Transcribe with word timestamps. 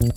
Hallo 0.00 0.08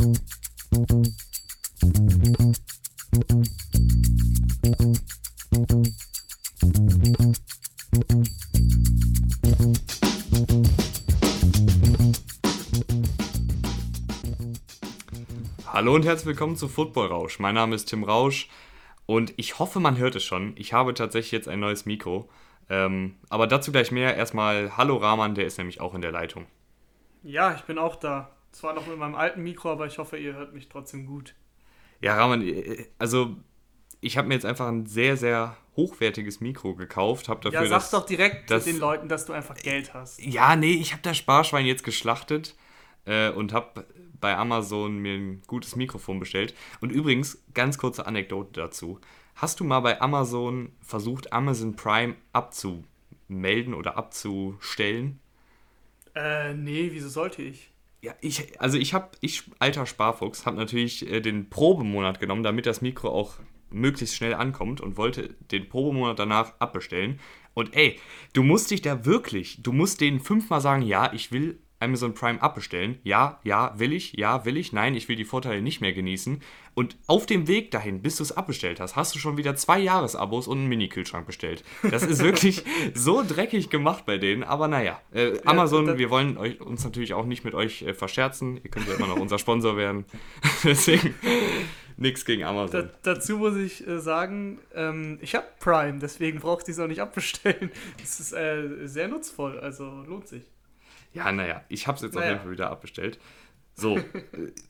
und 15.96 16.06
herzlich 16.06 16.28
willkommen 16.28 16.56
zu 16.56 16.70
Football 16.70 17.08
Rausch. 17.08 17.40
Mein 17.40 17.56
Name 17.56 17.76
ist 17.76 17.88
Tim 17.88 18.06
Rausch 18.06 18.48
und 19.06 19.34
ich 19.36 19.60
hoffe, 19.60 19.82
man 19.82 19.98
hört 19.98 20.16
es 20.16 20.24
schon. 20.24 20.54
Ich 20.56 20.72
habe 20.72 20.94
tatsächlich 20.94 21.34
jetzt 21.34 21.50
ein 21.50 21.60
neues 21.60 21.86
Mikro. 21.86 22.30
Ähm, 22.70 23.18
aber 23.28 23.48
dazu 23.48 23.74
gleich 23.74 23.92
mehr. 23.92 24.16
Erstmal 24.16 24.78
Hallo 24.78 24.96
Rahman, 24.96 25.36
der 25.36 25.46
ist 25.46 25.58
nämlich 25.58 25.82
auch 25.82 25.94
in 25.94 26.02
der 26.02 26.14
Leitung. 26.14 26.46
Ja, 27.22 27.54
ich 27.54 27.64
bin 27.64 27.78
auch 27.78 27.98
da. 27.98 28.33
Zwar 28.54 28.74
noch 28.74 28.88
mit 28.88 28.98
meinem 28.98 29.16
alten 29.16 29.44
Mikro, 29.44 29.72
aber 29.72 29.88
ich 29.88 29.98
hoffe, 29.98 30.18
ihr 30.18 30.34
hört 30.34 30.54
mich 30.54 30.70
trotzdem 30.70 31.06
gut. 31.06 31.36
Ja, 32.00 32.16
Rahman, 32.16 32.44
also 33.00 33.36
ich 34.00 34.18
habe 34.18 34.28
mir 34.28 34.36
jetzt 34.36 34.46
einfach 34.46 34.68
ein 34.68 34.86
sehr, 34.86 35.18
sehr 35.18 35.58
hochwertiges 35.76 36.40
Mikro 36.40 36.76
gekauft. 36.76 37.30
Hab 37.30 37.42
dafür 37.42 37.64
ja, 37.64 37.68
sag's 37.68 37.90
doch 37.90 38.06
direkt 38.06 38.52
das, 38.52 38.66
den 38.66 38.78
Leuten, 38.78 39.10
dass 39.10 39.26
du 39.26 39.34
einfach 39.34 39.56
Geld 39.58 39.94
hast. 39.94 40.22
Ja, 40.22 40.56
nee, 40.56 40.74
ich 40.74 40.92
habe 40.92 41.02
das 41.02 41.18
Sparschwein 41.18 41.66
jetzt 41.66 41.84
geschlachtet 41.84 42.56
äh, 43.06 43.32
und 43.32 43.54
habe 43.54 43.86
bei 44.20 44.38
Amazon 44.38 45.00
mir 45.00 45.16
ein 45.16 45.42
gutes 45.48 45.76
Mikrofon 45.76 46.20
bestellt. 46.20 46.54
Und 46.80 46.92
übrigens, 46.92 47.44
ganz 47.54 47.78
kurze 47.78 48.06
Anekdote 48.06 48.62
dazu. 48.62 49.00
Hast 49.36 49.60
du 49.60 49.64
mal 49.64 49.80
bei 49.80 50.00
Amazon 50.00 50.72
versucht, 50.82 51.34
Amazon 51.34 51.76
Prime 51.76 52.16
abzumelden 52.34 53.74
oder 53.74 53.98
abzustellen? 53.98 55.20
Äh, 56.16 56.54
nee, 56.54 56.90
wieso 56.92 57.10
sollte 57.10 57.42
ich? 57.42 57.73
Ja, 58.04 58.14
ich, 58.20 58.60
also 58.60 58.78
ich 58.78 58.94
habe, 58.94 59.12
ich, 59.22 59.44
alter 59.60 59.86
Sparfuchs, 59.86 60.46
habe 60.46 60.58
natürlich 60.58 61.10
äh, 61.10 61.22
den 61.22 61.50
Probemonat 61.50 62.20
genommen, 62.20 62.44
damit 62.44 62.66
das 62.66 62.82
Mikro 62.82 63.08
auch 63.08 63.36
möglichst 63.72 64.18
schnell 64.18 64.34
ankommt 64.34 64.82
und 64.82 64.98
wollte 64.98 65.36
den 65.52 65.70
Probemonat 65.70 66.20
danach 66.20 66.60
abbestellen. 66.60 67.22
Und 67.54 67.74
ey, 67.78 67.98
du 68.34 68.44
musst 68.44 68.72
dich 68.72 68.82
da 68.82 69.06
wirklich, 69.06 69.64
du 69.64 69.72
musst 69.72 70.02
denen 70.02 70.20
fünfmal 70.20 70.60
sagen, 70.60 70.82
ja, 70.82 71.14
ich 71.14 71.32
will 71.32 71.62
Amazon 71.84 72.14
Prime 72.14 72.42
abbestellen. 72.42 73.00
Ja, 73.04 73.40
ja, 73.44 73.78
will 73.78 73.94
ich, 73.94 74.14
ja, 74.14 74.46
will 74.46 74.58
ich, 74.58 74.74
nein, 74.74 74.96
ich 74.96 75.10
will 75.10 75.16
die 75.16 75.26
Vorteile 75.26 75.62
nicht 75.62 75.82
mehr 75.82 75.94
genießen. 75.94 76.42
Und 76.76 76.98
auf 77.06 77.26
dem 77.26 77.48
Weg 77.48 77.70
dahin, 77.72 78.02
bis 78.02 78.18
du 78.18 78.24
es 78.24 78.32
abbestellt 78.32 78.80
hast, 78.80 78.96
hast 78.96 79.14
du 79.14 79.20
schon 79.20 79.38
wieder 79.38 79.56
zwei 79.56 79.80
Jahresabos 79.80 80.48
und 80.48 80.58
einen 80.58 80.68
Mini-Kühlschrank 80.70 81.28
bestellt. 81.28 81.64
Das 81.90 82.04
ist 82.04 82.24
wirklich 82.24 82.64
so 82.96 83.24
dreckig 83.28 83.70
gemacht 83.70 84.06
bei 84.06 84.18
denen, 84.18 84.44
aber 84.44 84.68
naja. 84.68 85.00
Äh, 85.14 85.34
Amazon, 85.46 85.86
ja, 85.86 85.98
wir 85.98 86.10
wollen 86.10 86.38
euch, 86.38 86.60
uns 86.62 86.84
natürlich 86.84 87.14
auch 87.14 87.26
nicht 87.26 87.44
mit 87.44 87.54
euch 87.54 87.84
äh, 87.84 87.94
verscherzen. 87.94 88.60
Ihr 88.64 88.72
könnt 88.72 88.88
ja 88.88 88.96
immer 88.96 89.08
noch 89.08 89.20
unser 89.20 89.38
Sponsor 89.38 89.78
werden. 89.78 90.06
Deswegen 90.64 91.14
nichts 91.98 92.26
gegen 92.26 92.44
Amazon. 92.44 92.90
Da, 93.04 93.14
dazu 93.14 93.38
muss 93.38 93.56
ich 93.56 93.88
äh, 93.88 94.00
sagen, 94.00 94.60
ähm, 94.74 95.20
ich 95.22 95.36
habe 95.36 95.46
Prime, 95.60 96.00
deswegen 96.00 96.40
braucht 96.40 96.68
ich 96.68 96.74
es 96.74 96.80
auch 96.80 96.88
nicht 96.88 97.02
abbestellen. 97.02 97.72
Das 98.00 98.20
ist 98.20 98.34
äh, 98.34 98.88
sehr 98.88 99.08
nutzvoll, 99.08 99.60
also 99.60 100.04
lohnt 100.08 100.28
sich. 100.28 100.44
Ja, 101.14 101.32
naja, 101.32 101.64
ich 101.70 101.88
habe 101.88 101.96
es 101.96 102.02
jetzt 102.02 102.16
naja. 102.16 102.26
auf 102.26 102.32
jeden 102.32 102.42
Fall 102.44 102.52
wieder 102.52 102.70
abbestellt. 102.70 103.20
So, 103.76 104.00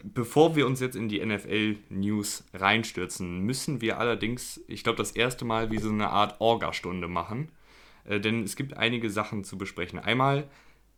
bevor 0.04 0.56
wir 0.56 0.66
uns 0.66 0.80
jetzt 0.80 0.96
in 0.96 1.10
die 1.10 1.24
NFL-News 1.26 2.46
reinstürzen, 2.54 3.40
müssen 3.40 3.82
wir 3.82 3.98
allerdings, 4.00 4.62
ich 4.68 4.84
glaube, 4.84 4.98
das 4.98 5.12
erste 5.12 5.44
Mal 5.44 5.72
wie 5.72 5.80
so 5.80 5.90
eine 5.90 6.10
Art 6.10 6.40
Orga-Stunde 6.40 7.08
machen. 7.08 7.50
Äh, 8.06 8.20
denn 8.20 8.44
es 8.44 8.56
gibt 8.56 8.78
einige 8.78 9.10
Sachen 9.10 9.44
zu 9.44 9.58
besprechen. 9.58 10.00
Einmal 10.00 10.50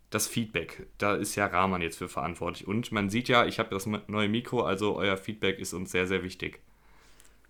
das 0.10 0.28
Feedback. 0.28 0.88
Da 0.98 1.16
ist 1.16 1.36
ja 1.36 1.48
Rahman 1.48 1.82
jetzt 1.82 1.98
für 1.98 2.08
verantwortlich. 2.08 2.68
Und 2.68 2.92
man 2.92 3.10
sieht 3.10 3.28
ja, 3.28 3.46
ich 3.46 3.60
habe 3.60 3.70
das 3.70 3.86
neue 3.86 4.30
Mikro, 4.30 4.62
also 4.62 4.96
euer 4.96 5.18
Feedback 5.18 5.60
ist 5.60 5.73
uns 5.73 5.92
sehr, 5.92 6.08
sehr 6.08 6.23
wichtig. 6.23 6.60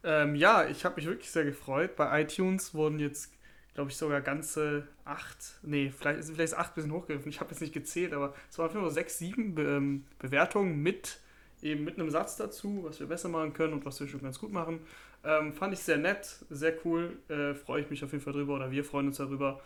Ähm, 0.03 0.35
ja, 0.35 0.67
ich 0.67 0.85
habe 0.85 0.95
mich 0.95 1.05
wirklich 1.05 1.31
sehr 1.31 1.45
gefreut. 1.45 1.95
Bei 1.95 2.21
iTunes 2.21 2.73
wurden 2.73 2.99
jetzt 2.99 3.33
glaube 3.75 3.91
ich, 3.91 3.97
sogar 3.97 4.21
ganze 4.21 4.87
acht, 5.03 5.59
nee, 5.61 5.91
vielleicht, 5.95 6.23
vielleicht 6.23 6.53
ist 6.53 6.57
acht 6.57 6.73
bisschen 6.73 6.91
hochgegriffen, 6.91 7.29
ich 7.29 7.39
habe 7.39 7.51
jetzt 7.51 7.61
nicht 7.61 7.73
gezählt, 7.73 8.13
aber 8.13 8.33
es 8.49 8.57
waren 8.57 8.73
nur 8.73 8.89
sechs, 8.89 9.19
sieben 9.19 9.53
Be 9.53 9.63
ähm, 9.63 10.05
Bewertungen 10.17 10.81
mit 10.81 11.19
eben 11.61 11.83
mit 11.83 11.99
einem 11.99 12.09
Satz 12.09 12.37
dazu, 12.37 12.83
was 12.83 12.99
wir 12.99 13.07
besser 13.07 13.29
machen 13.29 13.53
können 13.53 13.73
und 13.73 13.85
was 13.85 13.99
wir 13.99 14.07
schon 14.07 14.21
ganz 14.21 14.39
gut 14.39 14.51
machen. 14.51 14.79
Ähm, 15.23 15.53
fand 15.53 15.73
ich 15.73 15.79
sehr 15.79 15.97
nett, 15.97 16.45
sehr 16.49 16.73
cool, 16.85 17.17
äh, 17.27 17.53
freue 17.53 17.81
ich 17.81 17.89
mich 17.89 18.03
auf 18.03 18.11
jeden 18.11 18.23
Fall 18.23 18.33
drüber 18.33 18.55
oder 18.55 18.71
wir 18.71 18.83
freuen 18.83 19.07
uns 19.07 19.17
darüber. 19.17 19.61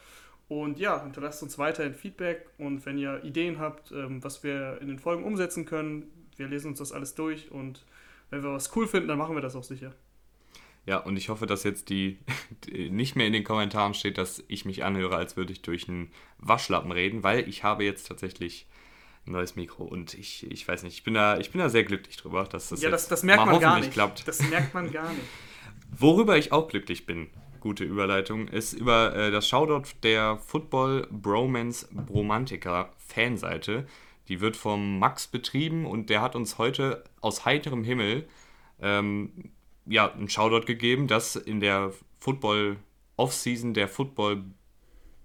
Und 0.47 0.79
ja, 0.79 1.03
hinterlasst 1.03 1.44
uns 1.44 1.59
weiterhin 1.59 1.94
Feedback 1.94 2.50
und 2.57 2.85
wenn 2.85 2.97
ihr 2.97 3.23
Ideen 3.23 3.59
habt, 3.59 3.91
ähm, 3.91 4.23
was 4.23 4.44
wir 4.44 4.79
in 4.81 4.88
den 4.88 4.97
Folgen 4.97 5.23
umsetzen 5.23 5.66
können, 5.66 6.09
wir 6.38 6.47
lesen 6.47 6.69
uns 6.69 6.79
das 6.79 6.91
alles 6.91 7.13
durch 7.13 7.51
und 7.51 7.85
wenn 8.29 8.44
wir 8.44 8.53
was 8.53 8.75
cool 8.75 8.88
finden, 8.88 9.09
dann 9.09 9.17
machen 9.17 9.35
wir 9.35 9.41
das 9.41 9.56
auch 9.56 9.63
sicher. 9.63 9.94
Ja, 10.89 10.97
und 10.97 11.17
ich 11.17 11.29
hoffe, 11.29 11.45
dass 11.45 11.63
jetzt 11.63 11.89
die, 11.89 12.17
die, 12.66 12.89
nicht 12.89 13.16
mehr 13.16 13.27
in 13.27 13.33
den 13.33 13.44
Kommentaren 13.44 13.94
steht, 13.94 14.17
dass 14.17 14.44
ich 14.47 14.66
mich 14.66 14.83
anhöre, 14.83 15.16
als 15.16 15.38
würde 15.38 15.53
ich 15.53 15.61
durch 15.61 15.88
einen 15.88 16.11
Waschlappen 16.39 16.91
reden, 16.91 17.22
weil 17.22 17.47
ich 17.47 17.63
habe 17.63 17.83
jetzt 17.83 18.07
tatsächlich 18.07 18.66
ein 19.27 19.33
neues 19.33 19.55
Mikro 19.55 19.83
und 19.83 20.16
ich, 20.16 20.50
ich 20.50 20.67
weiß 20.67 20.81
nicht, 20.81 20.95
ich 20.95 21.03
bin 21.03 21.13
da, 21.13 21.38
ich 21.38 21.51
bin 21.51 21.61
da 21.61 21.69
sehr 21.69 21.83
glücklich 21.83 22.17
drüber, 22.17 22.44
dass 22.45 22.69
das, 22.69 22.81
ja, 22.81 22.89
das, 22.89 23.07
das 23.07 23.22
merkt 23.22 23.45
man 23.45 23.59
gar 23.59 23.79
nicht. 23.79 23.91
klappt. 23.91 24.27
Das 24.27 24.41
merkt 24.50 24.73
man 24.73 24.91
gar 24.91 25.11
nicht. 25.11 25.22
Worüber 25.95 26.38
ich 26.38 26.51
auch 26.51 26.67
glücklich 26.67 27.06
bin, 27.06 27.29
gute 27.59 27.83
Überleitung, 27.83 28.47
ist 28.47 28.73
über 28.73 29.16
äh, 29.16 29.29
das 29.29 29.47
Shoutout 29.47 29.91
der 30.01 30.38
Football 30.38 31.07
Bromance 31.11 31.88
Bromantica 31.91 32.91
Fanseite. 32.97 33.85
Die 34.27 34.41
wird 34.41 34.57
vom 34.57 34.97
Max 34.97 35.27
betrieben 35.27 35.85
und 35.85 36.09
der 36.09 36.21
hat 36.21 36.35
uns 36.35 36.57
heute 36.57 37.03
aus 37.21 37.45
heiterem 37.45 37.83
Himmel 37.83 38.27
ähm, 38.81 39.51
ja, 39.89 40.11
einen 40.11 40.29
Shoutout 40.29 40.66
gegeben, 40.66 41.07
dass 41.07 41.35
in 41.35 41.59
der 41.59 41.91
Football 42.19 42.77
Offseason 43.17 43.73
der 43.73 43.88
Football 43.88 44.44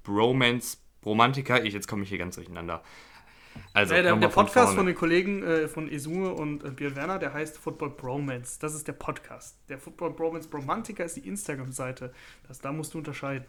Bromance 0.03 0.79
Bromantica, 1.01 1.59
ich, 1.59 1.75
jetzt 1.75 1.87
komme 1.87 2.03
ich 2.03 2.09
hier 2.09 2.19
ganz 2.19 2.37
durcheinander. 2.37 2.83
Also, 3.73 3.95
ja, 3.95 4.03
der, 4.03 4.17
der 4.17 4.29
Podcast 4.29 4.69
vorne. 4.69 4.77
von 4.77 4.87
den 4.87 4.95
Kollegen 4.97 5.43
äh, 5.43 5.69
von 5.69 5.89
Isume 5.89 6.33
und 6.33 6.65
äh, 6.65 6.71
Björn 6.71 6.97
Werner, 6.97 7.19
der 7.19 7.33
heißt 7.33 7.59
Football 7.59 7.91
Bromance. 7.91 8.59
Das 8.59 8.75
ist 8.75 8.89
der 8.89 8.95
Podcast. 8.95 9.59
Der 9.69 9.79
Football 9.79 10.13
Bromance 10.13 10.49
Bromantica 10.49 11.05
ist 11.05 11.17
die 11.17 11.29
Instagram-Seite. 11.29 12.13
Da 12.63 12.73
musst 12.73 12.95
du 12.95 12.99
unterscheiden. 12.99 13.47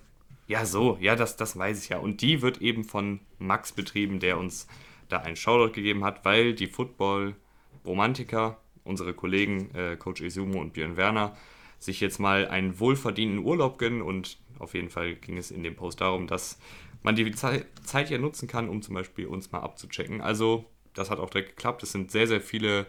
Ja, 0.48 0.66
so, 0.66 0.98
ja, 1.00 1.16
das, 1.16 1.38
das 1.38 1.58
weiß 1.58 1.82
ich 1.82 1.90
ja. 1.90 1.98
Und 1.98 2.22
die 2.22 2.42
wird 2.42 2.62
eben 2.62 2.84
von 2.84 3.22
Max 3.40 3.72
betrieben, 3.72 4.20
der 4.20 4.38
uns 4.38 4.68
da 5.10 5.22
einen 5.22 5.36
Shoutout 5.36 5.74
gegeben 5.74 6.04
hat, 6.04 6.24
weil 6.24 6.54
die 6.54 6.68
Football 6.68 7.36
Bromantica 7.84 8.58
unsere 8.86 9.14
Kollegen 9.14 9.70
äh, 9.76 9.98
Coach 9.98 10.22
Izumo 10.22 10.62
und 10.62 10.74
Björn 10.74 10.96
Werner 10.96 11.36
sich 11.80 12.00
jetzt 12.00 12.20
mal 12.20 12.48
einen 12.48 12.80
wohlverdienten 12.80 13.40
Urlaub 13.40 13.78
gönnen 13.78 14.02
und 14.02 14.38
auf 14.60 14.74
jeden 14.74 14.90
Fall 14.90 15.16
ging 15.16 15.38
es 15.38 15.52
in 15.52 15.64
dem 15.64 15.76
Post 15.76 16.00
darum, 16.00 16.28
dass 16.28 16.58
man 17.04 17.16
die 17.16 17.30
Zeit, 17.32 18.10
ja 18.10 18.18
nutzen 18.18 18.48
kann, 18.48 18.70
um 18.70 18.82
zum 18.82 18.96
Beispiel 18.96 19.28
uns 19.28 19.52
mal 19.52 19.60
abzuchecken. 19.60 20.22
Also 20.22 20.66
das 20.94 21.10
hat 21.10 21.20
auch 21.20 21.30
direkt 21.30 21.50
geklappt. 21.50 21.84
Es 21.84 21.92
sind 21.92 22.12
sehr, 22.12 22.28
sehr 22.28 22.42
viele 22.42 22.88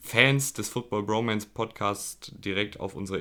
Fans 0.00 0.52
des 0.52 0.68
Football 0.68 1.04
Bromance 1.04 1.46
Podcasts 1.46 2.32
direkt 2.36 2.78
auf 2.78 2.94
unsere 2.94 3.20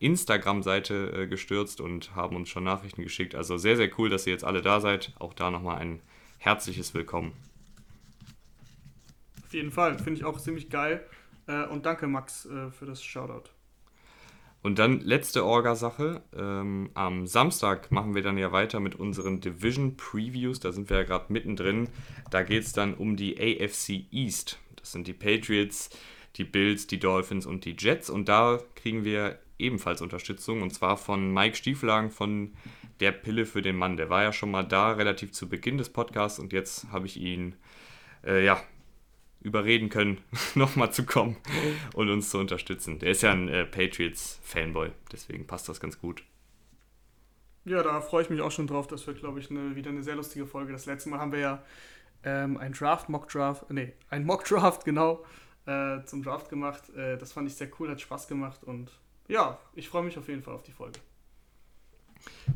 Instagram-Seite 0.00 1.22
äh, 1.22 1.26
gestürzt 1.26 1.80
und 1.80 2.14
haben 2.14 2.36
uns 2.36 2.48
schon 2.48 2.64
Nachrichten 2.64 3.02
geschickt. 3.02 3.34
Also 3.34 3.56
sehr, 3.56 3.76
sehr 3.76 3.90
cool, 3.98 4.10
dass 4.10 4.26
ihr 4.26 4.32
jetzt 4.32 4.44
alle 4.44 4.60
da 4.60 4.80
seid. 4.80 5.12
Auch 5.18 5.34
da 5.34 5.50
nochmal 5.50 5.78
ein 5.78 6.00
herzliches 6.38 6.94
Willkommen. 6.94 7.32
Auf 9.44 9.54
jeden 9.54 9.70
Fall, 9.70 9.98
finde 9.98 10.20
ich 10.20 10.24
auch 10.24 10.38
ziemlich 10.38 10.68
geil. 10.68 11.04
Äh, 11.46 11.64
und 11.66 11.86
danke, 11.86 12.06
Max, 12.06 12.46
äh, 12.46 12.70
für 12.70 12.86
das 12.86 13.02
Shoutout. 13.02 13.50
Und 14.64 14.78
dann 14.78 15.00
letzte 15.00 15.44
Orga-Sache. 15.44 16.22
Ähm, 16.34 16.88
am 16.94 17.26
Samstag 17.26 17.92
machen 17.92 18.14
wir 18.14 18.22
dann 18.22 18.38
ja 18.38 18.50
weiter 18.50 18.80
mit 18.80 18.94
unseren 18.94 19.42
Division-Previews. 19.42 20.58
Da 20.58 20.72
sind 20.72 20.88
wir 20.88 20.96
ja 20.96 21.02
gerade 21.02 21.30
mittendrin. 21.30 21.88
Da 22.30 22.42
geht 22.42 22.62
es 22.62 22.72
dann 22.72 22.94
um 22.94 23.16
die 23.16 23.36
AFC 23.38 24.06
East. 24.10 24.58
Das 24.76 24.92
sind 24.92 25.06
die 25.06 25.12
Patriots, 25.12 25.90
die 26.36 26.44
Bills, 26.44 26.86
die 26.86 26.98
Dolphins 26.98 27.44
und 27.44 27.66
die 27.66 27.76
Jets. 27.78 28.08
Und 28.08 28.30
da 28.30 28.58
kriegen 28.74 29.04
wir 29.04 29.38
ebenfalls 29.58 30.00
Unterstützung. 30.00 30.62
Und 30.62 30.70
zwar 30.70 30.96
von 30.96 31.30
Mike 31.30 31.56
Stieflagen 31.56 32.10
von 32.10 32.54
der 33.00 33.12
Pille 33.12 33.44
für 33.44 33.60
den 33.60 33.76
Mann. 33.76 33.98
Der 33.98 34.08
war 34.08 34.22
ja 34.22 34.32
schon 34.32 34.50
mal 34.50 34.62
da, 34.62 34.92
relativ 34.92 35.32
zu 35.32 35.46
Beginn 35.46 35.76
des 35.76 35.90
Podcasts. 35.90 36.38
Und 36.38 36.54
jetzt 36.54 36.90
habe 36.90 37.04
ich 37.04 37.18
ihn 37.18 37.54
äh, 38.26 38.42
ja, 38.42 38.62
überreden 39.44 39.90
können, 39.90 40.18
nochmal 40.56 40.92
zu 40.92 41.06
kommen 41.06 41.36
und 41.94 42.10
uns 42.10 42.30
zu 42.30 42.38
unterstützen. 42.38 42.98
Der 42.98 43.10
ist 43.10 43.22
ja 43.22 43.30
ein 43.30 43.48
äh, 43.48 43.64
Patriots-Fanboy, 43.64 44.90
deswegen 45.12 45.46
passt 45.46 45.68
das 45.68 45.78
ganz 45.78 46.00
gut. 46.00 46.24
Ja, 47.64 47.82
da 47.82 48.00
freue 48.00 48.22
ich 48.22 48.30
mich 48.30 48.40
auch 48.40 48.50
schon 48.50 48.66
drauf. 48.66 48.88
Das 48.88 49.06
wird, 49.06 49.20
glaube 49.20 49.40
ich, 49.40 49.50
eine, 49.50 49.74
wieder 49.74 49.90
eine 49.90 50.02
sehr 50.02 50.16
lustige 50.16 50.46
Folge. 50.46 50.72
Das 50.72 50.84
letzte 50.84 51.08
Mal 51.08 51.18
haben 51.18 51.32
wir 51.32 51.38
ja 51.38 51.62
ähm, 52.24 52.56
ein 52.58 52.72
Draft, 52.72 53.08
Mock-Draft, 53.08 53.70
nee, 53.70 53.92
ein 54.10 54.24
Mock-Draft, 54.24 54.84
genau, 54.84 55.24
äh, 55.66 56.02
zum 56.04 56.22
Draft 56.22 56.50
gemacht. 56.50 56.90
Äh, 56.90 57.16
das 57.16 57.32
fand 57.32 57.48
ich 57.48 57.54
sehr 57.54 57.68
cool, 57.78 57.90
hat 57.90 58.00
Spaß 58.00 58.28
gemacht 58.28 58.64
und 58.64 58.90
ja, 59.28 59.58
ich 59.74 59.88
freue 59.88 60.02
mich 60.02 60.18
auf 60.18 60.28
jeden 60.28 60.42
Fall 60.42 60.54
auf 60.54 60.62
die 60.62 60.72
Folge. 60.72 61.00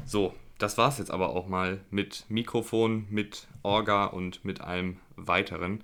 So, 0.05 0.35
das 0.59 0.77
war 0.77 0.89
es 0.89 0.99
jetzt 0.99 1.11
aber 1.11 1.31
auch 1.31 1.47
mal 1.47 1.81
mit 1.91 2.27
Mikrofon, 2.29 3.07
mit 3.11 3.47
Orga 3.63 4.07
und 4.07 4.45
mit 4.45 4.61
allem 4.61 4.99
weiteren. 5.17 5.83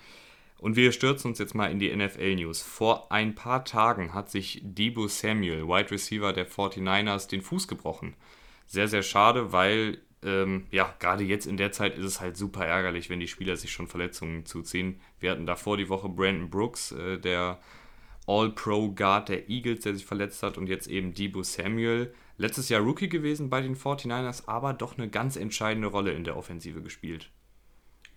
Und 0.64 0.76
wir 0.76 0.92
stürzen 0.92 1.28
uns 1.28 1.38
jetzt 1.38 1.54
mal 1.54 1.70
in 1.70 1.78
die 1.78 1.94
NFL-News. 1.94 2.62
Vor 2.62 3.12
ein 3.12 3.34
paar 3.34 3.66
Tagen 3.66 4.14
hat 4.14 4.30
sich 4.30 4.62
Debo 4.64 5.08
Samuel, 5.08 5.68
Wide 5.68 5.90
Receiver 5.90 6.32
der 6.32 6.48
49ers, 6.48 7.28
den 7.28 7.42
Fuß 7.42 7.68
gebrochen. 7.68 8.16
Sehr, 8.64 8.88
sehr 8.88 9.02
schade, 9.02 9.52
weil 9.52 9.98
ähm, 10.22 10.64
ja, 10.70 10.94
gerade 11.00 11.22
jetzt 11.22 11.44
in 11.44 11.58
der 11.58 11.72
Zeit 11.72 11.98
ist 11.98 12.06
es 12.06 12.22
halt 12.22 12.38
super 12.38 12.64
ärgerlich, 12.64 13.10
wenn 13.10 13.20
die 13.20 13.28
Spieler 13.28 13.56
sich 13.56 13.72
schon 13.72 13.88
Verletzungen 13.88 14.46
zuziehen. 14.46 15.02
Wir 15.20 15.32
hatten 15.32 15.44
davor 15.44 15.76
die 15.76 15.90
Woche 15.90 16.08
Brandon 16.08 16.48
Brooks, 16.48 16.92
äh, 16.92 17.18
der 17.18 17.60
All-Pro-Guard 18.26 19.28
der 19.28 19.50
Eagles, 19.50 19.80
der 19.80 19.94
sich 19.94 20.06
verletzt 20.06 20.42
hat, 20.42 20.56
und 20.56 20.66
jetzt 20.66 20.86
eben 20.86 21.12
Debo 21.12 21.42
Samuel. 21.42 22.14
Letztes 22.38 22.70
Jahr 22.70 22.80
Rookie 22.80 23.10
gewesen 23.10 23.50
bei 23.50 23.60
den 23.60 23.76
49ers, 23.76 24.48
aber 24.48 24.72
doch 24.72 24.96
eine 24.96 25.10
ganz 25.10 25.36
entscheidende 25.36 25.88
Rolle 25.88 26.12
in 26.12 26.24
der 26.24 26.38
Offensive 26.38 26.80
gespielt. 26.80 27.30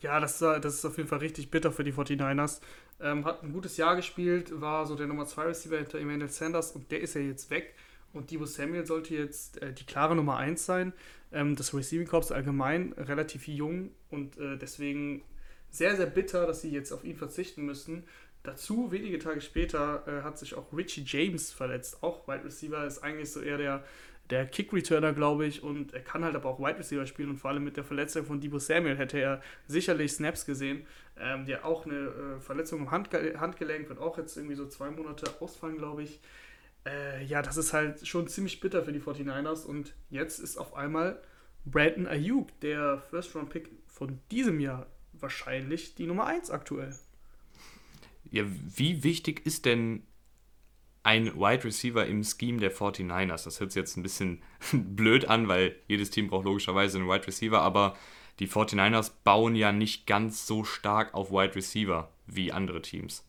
Ja, 0.02 0.20
das, 0.20 0.40
das 0.40 0.76
ist 0.76 0.86
auf 0.86 0.98
jeden 0.98 1.10
Fall 1.10 1.20
richtig 1.20 1.50
bitter 1.50 1.72
für 1.72 1.84
die 1.84 1.94
49ers. 1.94 2.62
Ähm, 3.00 3.26
hat 3.26 3.44
ein 3.44 3.54
gutes 3.54 3.78
Jahr 3.78 3.96
gespielt, 3.96 4.60
war 4.62 4.86
so 4.86 4.96
der 4.96 5.08
Nummer 5.08 5.26
2 5.26 5.44
Receiver 5.44 5.78
hinter 5.78 6.00
Emmanuel 6.00 6.30
Sanders 6.30 6.72
und 6.72 6.92
der 6.92 7.02
ist 7.02 7.16
ja 7.16 7.22
jetzt 7.22 7.50
weg. 7.50 7.76
Und 8.14 8.32
Debo 8.32 8.46
Samuel 8.46 8.86
sollte 8.86 9.16
jetzt 9.16 9.62
äh, 9.62 9.74
die 9.74 9.86
klare 9.86 10.16
Nummer 10.16 10.38
1 10.38 10.66
sein. 10.66 10.94
Ähm, 11.32 11.56
das 11.56 11.74
Receiving 11.74 12.08
Corps 12.08 12.32
allgemein 12.32 12.94
relativ 12.94 13.48
jung 13.48 13.92
und 14.10 14.38
äh, 14.38 14.58
deswegen 14.58 15.24
sehr, 15.70 15.96
sehr 15.96 16.06
bitter, 16.06 16.48
dass 16.48 16.62
sie 16.62 16.72
jetzt 16.72 16.92
auf 16.92 17.04
ihn 17.04 17.18
verzichten 17.18 17.66
müssen. 17.66 18.04
Dazu, 18.44 18.92
wenige 18.92 19.20
Tage 19.20 19.42
später, 19.42 20.08
äh, 20.08 20.24
hat 20.24 20.40
sich 20.40 20.56
auch 20.56 20.72
Richie 20.72 21.04
James 21.06 21.52
verletzt. 21.52 22.02
Auch 22.02 22.28
Wide 22.28 22.46
Receiver 22.46 22.86
ist 22.86 23.00
eigentlich 23.00 23.32
so 23.32 23.42
eher 23.42 23.58
der, 23.58 23.84
der 24.30 24.46
Kick-Returner, 24.46 25.14
glaube 25.14 25.46
ich. 25.46 25.64
Und 25.64 25.94
er 25.94 26.02
kann 26.02 26.24
halt 26.24 26.36
aber 26.36 26.50
auch 26.50 26.60
Wide 26.60 26.80
Receiver 26.80 27.06
spielen. 27.06 27.30
Und 27.30 27.38
vor 27.38 27.52
allem 27.52 27.64
mit 27.64 27.78
der 27.78 27.84
Verletzung 27.84 28.26
von 28.26 28.40
Debo 28.40 28.60
Samuel 28.60 28.98
hätte 28.98 29.20
er 29.20 29.42
sicherlich 29.68 30.14
Snaps 30.14 30.46
gesehen. 30.46 30.86
Ähm, 31.20 31.46
der 31.46 31.66
auch 31.66 31.86
eine 31.86 31.96
äh, 31.96 32.40
Verletzung 32.40 32.82
im 32.82 32.92
Handge 32.92 33.40
Handgelenk 33.40 33.90
wird 33.90 34.00
auch 34.00 34.18
jetzt 34.18 34.38
irgendwie 34.38 34.56
so 34.56 34.68
zwei 34.68 34.92
Monate 34.92 35.42
ausfallen, 35.42 35.78
glaube 35.78 36.04
ich. 36.04 36.20
Äh, 36.86 37.26
ja, 37.26 37.42
das 37.42 37.58
ist 37.58 37.74
halt 37.74 38.08
schon 38.08 38.28
ziemlich 38.28 38.60
bitter 38.60 38.84
für 38.84 38.92
die 38.92 39.02
49ers. 39.02 39.66
Und 39.66 39.94
jetzt 40.10 40.40
ist 40.40 40.58
auf 40.58 40.76
einmal 40.76 41.22
Brandon 41.66 42.08
Ayuk, 42.08 42.60
der 42.62 43.02
First-Round-Pick 43.10 43.70
von 43.88 44.20
diesem 44.32 44.60
Jahr, 44.60 44.88
wahrscheinlich 45.14 45.96
die 45.96 46.08
Nummer 46.08 46.26
1 46.28 46.52
aktuell. 46.52 46.96
Ja, 48.32 48.44
wie 48.76 49.04
wichtig 49.04 49.46
ist 49.46 49.66
denn 49.66 50.04
ein 51.07 51.39
Wide 51.39 51.63
Receiver 51.63 52.06
im 52.06 52.21
Scheme 52.21 52.59
der 52.59 52.74
49ers? 52.74 53.45
Das 53.45 53.62
hört 53.62 53.71
sich 53.71 53.80
jetzt 53.80 53.95
ein 53.95 54.04
bisschen 54.04 54.42
blöd 54.74 55.30
an, 55.30 55.48
weil 55.48 55.75
jedes 55.88 56.09
Team 56.09 56.27
braucht 56.27 56.44
logischerweise 56.44 56.98
einen 56.98 57.07
Wide 57.07 57.25
Receiver, 57.25 57.62
aber 57.62 57.95
die 58.39 58.48
49ers 58.50 59.13
bauen 59.24 59.56
ja 59.56 59.71
nicht 59.71 60.06
ganz 60.06 60.45
so 60.45 60.65
stark 60.65 61.13
auf 61.13 61.31
Wide 61.31 61.56
Receiver 61.56 62.12
wie 62.25 62.51
andere 62.51 62.81
Teams. 62.81 63.25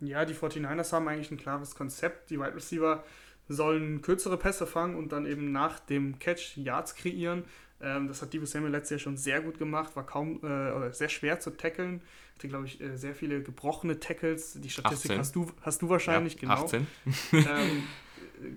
Ja, 0.00 0.24
die 0.24 0.32
49ers 0.32 0.92
haben 0.92 1.06
eigentlich 1.06 1.30
ein 1.30 1.36
klares 1.36 1.74
Konzept. 1.74 2.30
Die 2.30 2.40
Wide 2.40 2.54
Receiver 2.54 3.04
sollen 3.46 4.00
kürzere 4.00 4.38
Pässe 4.38 4.66
fangen 4.66 4.96
und 4.96 5.12
dann 5.12 5.26
eben 5.26 5.52
nach 5.52 5.80
dem 5.80 6.18
Catch 6.18 6.56
Yards 6.56 6.94
kreieren. 6.94 7.44
Ähm, 7.82 8.08
das 8.08 8.22
hat 8.22 8.32
Debo 8.32 8.46
Samuel 8.46 8.72
letztes 8.72 8.90
Jahr 8.90 8.98
schon 9.00 9.16
sehr 9.18 9.42
gut 9.42 9.58
gemacht, 9.58 9.94
war 9.96 10.06
kaum 10.06 10.42
äh, 10.42 10.92
sehr 10.92 11.10
schwer 11.10 11.40
zu 11.40 11.50
tackeln. 11.50 12.00
Hatte, 12.38 12.46
glaube 12.46 12.66
ich, 12.66 12.80
äh, 12.80 12.96
sehr 12.96 13.16
viele 13.16 13.42
gebrochene 13.42 13.98
Tackles. 13.98 14.60
Die 14.60 14.70
Statistik 14.70 15.18
hast 15.18 15.34
du, 15.34 15.50
hast 15.60 15.82
du 15.82 15.88
wahrscheinlich, 15.88 16.34
ja, 16.34 16.40
genau. 16.42 16.54
18. 16.54 16.86
ähm, 17.32 17.82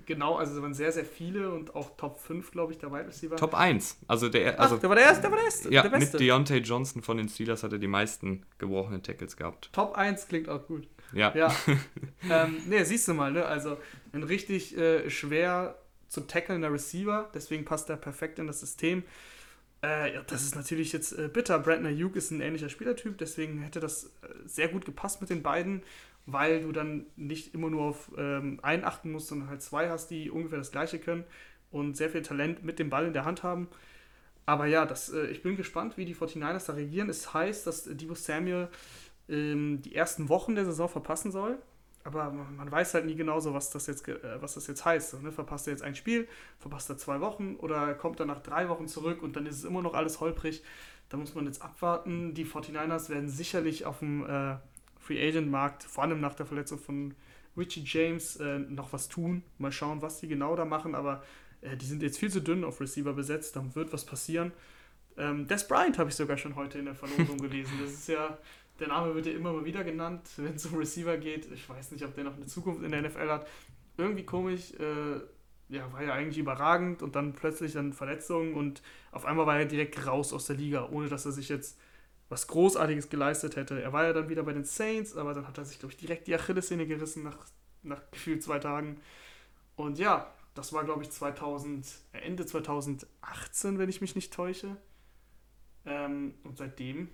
genau, 0.05 0.35
also 0.35 0.55
es 0.55 0.61
waren 0.61 0.75
sehr, 0.75 0.91
sehr 0.91 1.03
viele 1.03 1.51
und 1.51 1.73
auch 1.73 1.97
Top 1.97 2.19
5, 2.19 2.51
glaube 2.51 2.73
ich, 2.73 2.77
der 2.77 2.91
Wide 2.91 3.07
Receiver. 3.07 3.37
Top 3.37 3.55
1. 3.55 3.97
Also 4.07 4.29
der, 4.29 4.59
also, 4.59 4.75
Ach, 4.75 4.79
der 4.79 4.89
war 4.89 4.95
der 4.95 5.05
erste, 5.05 5.21
der 5.23 5.31
war 5.31 5.37
der 5.37 5.45
erste. 5.45 5.73
Ja, 5.73 5.81
der 5.81 5.89
Beste. 5.89 6.17
mit 6.17 6.21
Deontay 6.21 6.59
Johnson 6.59 7.01
von 7.01 7.17
den 7.17 7.27
Steelers 7.27 7.63
hat 7.63 7.71
er 7.73 7.79
die 7.79 7.87
meisten 7.87 8.45
gebrochenen 8.59 9.01
Tackles 9.01 9.35
gehabt. 9.35 9.71
Top 9.73 9.97
1 9.97 10.27
klingt 10.27 10.47
auch 10.47 10.67
gut. 10.67 10.87
Ja. 11.11 11.33
ja. 11.35 11.51
ähm, 12.29 12.57
ne, 12.67 12.85
siehst 12.85 13.07
du 13.07 13.15
mal, 13.15 13.31
ne? 13.31 13.43
Also 13.45 13.79
ein 14.13 14.21
richtig 14.21 14.77
äh, 14.77 15.09
schwer 15.09 15.75
zu 16.07 16.21
tackelnder 16.21 16.71
Receiver, 16.71 17.31
deswegen 17.33 17.65
passt 17.65 17.89
er 17.89 17.97
perfekt 17.97 18.37
in 18.37 18.45
das 18.45 18.59
System. 18.59 19.01
Äh, 19.83 20.13
ja, 20.13 20.21
das 20.23 20.43
ist 20.43 20.55
natürlich 20.55 20.93
jetzt 20.93 21.13
äh, 21.17 21.27
bitter. 21.27 21.57
Brandon 21.59 21.87
Ayuk 21.87 22.15
ist 22.15 22.31
ein 22.31 22.41
ähnlicher 22.41 22.69
Spielertyp, 22.69 23.17
deswegen 23.17 23.61
hätte 23.61 23.79
das 23.79 24.05
äh, 24.05 24.09
sehr 24.45 24.67
gut 24.67 24.85
gepasst 24.85 25.21
mit 25.21 25.29
den 25.29 25.41
beiden, 25.41 25.81
weil 26.27 26.61
du 26.61 26.71
dann 26.71 27.07
nicht 27.15 27.53
immer 27.55 27.69
nur 27.69 27.83
auf 27.83 28.11
ähm, 28.17 28.59
einen 28.61 28.83
achten 28.83 29.11
musst, 29.11 29.27
sondern 29.29 29.49
halt 29.49 29.61
zwei 29.63 29.89
hast, 29.89 30.11
die 30.11 30.29
ungefähr 30.29 30.59
das 30.59 30.71
gleiche 30.71 30.99
können 30.99 31.23
und 31.71 31.97
sehr 31.97 32.09
viel 32.11 32.21
Talent 32.21 32.63
mit 32.63 32.77
dem 32.77 32.89
Ball 32.89 33.07
in 33.07 33.13
der 33.13 33.25
Hand 33.25 33.41
haben. 33.43 33.67
Aber 34.45 34.67
ja, 34.67 34.85
das, 34.85 35.09
äh, 35.11 35.27
ich 35.27 35.41
bin 35.41 35.55
gespannt, 35.57 35.97
wie 35.97 36.05
die 36.05 36.15
49ers 36.15 36.67
da 36.67 36.73
regieren. 36.73 37.09
Es 37.09 37.33
heißt, 37.33 37.65
dass 37.65 37.85
Debo 37.85 38.13
Samuel 38.13 38.69
ähm, 39.29 39.81
die 39.81 39.95
ersten 39.95 40.29
Wochen 40.29 40.55
der 40.55 40.65
Saison 40.65 40.89
verpassen 40.89 41.31
soll 41.31 41.57
aber 42.03 42.31
man 42.31 42.71
weiß 42.71 42.93
halt 42.93 43.05
nie 43.05 43.15
genau 43.15 43.39
so, 43.39 43.53
was 43.53 43.69
das 43.69 43.87
jetzt, 43.87 44.07
äh, 44.07 44.41
was 44.41 44.55
das 44.55 44.67
jetzt 44.67 44.85
heißt. 44.85 45.21
Ne? 45.21 45.31
Verpasst 45.31 45.67
er 45.67 45.73
jetzt 45.73 45.83
ein 45.83 45.95
Spiel, 45.95 46.27
verpasst 46.59 46.89
er 46.89 46.97
zwei 46.97 47.21
Wochen 47.21 47.55
oder 47.57 47.93
kommt 47.93 48.19
er 48.19 48.25
nach 48.25 48.39
drei 48.39 48.69
Wochen 48.69 48.87
zurück 48.87 49.21
und 49.21 49.35
dann 49.35 49.45
ist 49.45 49.57
es 49.57 49.63
immer 49.63 49.81
noch 49.81 49.93
alles 49.93 50.19
holprig. 50.19 50.63
Da 51.09 51.17
muss 51.17 51.35
man 51.35 51.45
jetzt 51.45 51.61
abwarten. 51.61 52.33
Die 52.33 52.45
49ers 52.45 53.09
werden 53.09 53.29
sicherlich 53.29 53.85
auf 53.85 53.99
dem 53.99 54.25
äh, 54.25 54.55
Free 54.99 55.27
Agent 55.27 55.49
Markt, 55.51 55.83
vor 55.83 56.03
allem 56.03 56.21
nach 56.21 56.35
der 56.35 56.45
Verletzung 56.45 56.79
von 56.79 57.13
Richie 57.57 57.83
James, 57.85 58.37
äh, 58.37 58.59
noch 58.59 58.93
was 58.93 59.09
tun. 59.09 59.43
Mal 59.57 59.71
schauen, 59.71 60.01
was 60.01 60.19
die 60.19 60.27
genau 60.27 60.55
da 60.55 60.63
machen, 60.63 60.95
aber 60.95 61.23
äh, 61.61 61.75
die 61.75 61.85
sind 61.85 62.01
jetzt 62.01 62.17
viel 62.17 62.31
zu 62.31 62.41
dünn 62.41 62.63
auf 62.63 62.79
Receiver 62.79 63.13
besetzt, 63.13 63.55
dann 63.55 63.75
wird 63.75 63.91
was 63.91 64.05
passieren. 64.05 64.51
Ähm, 65.17 65.47
Des 65.47 65.67
Bryant 65.67 65.97
habe 65.97 66.09
ich 66.09 66.15
sogar 66.15 66.37
schon 66.37 66.55
heute 66.55 66.79
in 66.79 66.85
der 66.85 66.95
Verlosung 66.95 67.37
gelesen. 67.41 67.73
Das 67.81 67.91
ist 67.91 68.07
ja 68.07 68.37
der 68.81 68.89
Name 68.89 69.15
wird 69.15 69.27
ja 69.27 69.31
immer 69.31 69.53
mal 69.53 69.63
wieder 69.63 69.83
genannt, 69.83 70.27
wenn 70.37 70.55
es 70.55 70.65
um 70.65 70.77
Receiver 70.77 71.17
geht. 71.17 71.49
Ich 71.51 71.69
weiß 71.69 71.91
nicht, 71.91 72.03
ob 72.03 72.13
der 72.15 72.25
noch 72.25 72.35
eine 72.35 72.47
Zukunft 72.47 72.83
in 72.83 72.91
der 72.91 73.01
NFL 73.01 73.29
hat. 73.29 73.47
Irgendwie 73.97 74.25
komisch, 74.25 74.73
äh, 74.73 75.21
ja, 75.69 75.91
war 75.93 76.03
ja 76.03 76.13
eigentlich 76.13 76.37
überragend 76.37 77.01
und 77.01 77.15
dann 77.15 77.33
plötzlich 77.33 77.73
dann 77.73 77.93
Verletzungen 77.93 78.55
und 78.55 78.81
auf 79.11 79.25
einmal 79.25 79.45
war 79.45 79.59
er 79.59 79.65
direkt 79.65 80.05
raus 80.05 80.33
aus 80.33 80.47
der 80.47 80.57
Liga, 80.57 80.89
ohne 80.91 81.07
dass 81.07 81.25
er 81.25 81.31
sich 81.31 81.47
jetzt 81.47 81.79
was 82.27 82.47
Großartiges 82.47 83.09
geleistet 83.09 83.55
hätte. 83.55 83.81
Er 83.81 83.93
war 83.93 84.05
ja 84.05 84.13
dann 84.13 84.29
wieder 84.29 84.43
bei 84.43 84.53
den 84.53 84.63
Saints, 84.63 85.15
aber 85.15 85.33
dann 85.33 85.47
hat 85.47 85.57
er 85.57 85.65
sich, 85.65 85.79
glaube 85.79 85.93
ich, 85.93 85.97
direkt 85.97 86.27
die 86.27 86.35
Achillessehne 86.35 86.87
gerissen 86.87 87.23
nach, 87.23 87.37
nach 87.83 88.01
gefühlt 88.11 88.43
zwei 88.43 88.59
Tagen. 88.59 88.99
Und 89.75 89.97
ja, 89.97 90.33
das 90.53 90.73
war, 90.73 90.83
glaube 90.83 91.03
ich, 91.03 91.11
2000, 91.11 91.85
Ende 92.13 92.45
2018, 92.45 93.79
wenn 93.79 93.89
ich 93.89 94.01
mich 94.01 94.15
nicht 94.15 94.33
täusche. 94.33 94.77
Ähm, 95.85 96.35
und 96.43 96.57
seitdem 96.57 97.09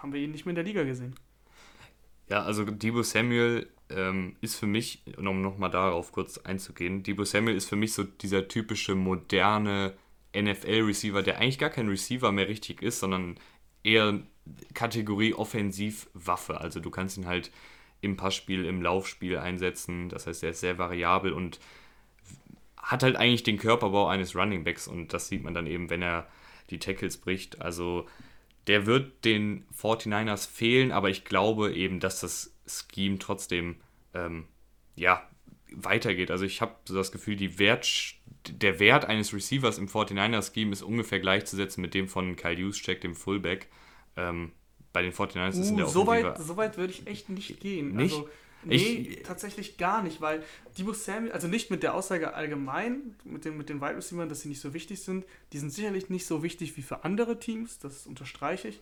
haben 0.00 0.12
wir 0.12 0.20
ihn 0.20 0.32
nicht 0.32 0.46
mehr 0.46 0.52
in 0.52 0.56
der 0.56 0.64
Liga 0.64 0.82
gesehen. 0.82 1.14
Ja, 2.28 2.42
also 2.42 2.64
Debo 2.64 3.02
Samuel 3.02 3.68
ähm, 3.88 4.36
ist 4.40 4.56
für 4.56 4.66
mich, 4.66 5.02
um 5.16 5.42
nochmal 5.42 5.70
darauf 5.70 6.12
kurz 6.12 6.38
einzugehen, 6.38 7.02
Debo 7.02 7.24
Samuel 7.24 7.56
ist 7.56 7.68
für 7.68 7.76
mich 7.76 7.92
so 7.92 8.04
dieser 8.04 8.48
typische 8.48 8.94
moderne 8.94 9.94
NFL-Receiver, 10.36 11.22
der 11.22 11.38
eigentlich 11.38 11.58
gar 11.58 11.70
kein 11.70 11.88
Receiver 11.88 12.30
mehr 12.30 12.48
richtig 12.48 12.82
ist, 12.82 13.00
sondern 13.00 13.36
eher 13.82 14.20
Kategorie 14.74 15.34
Offensivwaffe. 15.34 16.60
Also 16.60 16.80
du 16.80 16.90
kannst 16.90 17.18
ihn 17.18 17.26
halt 17.26 17.50
im 18.00 18.16
Passspiel, 18.16 18.64
im 18.64 18.80
Laufspiel 18.80 19.36
einsetzen. 19.36 20.08
Das 20.08 20.26
heißt, 20.26 20.42
er 20.42 20.50
ist 20.50 20.60
sehr 20.60 20.78
variabel 20.78 21.32
und 21.32 21.58
hat 22.76 23.02
halt 23.02 23.16
eigentlich 23.16 23.42
den 23.42 23.58
Körperbau 23.58 24.08
eines 24.08 24.34
Running 24.34 24.64
Backs 24.64 24.88
und 24.88 25.12
das 25.12 25.28
sieht 25.28 25.42
man 25.42 25.54
dann 25.54 25.66
eben, 25.66 25.90
wenn 25.90 26.02
er 26.02 26.28
die 26.70 26.78
Tackles 26.78 27.18
bricht. 27.18 27.60
Also 27.60 28.06
der 28.66 28.86
wird 28.86 29.24
den 29.24 29.64
49ers 29.76 30.48
fehlen, 30.48 30.92
aber 30.92 31.10
ich 31.10 31.24
glaube 31.24 31.72
eben, 31.74 32.00
dass 32.00 32.20
das 32.20 32.54
Scheme 32.66 33.18
trotzdem 33.18 33.76
ähm, 34.14 34.46
ja, 34.96 35.28
weitergeht. 35.72 36.30
Also 36.30 36.44
ich 36.44 36.60
habe 36.60 36.74
so 36.84 36.94
das 36.94 37.12
Gefühl, 37.12 37.36
die 37.36 37.58
Wert, 37.58 37.88
der 38.48 38.78
Wert 38.78 39.04
eines 39.04 39.32
Receivers 39.34 39.78
im 39.78 39.88
49ers-Scheme 39.88 40.72
ist 40.72 40.82
ungefähr 40.82 41.20
gleichzusetzen 41.20 41.80
mit 41.80 41.94
dem 41.94 42.08
von 42.08 42.36
Kyle 42.36 42.58
Juszczyk, 42.58 43.00
dem 43.00 43.14
Fullback. 43.14 43.68
Ähm, 44.16 44.52
bei 44.92 45.02
den 45.02 45.12
49ers 45.12 45.56
uh, 45.56 45.60
ist 45.60 45.70
in 45.70 45.76
der 45.76 45.86
so 45.86 46.06
weit, 46.06 46.38
so 46.38 46.56
weit 46.56 46.76
würde 46.76 46.92
ich 46.92 47.06
echt 47.06 47.28
nicht 47.28 47.60
gehen. 47.60 47.94
Nicht? 47.94 48.14
Also, 48.14 48.28
Nee, 48.64 48.76
ich, 48.76 49.22
tatsächlich 49.22 49.78
gar 49.78 50.02
nicht, 50.02 50.20
weil 50.20 50.42
Debo 50.76 50.92
Samuel, 50.92 51.32
also 51.32 51.48
nicht 51.48 51.70
mit 51.70 51.82
der 51.82 51.94
Aussage 51.94 52.34
allgemein, 52.34 53.16
mit 53.24 53.44
den, 53.44 53.56
mit 53.56 53.68
den 53.68 53.80
Wide 53.80 53.96
Receivers, 53.96 54.28
dass 54.28 54.40
sie 54.42 54.48
nicht 54.48 54.60
so 54.60 54.74
wichtig 54.74 55.02
sind. 55.02 55.24
Die 55.52 55.58
sind 55.58 55.70
sicherlich 55.70 56.10
nicht 56.10 56.26
so 56.26 56.42
wichtig 56.42 56.76
wie 56.76 56.82
für 56.82 57.04
andere 57.04 57.38
Teams, 57.38 57.78
das 57.78 58.06
unterstreiche 58.06 58.68
ich. 58.68 58.80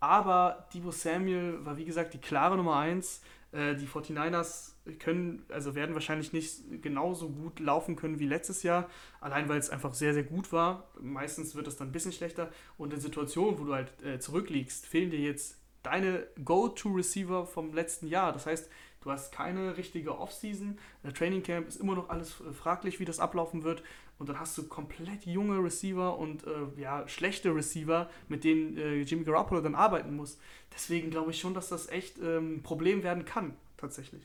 Aber 0.00 0.66
Debo 0.74 0.90
Samuel 0.90 1.64
war, 1.64 1.76
wie 1.76 1.84
gesagt, 1.84 2.14
die 2.14 2.18
klare 2.18 2.56
Nummer 2.56 2.76
1. 2.76 3.22
Äh, 3.52 3.76
die 3.76 3.86
49ers 3.86 4.72
können, 4.98 5.44
also 5.50 5.74
werden 5.74 5.94
wahrscheinlich 5.94 6.32
nicht 6.32 6.82
genauso 6.82 7.28
gut 7.28 7.60
laufen 7.60 7.96
können 7.96 8.18
wie 8.18 8.26
letztes 8.26 8.62
Jahr, 8.62 8.88
allein 9.20 9.48
weil 9.48 9.58
es 9.58 9.68
einfach 9.68 9.92
sehr, 9.92 10.14
sehr 10.14 10.24
gut 10.24 10.52
war. 10.52 10.90
Meistens 11.00 11.54
wird 11.54 11.68
es 11.68 11.76
dann 11.76 11.88
ein 11.88 11.92
bisschen 11.92 12.12
schlechter. 12.12 12.50
Und 12.78 12.94
in 12.94 13.00
Situationen, 13.00 13.58
wo 13.58 13.64
du 13.64 13.74
halt 13.74 13.92
äh, 14.02 14.18
zurückliegst, 14.18 14.86
fehlen 14.86 15.10
dir 15.10 15.20
jetzt 15.20 15.58
deine 15.82 16.26
Go-To-Receiver 16.42 17.46
vom 17.46 17.74
letzten 17.74 18.06
Jahr. 18.06 18.32
Das 18.32 18.46
heißt, 18.46 18.70
Du 19.02 19.10
hast 19.10 19.32
keine 19.32 19.76
richtige 19.76 20.18
Offseason. 20.18 20.78
Training 21.14 21.42
Camp 21.42 21.68
ist 21.68 21.80
immer 21.80 21.94
noch 21.94 22.08
alles 22.08 22.40
äh, 22.40 22.52
fraglich, 22.52 23.00
wie 23.00 23.04
das 23.04 23.18
ablaufen 23.18 23.64
wird. 23.64 23.82
Und 24.18 24.28
dann 24.28 24.38
hast 24.38 24.56
du 24.56 24.68
komplett 24.68 25.26
junge 25.26 25.62
Receiver 25.62 26.16
und 26.16 26.44
äh, 26.46 26.80
ja, 26.80 27.06
schlechte 27.08 27.54
Receiver, 27.54 28.08
mit 28.28 28.44
denen 28.44 28.78
äh, 28.78 29.00
Jimmy 29.00 29.24
Garoppolo 29.24 29.60
dann 29.60 29.74
arbeiten 29.74 30.14
muss. 30.14 30.38
Deswegen 30.72 31.10
glaube 31.10 31.32
ich 31.32 31.40
schon, 31.40 31.54
dass 31.54 31.68
das 31.68 31.88
echt 31.88 32.18
ähm, 32.18 32.56
ein 32.56 32.62
Problem 32.62 33.02
werden 33.02 33.24
kann, 33.24 33.56
tatsächlich. 33.76 34.22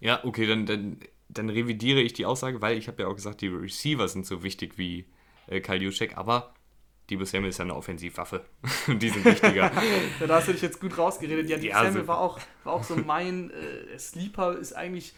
Ja, 0.00 0.24
okay, 0.24 0.46
dann, 0.46 0.66
dann, 0.66 0.98
dann 1.28 1.48
revidiere 1.48 2.00
ich 2.00 2.12
die 2.12 2.26
Aussage, 2.26 2.60
weil 2.60 2.76
ich 2.76 2.88
habe 2.88 3.02
ja 3.02 3.08
auch 3.08 3.14
gesagt, 3.14 3.40
die 3.40 3.48
Receiver 3.48 4.08
sind 4.08 4.26
so 4.26 4.42
wichtig 4.42 4.78
wie 4.78 5.04
äh, 5.46 5.60
Kyle 5.60 5.82
Juszczyk, 5.82 6.16
aber 6.16 6.54
Debo 7.10 7.24
Samuel 7.24 7.50
ist 7.50 7.58
ja 7.58 7.64
eine 7.64 7.74
Offensivwaffe. 7.74 8.44
die 8.86 9.08
sind 9.08 9.24
wichtiger. 9.24 9.72
ja, 10.20 10.26
da 10.26 10.36
hast 10.36 10.48
du 10.48 10.52
dich 10.52 10.62
jetzt 10.62 10.80
gut 10.80 10.96
rausgeredet. 10.98 11.48
Ja, 11.48 11.56
Debo 11.56 11.68
ja, 11.68 11.84
Samuel 11.84 12.06
war 12.06 12.20
auch, 12.20 12.38
war 12.64 12.74
auch 12.74 12.84
so 12.84 12.96
mein 12.96 13.50
äh, 13.50 13.98
Sleeper 13.98 14.58
ist 14.58 14.74
eigentlich, 14.74 15.14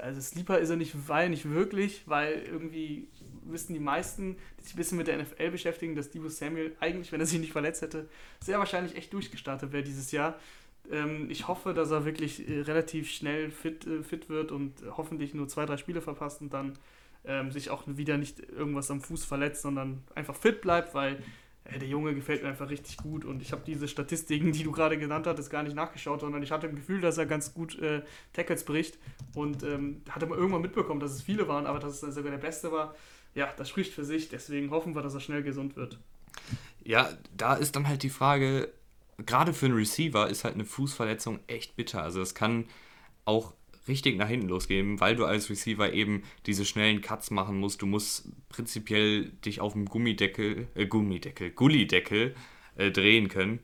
also 0.00 0.20
Sleeper 0.20 0.58
ist 0.58 0.70
er 0.70 0.76
nicht, 0.76 0.94
er 1.08 1.28
nicht 1.28 1.50
wirklich, 1.50 2.02
weil 2.06 2.42
irgendwie 2.50 3.08
wissen 3.44 3.74
die 3.74 3.80
meisten, 3.80 4.36
die 4.58 4.64
sich 4.64 4.74
ein 4.74 4.78
bisschen 4.78 4.98
mit 4.98 5.06
der 5.06 5.18
NFL 5.18 5.50
beschäftigen, 5.50 5.94
dass 5.94 6.10
Debo 6.10 6.28
Samuel 6.28 6.74
eigentlich, 6.80 7.12
wenn 7.12 7.20
er 7.20 7.26
sich 7.26 7.38
nicht 7.38 7.52
verletzt 7.52 7.82
hätte, 7.82 8.08
sehr 8.40 8.58
wahrscheinlich 8.58 8.96
echt 8.96 9.12
durchgestartet 9.12 9.72
wäre 9.72 9.82
dieses 9.82 10.12
Jahr. 10.12 10.38
Ähm, 10.90 11.30
ich 11.30 11.48
hoffe, 11.48 11.74
dass 11.74 11.90
er 11.90 12.04
wirklich 12.04 12.48
äh, 12.48 12.60
relativ 12.62 13.10
schnell 13.10 13.50
fit, 13.50 13.86
äh, 13.86 14.02
fit 14.02 14.28
wird 14.28 14.52
und 14.52 14.72
hoffentlich 14.96 15.34
nur 15.34 15.48
zwei, 15.48 15.66
drei 15.66 15.76
Spiele 15.76 16.00
verpasst 16.00 16.40
und 16.40 16.52
dann 16.52 16.78
ähm, 17.26 17.50
sich 17.50 17.70
auch 17.70 17.84
wieder 17.86 18.16
nicht 18.16 18.40
irgendwas 18.40 18.90
am 18.90 19.00
Fuß 19.00 19.24
verletzt, 19.24 19.62
sondern 19.62 20.02
einfach 20.14 20.34
fit 20.34 20.60
bleibt, 20.60 20.94
weil 20.94 21.22
äh, 21.64 21.78
der 21.78 21.88
Junge 21.88 22.14
gefällt 22.14 22.42
mir 22.42 22.48
einfach 22.48 22.70
richtig 22.70 22.96
gut 22.96 23.24
und 23.24 23.42
ich 23.42 23.52
habe 23.52 23.62
diese 23.66 23.88
Statistiken, 23.88 24.52
die 24.52 24.62
du 24.62 24.72
gerade 24.72 24.98
genannt 24.98 25.26
hattest, 25.26 25.50
gar 25.50 25.62
nicht 25.62 25.76
nachgeschaut, 25.76 26.20
sondern 26.20 26.42
ich 26.42 26.50
hatte 26.50 26.66
im 26.66 26.76
Gefühl, 26.76 27.00
dass 27.00 27.18
er 27.18 27.26
ganz 27.26 27.54
gut 27.54 27.78
äh, 27.80 28.02
Tackles 28.32 28.64
bricht 28.64 28.98
und 29.34 29.62
ähm, 29.62 30.02
hatte 30.10 30.26
mal 30.26 30.38
irgendwann 30.38 30.62
mitbekommen, 30.62 31.00
dass 31.00 31.12
es 31.12 31.22
viele 31.22 31.48
waren, 31.48 31.66
aber 31.66 31.78
dass 31.78 32.02
es 32.02 32.14
sogar 32.14 32.30
der 32.30 32.38
Beste 32.38 32.72
war. 32.72 32.94
Ja, 33.34 33.52
das 33.56 33.68
spricht 33.68 33.92
für 33.92 34.04
sich, 34.04 34.28
deswegen 34.28 34.70
hoffen 34.70 34.94
wir, 34.94 35.02
dass 35.02 35.14
er 35.14 35.20
schnell 35.20 35.42
gesund 35.42 35.76
wird. 35.76 35.98
Ja, 36.82 37.10
da 37.36 37.54
ist 37.54 37.76
dann 37.76 37.88
halt 37.88 38.02
die 38.02 38.10
Frage, 38.10 38.72
gerade 39.18 39.52
für 39.52 39.66
einen 39.66 39.74
Receiver 39.74 40.28
ist 40.28 40.44
halt 40.44 40.54
eine 40.54 40.64
Fußverletzung 40.64 41.40
echt 41.46 41.76
bitter. 41.76 42.02
Also 42.02 42.20
es 42.20 42.34
kann 42.34 42.66
auch 43.24 43.52
richtig 43.88 44.16
nach 44.16 44.28
hinten 44.28 44.48
losgehen, 44.48 45.00
weil 45.00 45.16
du 45.16 45.24
als 45.24 45.50
Receiver 45.50 45.92
eben 45.92 46.22
diese 46.46 46.64
schnellen 46.64 47.00
Cuts 47.00 47.30
machen 47.30 47.58
musst. 47.58 47.82
Du 47.82 47.86
musst 47.86 48.28
prinzipiell 48.48 49.30
dich 49.44 49.60
auf 49.60 49.72
dem 49.72 49.86
Gummideckel, 49.86 50.68
äh, 50.74 50.86
Gummideckel, 50.86 51.50
Gullideckel 51.50 52.34
äh, 52.76 52.90
drehen 52.90 53.28
können. 53.28 53.60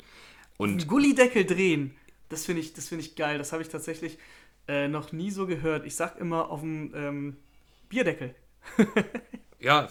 Und 0.58 0.86
Gullideckel 0.86 1.44
drehen, 1.44 1.94
das 2.28 2.46
finde 2.46 2.60
ich, 2.60 2.72
find 2.72 3.00
ich 3.00 3.16
geil. 3.16 3.38
Das 3.38 3.52
habe 3.52 3.62
ich 3.62 3.68
tatsächlich 3.68 4.18
äh, 4.68 4.88
noch 4.88 5.12
nie 5.12 5.30
so 5.30 5.46
gehört. 5.46 5.86
Ich 5.86 5.96
sag 5.96 6.18
immer 6.18 6.50
auf 6.50 6.60
dem 6.60 6.92
ähm, 6.94 7.36
Bierdeckel. 7.88 8.34
ja, 9.58 9.88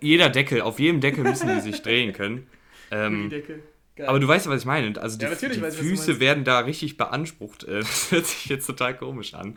jeder 0.00 0.30
Deckel, 0.30 0.60
auf 0.60 0.78
jedem 0.78 1.00
Deckel 1.00 1.24
müssen 1.24 1.48
die 1.48 1.60
sich 1.60 1.82
drehen 1.82 2.12
können. 2.12 2.46
Ähm, 2.90 3.28
Gullideckel. 3.28 3.62
Geil. 3.98 4.06
Aber 4.06 4.20
du 4.20 4.28
weißt 4.28 4.46
ja, 4.46 4.52
was 4.52 4.60
ich 4.60 4.66
meine. 4.66 4.96
Also 5.02 5.18
die, 5.18 5.24
ja, 5.24 5.34
die 5.34 5.70
Füße 5.72 6.20
werden 6.20 6.44
da 6.44 6.60
richtig 6.60 6.96
beansprucht. 6.96 7.64
Äh, 7.64 7.78
das 7.80 8.12
hört 8.12 8.26
sich 8.26 8.46
jetzt 8.46 8.64
total 8.64 8.96
komisch 8.96 9.34
an. 9.34 9.56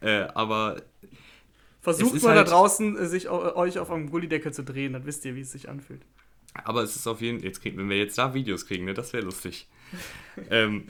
Äh, 0.00 0.28
aber. 0.32 0.80
Versucht 1.80 2.22
mal 2.22 2.36
halt, 2.36 2.46
da 2.46 2.52
draußen, 2.52 2.96
äh, 2.96 3.06
sich 3.06 3.28
euch 3.28 3.80
auf 3.80 3.90
einem 3.90 4.08
Gullideckel 4.10 4.52
zu 4.52 4.62
drehen, 4.62 4.92
dann 4.92 5.06
wisst 5.06 5.24
ihr, 5.24 5.34
wie 5.34 5.40
es 5.40 5.50
sich 5.50 5.68
anfühlt. 5.68 6.02
Aber 6.62 6.84
es 6.84 6.94
ist 6.94 7.08
auf 7.08 7.20
jeden 7.20 7.40
Fall, 7.40 7.76
wenn 7.76 7.88
wir 7.88 7.98
jetzt 7.98 8.16
da 8.16 8.32
Videos 8.32 8.66
kriegen, 8.66 8.84
ne, 8.84 8.94
das 8.94 9.12
wäre 9.12 9.24
lustig. 9.24 9.66
ähm, 10.50 10.86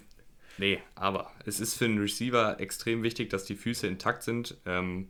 nee, 0.59 0.79
aber 0.95 1.31
es 1.47 1.59
ist 1.59 1.77
für 1.77 1.87
einen 1.87 2.01
Receiver 2.01 2.61
extrem 2.61 3.03
wichtig, 3.03 3.31
dass 3.31 3.47
die 3.47 3.57
Füße 3.57 3.87
intakt 3.87 4.25
sind. 4.25 4.59
Ähm, 4.67 5.09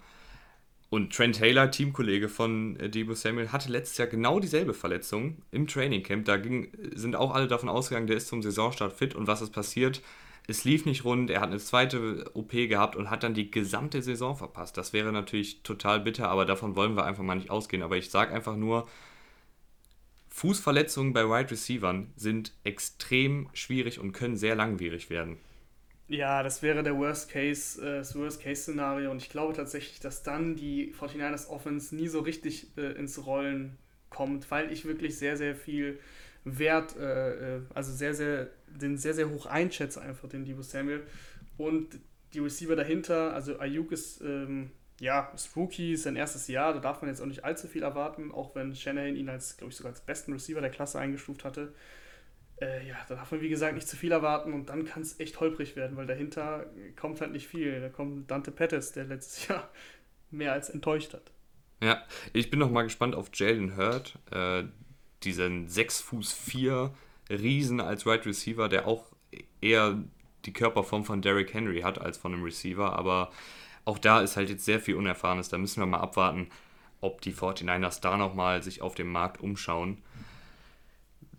und 0.91 1.15
Trent 1.15 1.37
Taylor, 1.37 1.71
Teamkollege 1.71 2.29
von 2.29 2.79
äh, 2.79 2.91
Debo 2.91 3.15
Samuel, 3.15 3.53
hatte 3.53 3.71
letztes 3.71 3.97
Jahr 3.97 4.09
genau 4.09 4.41
dieselbe 4.41 4.75
Verletzung 4.75 5.37
im 5.53 5.69
Trainingcamp. 5.69 6.25
Da 6.25 6.37
ging, 6.37 6.69
sind 6.95 7.15
auch 7.15 7.33
alle 7.33 7.47
davon 7.47 7.69
ausgegangen, 7.69 8.09
der 8.09 8.17
ist 8.17 8.27
zum 8.27 8.43
Saisonstart 8.43 8.93
fit. 8.93 9.15
Und 9.15 9.29
was 9.29 9.41
ist 9.41 9.51
passiert? 9.51 10.03
Es 10.49 10.65
lief 10.65 10.85
nicht 10.87 11.05
rund, 11.05 11.31
er 11.31 11.41
hat 11.43 11.51
eine 11.51 11.59
zweite 11.59 12.29
OP 12.35 12.51
gehabt 12.51 12.97
und 12.97 13.09
hat 13.09 13.23
dann 13.23 13.35
die 13.35 13.53
gesamte 13.53 14.03
Saison 14.03 14.37
verpasst. 14.37 14.77
Das 14.77 14.93
wäre 14.93 15.13
natürlich 15.13 15.63
total 15.63 16.01
bitter, 16.01 16.29
aber 16.29 16.45
davon 16.45 16.75
wollen 16.75 16.97
wir 16.97 17.05
einfach 17.05 17.23
mal 17.23 17.37
nicht 17.37 17.51
ausgehen. 17.51 17.85
Aber 17.85 17.97
ich 17.97 18.11
sage 18.11 18.35
einfach 18.35 18.57
nur, 18.57 18.89
Fußverletzungen 20.31 21.13
bei 21.13 21.25
Wide 21.25 21.53
Receivern 21.53 22.13
sind 22.17 22.53
extrem 22.65 23.49
schwierig 23.53 24.01
und 24.01 24.13
können 24.13 24.37
sehr 24.37 24.57
langwierig 24.57 25.09
werden. 25.09 25.39
Ja, 26.11 26.43
das 26.43 26.61
wäre 26.61 26.83
der 26.83 26.97
Worst 26.99 27.31
Case, 27.31 27.81
äh, 27.81 27.99
das 27.99 28.17
Worst 28.17 28.43
Case 28.43 28.63
Szenario. 28.63 29.13
Und 29.13 29.23
ich 29.23 29.31
glaube 29.31 29.53
tatsächlich, 29.55 30.01
dass 30.01 30.25
dann 30.25 30.57
die 30.57 30.93
49ers 30.93 31.49
Offense 31.49 31.95
nie 31.95 32.09
so 32.09 32.19
richtig 32.21 32.77
äh, 32.77 32.93
ins 32.99 33.25
Rollen 33.27 33.79
kommt, 34.09 34.51
weil 34.51 34.73
ich 34.73 34.85
wirklich 34.85 35.17
sehr, 35.17 35.37
sehr 35.37 35.55
viel 35.55 36.01
Wert, 36.45 36.97
äh, 36.97 37.59
äh, 37.59 37.61
also 37.75 37.93
sehr, 37.93 38.15
sehr, 38.15 38.49
den 38.67 38.99
sehr, 38.99 39.15
sehr 39.15 39.31
hoch 39.31 39.47
einschätze 39.47 40.01
einfach, 40.01 40.29
den 40.29 40.45
Debo 40.45 40.63
Samuel. 40.63 41.07
Und 41.57 42.01
die 42.35 42.41
Receiver 42.41 42.75
dahinter, 42.75 43.33
also 43.33 43.61
Ayuk 43.61 43.93
ist, 43.93 44.21
ähm, 44.21 44.73
ja, 44.99 45.33
Spooky, 45.39 45.97
sein 45.97 46.17
erstes 46.17 46.49
Jahr, 46.49 46.75
da 46.75 46.81
darf 46.81 47.03
man 47.03 47.11
jetzt 47.11 47.23
auch 47.23 47.27
nicht 47.27 47.45
allzu 47.45 47.69
viel 47.69 47.85
erwarten, 47.85 48.33
auch 48.33 48.57
wenn 48.57 48.75
Shanahan 48.75 49.15
ihn 49.15 49.29
als, 49.29 49.57
glaube 49.57 49.71
ich, 49.71 49.77
sogar 49.77 49.93
als 49.93 50.01
besten 50.01 50.33
Receiver 50.33 50.61
der 50.61 50.71
Klasse 50.71 50.99
eingestuft 50.99 51.45
hatte 51.45 51.73
äh, 52.61 52.87
ja, 52.87 52.97
da 53.09 53.15
darf 53.15 53.31
man 53.33 53.41
wie 53.41 53.49
gesagt 53.49 53.75
nicht 53.75 53.89
zu 53.89 53.97
viel 53.97 54.13
erwarten 54.13 54.53
und 54.53 54.69
dann 54.69 54.85
kann 54.85 55.03
es 55.03 55.19
echt 55.19 55.41
holprig 55.41 55.77
werden, 55.77 55.97
weil 55.97 56.07
dahinter 56.07 56.67
kommt 56.97 57.21
halt 57.21 57.33
nicht 57.33 57.47
viel. 57.47 57.81
Da 57.81 57.89
kommt 57.89 58.31
Dante 58.31 58.51
Pettis, 58.51 58.93
der 58.93 59.05
letztes 59.05 59.47
Jahr 59.49 59.71
mehr 60.31 60.53
als 60.53 60.71
enttäuscht 60.71 61.15
hat. 61.15 61.33
Ja, 61.83 62.03
ich 62.33 62.51
bin 62.51 62.59
noch 62.59 62.71
mal 62.71 62.83
gespannt 62.83 63.15
auf 63.15 63.31
Jalen 63.33 63.77
Hurd, 63.77 64.19
äh, 64.31 64.65
diesen 65.23 65.69
6 65.69 66.01
Fuß 66.03 66.33
4 66.33 66.93
Riesen 67.31 67.81
als 67.81 68.05
Wide 68.05 68.13
right 68.13 68.27
Receiver, 68.27 68.69
der 68.69 68.87
auch 68.87 69.07
eher 69.61 70.03
die 70.45 70.53
Körperform 70.53 71.05
von 71.05 71.23
Derrick 71.23 71.55
Henry 71.55 71.81
hat 71.83 72.01
als 72.01 72.19
von 72.19 72.35
einem 72.35 72.43
Receiver, 72.43 72.99
aber 72.99 73.31
auch 73.85 73.99
da 73.99 74.21
ist 74.21 74.37
halt 74.37 74.51
jetzt 74.51 74.65
sehr 74.65 74.81
viel 74.81 74.97
Unerfahrenes. 74.97 75.49
Da 75.49 75.59
müssen 75.59 75.81
wir 75.81 75.87
mal 75.87 76.01
abwarten, 76.01 76.49
ob 77.01 77.21
die 77.21 77.33
49ers 77.33 78.01
da 78.01 78.17
nochmal 78.17 78.63
sich 78.63 78.83
auf 78.83 78.95
dem 78.95 79.11
Markt 79.11 79.41
umschauen. 79.41 80.03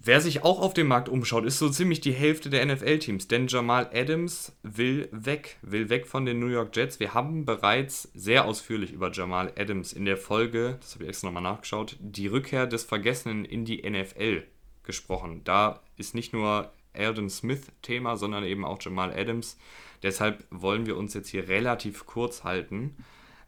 Wer 0.03 0.19
sich 0.19 0.43
auch 0.43 0.59
auf 0.59 0.73
dem 0.73 0.87
Markt 0.87 1.09
umschaut, 1.09 1.45
ist 1.45 1.59
so 1.59 1.69
ziemlich 1.69 2.01
die 2.01 2.11
Hälfte 2.11 2.49
der 2.49 2.65
NFL-Teams, 2.65 3.27
denn 3.27 3.45
Jamal 3.45 3.87
Adams 3.93 4.57
will 4.63 5.07
weg, 5.11 5.59
will 5.61 5.89
weg 5.89 6.07
von 6.07 6.25
den 6.25 6.39
New 6.39 6.47
York 6.47 6.75
Jets. 6.75 6.99
Wir 6.99 7.13
haben 7.13 7.45
bereits 7.45 8.09
sehr 8.15 8.45
ausführlich 8.45 8.93
über 8.93 9.11
Jamal 9.11 9.53
Adams 9.55 9.93
in 9.93 10.05
der 10.05 10.17
Folge, 10.17 10.79
das 10.81 10.95
habe 10.95 11.03
ich 11.03 11.09
extra 11.11 11.27
nochmal 11.27 11.43
nachgeschaut, 11.43 11.97
die 11.99 12.25
Rückkehr 12.25 12.65
des 12.65 12.83
Vergessenen 12.83 13.45
in 13.45 13.63
die 13.63 13.87
NFL 13.87 14.41
gesprochen. 14.81 15.41
Da 15.43 15.83
ist 15.97 16.15
nicht 16.15 16.33
nur 16.33 16.71
Alden 16.93 17.29
Smith 17.29 17.67
Thema, 17.83 18.17
sondern 18.17 18.43
eben 18.43 18.65
auch 18.65 18.81
Jamal 18.81 19.13
Adams. 19.13 19.59
Deshalb 20.01 20.43
wollen 20.49 20.87
wir 20.87 20.97
uns 20.97 21.13
jetzt 21.13 21.29
hier 21.29 21.47
relativ 21.47 22.07
kurz 22.07 22.43
halten. 22.43 22.95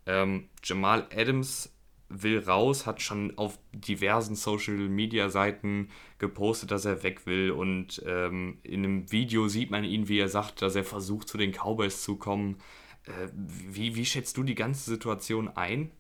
Ähm, 0.05 0.50
Jamal 0.63 1.07
Adams 1.15 1.73
will 2.10 2.39
raus, 2.39 2.86
hat 2.86 3.01
schon 3.01 3.38
auf 3.38 3.57
diversen 3.72 4.36
Social-Media-Seiten 4.36 5.89
gepostet, 6.19 6.72
dass 6.72 6.86
er 6.86 7.03
weg 7.03 7.25
will. 7.25 7.51
Und 7.51 8.03
ähm, 8.05 8.60
in 8.63 8.83
einem 8.83 9.12
Video 9.12 9.48
sieht 9.48 9.72
man 9.72 9.83
ihn, 9.83 10.07
wie 10.07 10.19
er 10.19 10.29
sagt, 10.29 10.62
dass 10.62 10.75
er 10.75 10.83
versucht, 10.83 11.27
zu 11.27 11.38
den 11.38 11.51
Cowboys 11.51 12.03
zu 12.03 12.17
kommen. 12.17 12.57
Äh, 13.05 13.29
wie, 13.33 13.95
wie 13.95 14.05
schätzt 14.05 14.38
du 14.38 14.43
die 14.43 14.55
ganze 14.55 14.89
Situation 14.89 15.50
ein? 15.50 15.91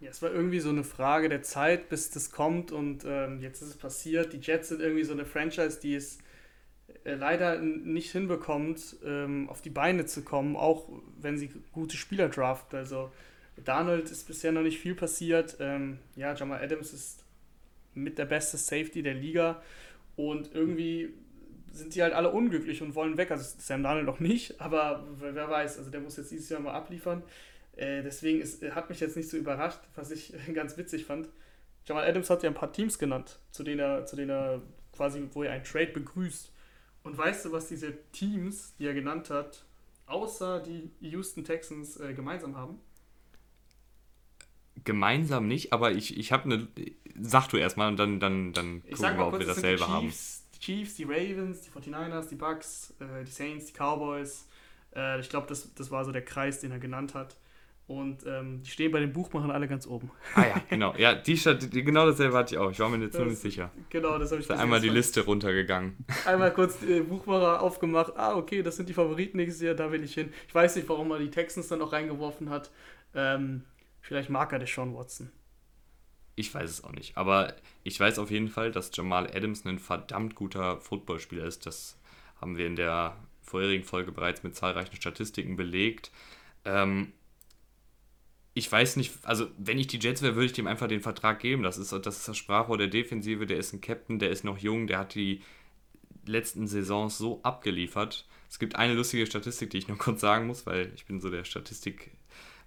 Ja, 0.00 0.10
es 0.10 0.22
war 0.22 0.32
irgendwie 0.32 0.60
so 0.60 0.70
eine 0.70 0.84
Frage 0.84 1.28
der 1.28 1.42
Zeit, 1.42 1.88
bis 1.88 2.10
das 2.10 2.30
kommt. 2.30 2.72
Und 2.72 3.04
ähm, 3.06 3.40
jetzt 3.40 3.62
ist 3.62 3.68
es 3.68 3.76
passiert. 3.76 4.32
Die 4.32 4.40
Jets 4.40 4.68
sind 4.68 4.80
irgendwie 4.80 5.04
so 5.04 5.12
eine 5.12 5.24
Franchise, 5.24 5.78
die 5.80 5.94
es 5.94 6.18
äh, 7.04 7.14
leider 7.14 7.58
nicht 7.60 8.12
hinbekommt, 8.12 8.96
ähm, 9.04 9.48
auf 9.48 9.62
die 9.62 9.70
Beine 9.70 10.06
zu 10.06 10.22
kommen, 10.22 10.56
auch 10.56 10.88
wenn 11.20 11.38
sie 11.38 11.50
gute 11.72 11.96
Spieler 11.96 12.28
draften. 12.28 12.78
Also 12.78 13.10
Darnold 13.62 14.10
ist 14.10 14.26
bisher 14.26 14.52
noch 14.52 14.62
nicht 14.62 14.78
viel 14.78 14.94
passiert. 14.94 15.56
Ähm, 15.60 15.98
ja, 16.16 16.34
Jamal 16.34 16.62
Adams 16.62 16.92
ist 16.92 17.24
mit 17.94 18.18
der 18.18 18.24
beste 18.24 18.56
Safety 18.56 19.02
der 19.02 19.14
Liga 19.14 19.62
und 20.16 20.54
irgendwie 20.54 21.14
sind 21.70 21.92
sie 21.92 22.02
halt 22.02 22.12
alle 22.12 22.30
unglücklich 22.30 22.82
und 22.82 22.94
wollen 22.94 23.16
weg. 23.16 23.30
Also 23.30 23.44
Sam 23.58 23.82
Darnold 23.82 24.06
noch 24.06 24.20
nicht, 24.20 24.60
aber 24.60 25.06
wer 25.18 25.50
weiß, 25.50 25.78
also 25.78 25.90
der 25.90 26.00
muss 26.00 26.16
jetzt 26.16 26.30
dieses 26.30 26.48
Jahr 26.48 26.60
mal 26.60 26.72
abliefern. 26.72 27.22
Äh, 27.76 28.02
deswegen 28.02 28.40
ist, 28.40 28.62
hat 28.62 28.88
mich 28.88 29.00
jetzt 29.00 29.16
nicht 29.16 29.28
so 29.28 29.36
überrascht, 29.36 29.80
was 29.94 30.10
ich 30.10 30.32
ganz 30.54 30.76
witzig 30.76 31.04
fand. 31.04 31.28
Jamal 31.86 32.08
Adams 32.08 32.30
hat 32.30 32.42
ja 32.42 32.50
ein 32.50 32.54
paar 32.54 32.72
Teams 32.72 32.98
genannt, 32.98 33.38
zu 33.50 33.62
denen 33.62 33.80
er, 33.80 34.06
zu 34.06 34.16
denen 34.16 34.30
er 34.30 34.62
quasi, 34.92 35.28
wo 35.32 35.42
er 35.42 35.52
einen 35.52 35.64
Trade 35.64 35.88
begrüßt. 35.88 36.52
Und 37.02 37.18
weißt 37.18 37.44
du, 37.44 37.52
was 37.52 37.68
diese 37.68 37.92
Teams, 38.12 38.74
die 38.78 38.86
er 38.86 38.94
genannt 38.94 39.28
hat, 39.28 39.64
außer 40.06 40.60
die 40.60 40.90
Houston 41.00 41.44
Texans 41.44 42.00
äh, 42.00 42.14
gemeinsam 42.14 42.56
haben? 42.56 42.80
Gemeinsam 44.82 45.46
nicht, 45.46 45.72
aber 45.72 45.92
ich, 45.92 46.16
ich 46.18 46.32
habe 46.32 46.44
eine. 46.44 46.68
Sag 47.20 47.48
du 47.48 47.56
erstmal 47.56 47.88
und 47.88 47.96
dann, 47.96 48.18
dann, 48.18 48.52
dann 48.52 48.82
gucken 48.82 48.98
wir, 48.98 49.12
mal, 49.12 49.22
ob 49.28 49.38
wir 49.38 49.46
dasselbe 49.46 49.86
haben. 49.86 50.12
Die 50.54 50.58
Chiefs, 50.58 50.94
die 50.96 51.04
Ravens, 51.04 51.60
die 51.60 51.70
49ers, 51.70 52.28
die 52.28 52.34
Bucks, 52.34 52.92
äh, 52.98 53.24
die 53.24 53.30
Saints, 53.30 53.66
die 53.66 53.72
Cowboys, 53.72 54.48
Äh, 54.94 55.20
ich 55.20 55.28
glaube, 55.28 55.46
das, 55.48 55.72
das 55.74 55.90
war 55.90 56.04
so 56.04 56.12
der 56.12 56.24
Kreis, 56.24 56.60
den 56.60 56.72
er 56.72 56.78
genannt 56.78 57.14
hat. 57.14 57.36
Und 57.86 58.24
ähm, 58.26 58.62
die 58.62 58.70
stehen 58.70 58.90
bei 58.92 59.00
den 59.00 59.12
Buchmachern 59.12 59.50
alle 59.50 59.68
ganz 59.68 59.86
oben. 59.86 60.10
Ah 60.34 60.46
ja, 60.46 60.54
genau. 60.70 60.94
Ja, 60.96 61.14
die, 61.14 61.34
die 61.34 61.84
genau 61.84 62.06
dasselbe 62.06 62.34
hatte 62.34 62.54
ich 62.54 62.58
auch. 62.58 62.70
Ich 62.70 62.80
war 62.80 62.88
mir 62.88 62.96
jetzt 62.98 63.18
nur 63.18 63.26
nicht 63.26 63.42
sicher. 63.42 63.70
Genau, 63.90 64.16
das 64.18 64.30
habe 64.30 64.40
ich 64.40 64.46
da 64.46 64.56
einmal 64.56 64.80
die 64.80 64.88
Liste 64.88 65.22
runtergegangen. 65.22 65.94
Einmal 66.24 66.50
kurz 66.54 66.78
die 66.78 67.00
Buchmacher 67.00 67.60
aufgemacht. 67.60 68.14
Ah, 68.16 68.36
okay, 68.36 68.62
das 68.62 68.76
sind 68.76 68.88
die 68.88 68.94
Favoriten 68.94 69.36
nächstes 69.36 69.60
Jahr, 69.60 69.74
da 69.74 69.92
will 69.92 70.02
ich 70.02 70.14
hin. 70.14 70.32
Ich 70.48 70.54
weiß 70.54 70.76
nicht, 70.76 70.88
warum 70.88 71.10
er 71.10 71.18
die 71.18 71.30
Texans 71.30 71.68
dann 71.68 71.80
noch 71.80 71.92
reingeworfen 71.92 72.48
hat. 72.48 72.70
Ähm, 73.14 73.64
vielleicht 74.04 74.30
mag 74.30 74.52
er 74.52 74.66
Sean 74.66 74.94
Watson. 74.94 75.32
Ich 76.36 76.52
weiß 76.52 76.68
es 76.68 76.84
auch 76.84 76.92
nicht. 76.92 77.16
Aber 77.16 77.54
ich 77.82 77.98
weiß 77.98 78.18
auf 78.18 78.30
jeden 78.30 78.48
Fall, 78.48 78.72
dass 78.72 78.94
Jamal 78.94 79.28
Adams 79.34 79.64
ein 79.64 79.78
verdammt 79.78 80.34
guter 80.34 80.80
Footballspieler 80.80 81.44
ist. 81.44 81.66
Das 81.66 81.98
haben 82.40 82.56
wir 82.56 82.66
in 82.66 82.76
der 82.76 83.16
vorherigen 83.42 83.84
Folge 83.84 84.12
bereits 84.12 84.42
mit 84.42 84.56
zahlreichen 84.56 84.96
Statistiken 84.96 85.56
belegt. 85.56 86.10
Ähm, 86.64 87.12
ich 88.52 88.70
weiß 88.70 88.96
nicht, 88.96 89.12
also 89.22 89.48
wenn 89.58 89.78
ich 89.78 89.86
die 89.86 89.98
Jets 89.98 90.22
wäre, 90.22 90.34
würde 90.34 90.46
ich 90.46 90.52
dem 90.52 90.66
einfach 90.66 90.88
den 90.88 91.00
Vertrag 91.00 91.40
geben. 91.40 91.62
Das 91.62 91.78
ist, 91.78 91.92
das 91.92 92.18
ist 92.18 92.28
das 92.28 92.36
Sprachrohr 92.36 92.78
der 92.78 92.88
Defensive, 92.88 93.46
der 93.46 93.58
ist 93.58 93.72
ein 93.72 93.80
Captain, 93.80 94.18
der 94.18 94.30
ist 94.30 94.44
noch 94.44 94.58
jung, 94.58 94.86
der 94.86 94.98
hat 94.98 95.14
die 95.14 95.42
letzten 96.26 96.66
Saisons 96.66 97.18
so 97.18 97.42
abgeliefert. 97.42 98.26
Es 98.48 98.58
gibt 98.58 98.76
eine 98.76 98.94
lustige 98.94 99.26
Statistik, 99.26 99.70
die 99.70 99.78
ich 99.78 99.88
noch 99.88 99.98
kurz 99.98 100.20
sagen 100.20 100.46
muss, 100.46 100.66
weil 100.66 100.92
ich 100.94 101.06
bin 101.06 101.20
so 101.20 101.30
der 101.30 101.44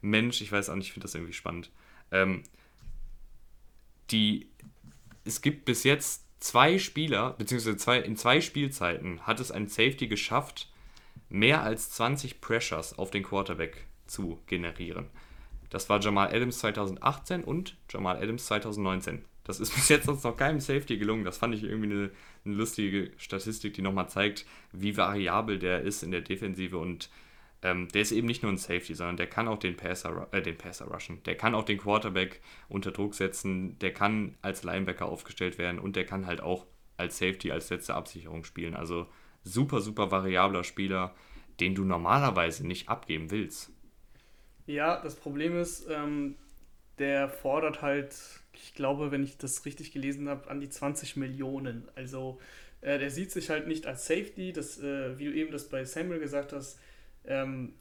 Statistikmensch. 0.02 0.42
Ich 0.42 0.52
weiß 0.52 0.70
auch 0.70 0.76
nicht, 0.76 0.88
ich 0.88 0.94
finde 0.94 1.06
das 1.06 1.16
irgendwie 1.16 1.34
spannend. 1.34 1.72
Ähm, 2.12 2.44
die, 4.12 4.48
es 5.26 5.42
gibt 5.42 5.66
bis 5.66 5.84
jetzt 5.84 6.26
zwei 6.40 6.80
Spieler, 6.80 7.34
beziehungsweise 7.38 7.78
zwei, 7.78 8.00
in 8.00 8.16
zwei 8.16 8.42
Spielzeiten 8.42 9.22
hat 9.22 9.40
es 9.40 9.52
ein 9.52 9.68
Safety 9.68 10.08
geschafft, 10.08 10.70
mehr 11.30 11.64
als 11.64 11.92
20 11.92 12.40
Pressures 12.40 12.98
auf 12.98 13.12
den 13.12 13.24
Quarterback 13.24 13.86
zu 14.06 14.40
generieren. 14.48 15.08
Das 15.70 15.90
war 15.90 16.00
Jamal 16.00 16.34
Adams 16.34 16.60
2018 16.60 17.44
und 17.44 17.76
Jamal 17.90 18.18
Adams 18.18 18.46
2019. 18.46 19.26
Das 19.44 19.60
ist 19.60 19.72
bis 19.76 19.90
jetzt 19.90 20.06
sonst 20.06 20.24
noch 20.24 20.38
keinem 20.38 20.62
Safety 20.62 20.98
gelungen. 20.98 21.26
Das 21.26 21.38
fand 21.38 21.54
ich 21.56 21.64
irgendwie 21.64 21.92
eine, 21.92 22.12
eine 22.46 22.56
lustige 22.56 23.12
Statistik, 23.18 23.74
die 23.74 23.82
nochmal 23.82 24.08
zeigt, 24.08 24.46
wie 24.72 24.96
variabel 24.96 25.60
der 25.60 25.82
ist 25.82 26.04
in 26.04 26.12
der 26.12 26.22
Defensive 26.22 26.78
und 26.78 27.10
ähm, 27.64 27.88
der 27.90 28.04
ist 28.04 28.12
eben 28.12 28.28
nicht 28.28 28.44
nur 28.44 28.52
ein 28.52 28.58
Safety, 28.58 28.94
sondern 28.94 29.18
der 29.18 29.28
kann 29.28 29.48
auch 29.48 29.58
den 29.58 29.76
Passer, 29.76 30.28
äh, 30.32 30.42
den 30.42 30.58
Passer 30.58 30.86
rushen. 30.86 31.24
Der 31.24 31.36
kann 31.36 31.56
auch 31.56 31.64
den 31.64 31.80
Quarterback 31.80 32.42
unter 32.70 32.92
Druck 32.92 33.16
setzen. 33.16 33.80
Der 33.80 33.94
kann 33.94 34.36
als 34.42 34.64
Linebacker 34.64 35.08
aufgestellt 35.08 35.58
werden 35.58 35.80
und 35.80 35.96
der 35.96 36.06
kann 36.06 36.28
halt 36.28 36.42
auch 36.42 36.66
als 36.98 37.18
Safety, 37.18 37.52
als 37.52 37.70
letzte 37.70 37.96
Absicherung 37.96 38.44
spielen. 38.44 38.76
Also 38.76 39.08
super, 39.44 39.82
super 39.82 40.12
variabler 40.12 40.64
Spieler, 40.64 41.16
den 41.60 41.74
du 41.74 41.84
normalerweise 41.84 42.66
nicht 42.66 42.90
abgeben 42.90 43.32
willst. 43.32 43.72
Ja, 44.68 45.02
das 45.02 45.16
Problem 45.16 45.58
ist, 45.58 45.88
ähm, 45.90 46.36
der 47.00 47.30
fordert 47.30 47.82
halt, 47.82 48.16
ich 48.54 48.76
glaube, 48.76 49.12
wenn 49.12 49.24
ich 49.24 49.38
das 49.38 49.66
richtig 49.66 49.92
gelesen 49.92 50.30
habe, 50.30 50.50
an 50.50 50.60
die 50.60 50.70
20 50.70 51.16
Millionen. 51.16 51.88
Also 51.96 52.40
äh, 52.82 53.00
der 53.00 53.10
sieht 53.10 53.32
sich 53.32 53.50
halt 53.50 53.68
nicht 53.68 53.88
als 53.88 54.06
Safety, 54.06 54.52
das, 54.52 54.80
äh, 54.80 55.18
wie 55.18 55.26
du 55.26 55.34
eben 55.34 55.52
das 55.52 55.70
bei 55.70 55.86
Samuel 55.86 56.20
gesagt 56.20 56.54
hast, 56.54 56.80
ähm, 57.28 57.74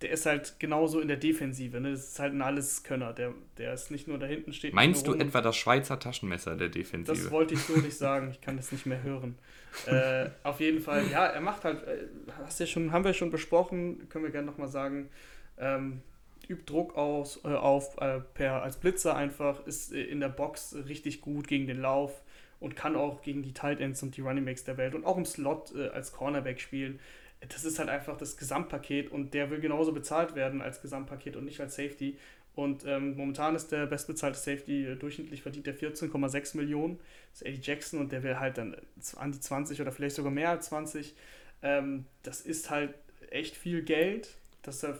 der 0.00 0.10
ist 0.10 0.26
halt 0.26 0.60
genauso 0.60 1.00
in 1.00 1.08
der 1.08 1.16
Defensive. 1.16 1.80
Ne? 1.80 1.90
Das 1.90 2.10
ist 2.10 2.18
halt 2.20 2.32
ein 2.32 2.42
Alleskönner. 2.42 3.12
Der, 3.12 3.34
der 3.56 3.74
ist 3.74 3.90
nicht 3.90 4.06
nur 4.06 4.18
da 4.18 4.26
hinten 4.26 4.52
steht. 4.52 4.72
Meinst 4.72 5.06
du 5.06 5.14
etwa 5.14 5.40
das 5.40 5.56
Schweizer 5.56 5.98
Taschenmesser 5.98 6.56
der 6.56 6.68
Defensive? 6.68 7.16
Das 7.16 7.30
wollte 7.30 7.54
ich 7.54 7.60
so 7.60 7.76
nicht 7.76 7.96
sagen. 7.96 8.30
Ich 8.30 8.40
kann 8.40 8.56
das 8.56 8.70
nicht 8.70 8.86
mehr 8.86 9.02
hören. 9.02 9.36
äh, 9.86 10.30
auf 10.44 10.60
jeden 10.60 10.80
Fall, 10.80 11.08
ja, 11.10 11.26
er 11.26 11.40
macht 11.40 11.64
halt, 11.64 11.82
äh, 11.86 12.06
hast 12.44 12.60
ja 12.60 12.66
schon, 12.66 12.92
haben 12.92 13.04
wir 13.04 13.12
schon 13.12 13.30
besprochen, 13.30 14.08
können 14.08 14.24
wir 14.24 14.30
gerne 14.30 14.46
nochmal 14.46 14.68
sagen, 14.68 15.10
ähm, 15.58 16.00
übt 16.48 16.64
Druck 16.66 16.96
aus, 16.96 17.40
äh, 17.44 17.48
auf 17.48 17.96
äh, 18.00 18.20
per, 18.34 18.62
als 18.62 18.76
Blitzer 18.76 19.14
einfach, 19.14 19.66
ist 19.66 19.92
äh, 19.92 20.02
in 20.02 20.20
der 20.20 20.30
Box 20.30 20.74
richtig 20.88 21.20
gut 21.20 21.48
gegen 21.48 21.66
den 21.66 21.80
Lauf 21.80 22.22
und 22.60 22.76
kann 22.76 22.96
auch 22.96 23.22
gegen 23.22 23.42
die 23.42 23.52
Tight 23.52 23.80
Ends 23.80 24.02
und 24.02 24.16
die 24.16 24.20
Running 24.20 24.44
Backs 24.44 24.64
der 24.64 24.76
Welt 24.76 24.94
und 24.94 25.04
auch 25.04 25.16
im 25.16 25.24
Slot 25.24 25.74
äh, 25.76 25.88
als 25.88 26.12
Cornerback 26.12 26.60
spielen. 26.60 26.98
Das 27.46 27.64
ist 27.64 27.78
halt 27.78 27.88
einfach 27.88 28.16
das 28.16 28.36
Gesamtpaket 28.36 29.10
und 29.10 29.32
der 29.32 29.50
will 29.50 29.60
genauso 29.60 29.92
bezahlt 29.92 30.34
werden 30.34 30.60
als 30.60 30.82
Gesamtpaket 30.82 31.36
und 31.36 31.44
nicht 31.44 31.60
als 31.60 31.76
Safety. 31.76 32.18
Und 32.54 32.84
ähm, 32.86 33.16
momentan 33.16 33.54
ist 33.54 33.70
der 33.70 33.86
bestbezahlte 33.86 34.36
Safety 34.36 34.84
äh, 34.84 34.96
durchschnittlich 34.96 35.42
verdient 35.42 35.68
der 35.68 35.78
14,6 35.78 36.56
Millionen. 36.56 36.98
Das 37.30 37.42
ist 37.42 37.46
Eddie 37.46 37.60
Jackson 37.62 38.00
und 38.00 38.10
der 38.10 38.24
will 38.24 38.40
halt 38.40 38.58
dann 38.58 38.76
an 39.16 39.30
die 39.30 39.38
20 39.38 39.80
oder 39.80 39.92
vielleicht 39.92 40.16
sogar 40.16 40.32
mehr 40.32 40.50
als 40.50 40.66
20. 40.66 41.14
Ähm, 41.62 42.06
das 42.24 42.40
ist 42.40 42.70
halt 42.70 42.94
echt 43.30 43.56
viel 43.56 43.82
Geld, 43.82 44.34
dass 44.62 44.82
er 44.82 44.98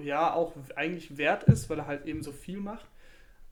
ja 0.00 0.32
auch 0.32 0.52
eigentlich 0.76 1.16
wert 1.16 1.42
ist, 1.44 1.68
weil 1.68 1.80
er 1.80 1.86
halt 1.88 2.06
eben 2.06 2.22
so 2.22 2.30
viel 2.30 2.58
macht. 2.58 2.86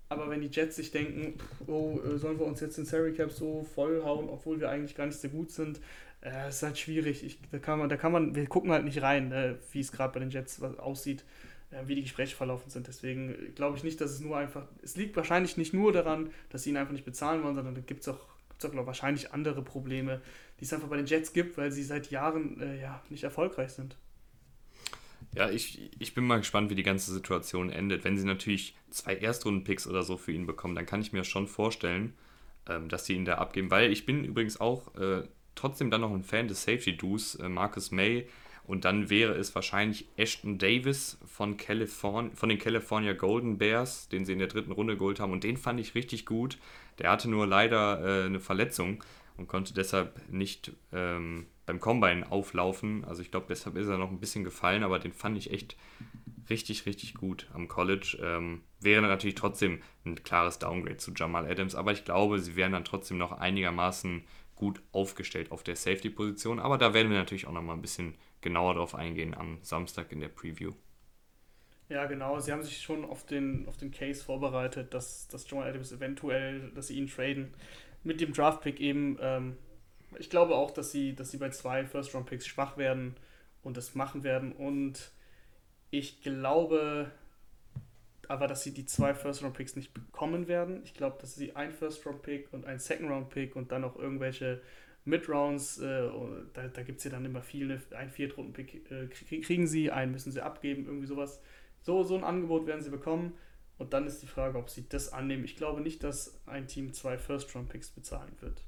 Aber 0.08 0.28
wenn 0.28 0.40
die 0.40 0.48
Jets 0.48 0.76
sich 0.76 0.90
denken, 0.90 1.34
oh, 1.66 2.00
äh, 2.04 2.18
sollen 2.18 2.38
wir 2.38 2.46
uns 2.46 2.60
jetzt 2.60 2.78
den 2.78 2.84
Salary 2.84 3.14
Cap 3.14 3.30
so 3.30 3.66
vollhauen, 3.74 4.28
obwohl 4.28 4.60
wir 4.60 4.68
eigentlich 4.68 4.96
gar 4.96 5.06
nicht 5.06 5.20
so 5.20 5.28
gut 5.28 5.50
sind, 5.50 5.80
äh, 6.22 6.48
ist 6.48 6.62
halt 6.62 6.78
schwierig. 6.78 7.24
Ich, 7.24 7.38
da 7.50 7.58
kann 7.58 7.78
man, 7.78 7.88
da 7.88 7.96
kann 7.96 8.12
man, 8.12 8.34
wir 8.34 8.46
gucken 8.46 8.70
halt 8.72 8.84
nicht 8.84 9.02
rein, 9.02 9.32
äh, 9.32 9.56
wie 9.72 9.80
es 9.80 9.92
gerade 9.92 10.12
bei 10.12 10.20
den 10.20 10.30
Jets 10.30 10.62
aussieht, 10.62 11.24
äh, 11.70 11.86
wie 11.86 11.94
die 11.94 12.02
Gespräche 12.02 12.36
verlaufen 12.36 12.70
sind. 12.70 12.86
Deswegen 12.86 13.54
glaube 13.54 13.76
ich 13.76 13.84
nicht, 13.84 14.00
dass 14.00 14.10
es 14.10 14.20
nur 14.20 14.36
einfach, 14.36 14.66
es 14.82 14.96
liegt 14.96 15.16
wahrscheinlich 15.16 15.56
nicht 15.56 15.72
nur 15.72 15.92
daran, 15.92 16.30
dass 16.50 16.64
sie 16.64 16.70
ihn 16.70 16.76
einfach 16.76 16.92
nicht 16.92 17.04
bezahlen 17.04 17.42
wollen, 17.42 17.54
sondern 17.54 17.74
da 17.74 17.80
gibt 17.80 18.02
es 18.02 18.08
auch, 18.08 18.20
gibt's 18.48 18.64
auch 18.64 18.86
wahrscheinlich 18.86 19.32
andere 19.32 19.62
Probleme, 19.62 20.20
die 20.58 20.64
es 20.64 20.72
einfach 20.72 20.88
bei 20.88 20.96
den 20.96 21.06
Jets 21.06 21.32
gibt, 21.32 21.56
weil 21.56 21.72
sie 21.72 21.82
seit 21.82 22.10
Jahren 22.10 22.60
äh, 22.60 22.80
ja, 22.80 23.02
nicht 23.08 23.24
erfolgreich 23.24 23.70
sind. 23.70 23.96
Ja, 25.34 25.48
ich, 25.48 25.90
ich 26.00 26.14
bin 26.14 26.24
mal 26.24 26.38
gespannt, 26.38 26.70
wie 26.70 26.74
die 26.74 26.82
ganze 26.82 27.12
Situation 27.12 27.70
endet. 27.70 28.04
Wenn 28.04 28.16
sie 28.16 28.26
natürlich 28.26 28.76
zwei 28.90 29.14
Erstrunden-Picks 29.14 29.86
oder 29.86 30.02
so 30.02 30.16
für 30.16 30.32
ihn 30.32 30.46
bekommen, 30.46 30.74
dann 30.74 30.86
kann 30.86 31.02
ich 31.02 31.12
mir 31.12 31.24
schon 31.24 31.46
vorstellen, 31.46 32.14
ähm, 32.68 32.88
dass 32.88 33.06
sie 33.06 33.14
ihn 33.14 33.24
da 33.24 33.36
abgeben. 33.36 33.70
Weil 33.70 33.92
ich 33.92 34.06
bin 34.06 34.24
übrigens 34.24 34.60
auch 34.60 34.94
äh, 34.96 35.22
trotzdem 35.54 35.90
dann 35.90 36.00
noch 36.00 36.12
ein 36.12 36.24
Fan 36.24 36.48
des 36.48 36.62
Safety-Duos, 36.62 37.36
äh, 37.36 37.48
Marcus 37.48 37.90
May. 37.90 38.28
Und 38.64 38.84
dann 38.84 39.10
wäre 39.10 39.32
es 39.32 39.54
wahrscheinlich 39.54 40.06
Ashton 40.16 40.58
Davis 40.58 41.18
von, 41.26 41.56
Californ 41.56 42.32
von 42.36 42.48
den 42.48 42.58
California 42.58 43.14
Golden 43.14 43.58
Bears, 43.58 44.08
den 44.08 44.24
sie 44.24 44.32
in 44.32 44.38
der 44.38 44.48
dritten 44.48 44.70
Runde 44.70 44.96
geholt 44.96 45.18
haben. 45.18 45.32
Und 45.32 45.42
den 45.42 45.56
fand 45.56 45.80
ich 45.80 45.94
richtig 45.94 46.24
gut. 46.24 46.58
Der 46.98 47.10
hatte 47.10 47.28
nur 47.28 47.46
leider 47.46 48.00
äh, 48.04 48.26
eine 48.26 48.38
Verletzung 48.38 49.02
und 49.36 49.48
konnte 49.48 49.74
deshalb 49.74 50.20
nicht 50.30 50.72
ähm, 50.92 51.46
beim 51.66 51.80
Combine 51.80 52.30
auflaufen. 52.30 53.04
Also 53.04 53.22
ich 53.22 53.30
glaube, 53.30 53.46
deshalb 53.48 53.76
ist 53.76 53.88
er 53.88 53.98
noch 53.98 54.10
ein 54.10 54.20
bisschen 54.20 54.44
gefallen, 54.44 54.84
aber 54.84 54.98
den 54.98 55.12
fand 55.12 55.36
ich 55.38 55.50
echt 55.50 55.76
richtig, 56.50 56.84
richtig 56.86 57.14
gut 57.14 57.48
am 57.54 57.68
College. 57.68 58.18
Ähm, 58.22 58.62
wäre 58.80 59.02
natürlich 59.02 59.36
trotzdem 59.36 59.80
ein 60.04 60.22
klares 60.22 60.58
Downgrade 60.58 60.98
zu 60.98 61.12
Jamal 61.14 61.46
Adams, 61.46 61.74
aber 61.74 61.92
ich 61.92 62.04
glaube, 62.04 62.38
sie 62.40 62.56
wären 62.56 62.72
dann 62.72 62.84
trotzdem 62.84 63.18
noch 63.18 63.32
einigermaßen 63.32 64.24
gut 64.60 64.82
aufgestellt 64.92 65.50
auf 65.50 65.62
der 65.62 65.74
Safety-Position. 65.74 66.60
Aber 66.60 66.76
da 66.76 66.92
werden 66.92 67.10
wir 67.10 67.16
natürlich 67.16 67.46
auch 67.46 67.52
noch 67.52 67.62
mal 67.62 67.72
ein 67.72 67.80
bisschen 67.80 68.14
genauer 68.42 68.74
drauf 68.74 68.94
eingehen 68.94 69.34
am 69.34 69.58
Samstag 69.62 70.12
in 70.12 70.20
der 70.20 70.28
Preview. 70.28 70.72
Ja, 71.88 72.04
genau. 72.04 72.38
Sie 72.38 72.52
haben 72.52 72.62
sich 72.62 72.82
schon 72.82 73.06
auf 73.06 73.24
den, 73.24 73.66
auf 73.66 73.78
den 73.78 73.90
Case 73.90 74.22
vorbereitet, 74.22 74.92
dass, 74.92 75.28
dass 75.28 75.50
Jamal 75.50 75.70
Adams 75.70 75.92
eventuell, 75.92 76.70
dass 76.74 76.88
sie 76.88 76.98
ihn 76.98 77.08
traden 77.08 77.54
mit 78.04 78.20
dem 78.20 78.34
Draft-Pick 78.34 78.80
eben, 78.80 79.18
ähm, 79.20 79.56
ich 80.18 80.28
glaube 80.28 80.54
auch, 80.54 80.70
dass 80.70 80.92
sie, 80.92 81.16
dass 81.16 81.30
sie 81.30 81.38
bei 81.38 81.48
zwei 81.48 81.86
First-Round-Picks 81.86 82.46
schwach 82.46 82.76
werden 82.76 83.16
und 83.62 83.78
das 83.78 83.94
machen 83.94 84.24
werden. 84.24 84.52
Und 84.52 85.10
ich 85.90 86.20
glaube 86.20 87.10
aber, 88.30 88.46
dass 88.46 88.62
sie 88.62 88.72
die 88.72 88.86
zwei 88.86 89.12
First-Round-Picks 89.12 89.74
nicht 89.74 89.92
bekommen 89.92 90.46
werden. 90.46 90.82
Ich 90.84 90.94
glaube, 90.94 91.18
dass 91.20 91.34
sie 91.34 91.56
ein 91.56 91.72
First-Round-Pick 91.72 92.52
und 92.52 92.64
ein 92.64 92.78
Second-Round-Pick 92.78 93.56
und 93.56 93.72
dann 93.72 93.80
noch 93.80 93.96
irgendwelche 93.96 94.62
Mid-Rounds, 95.04 95.78
äh, 95.78 96.08
da, 96.54 96.68
da 96.68 96.82
gibt 96.84 96.98
es 96.98 97.04
ja 97.04 97.10
dann 97.10 97.24
immer 97.24 97.42
viele, 97.42 97.82
ein 97.96 98.08
Viertrunden-Pick 98.08 98.88
äh, 98.92 99.08
kriegen 99.08 99.66
sie, 99.66 99.90
einen 99.90 100.12
müssen 100.12 100.30
sie 100.30 100.42
abgeben, 100.42 100.86
irgendwie 100.86 101.08
sowas. 101.08 101.42
So, 101.82 102.04
so 102.04 102.14
ein 102.14 102.22
Angebot 102.22 102.68
werden 102.68 102.82
sie 102.82 102.90
bekommen. 102.90 103.34
Und 103.78 103.94
dann 103.94 104.06
ist 104.06 104.22
die 104.22 104.28
Frage, 104.28 104.58
ob 104.58 104.70
sie 104.70 104.88
das 104.88 105.12
annehmen. 105.12 105.42
Ich 105.42 105.56
glaube 105.56 105.80
nicht, 105.80 106.04
dass 106.04 106.40
ein 106.46 106.68
Team 106.68 106.92
zwei 106.92 107.18
First-Round-Picks 107.18 107.90
bezahlen 107.90 108.36
wird. 108.40 108.62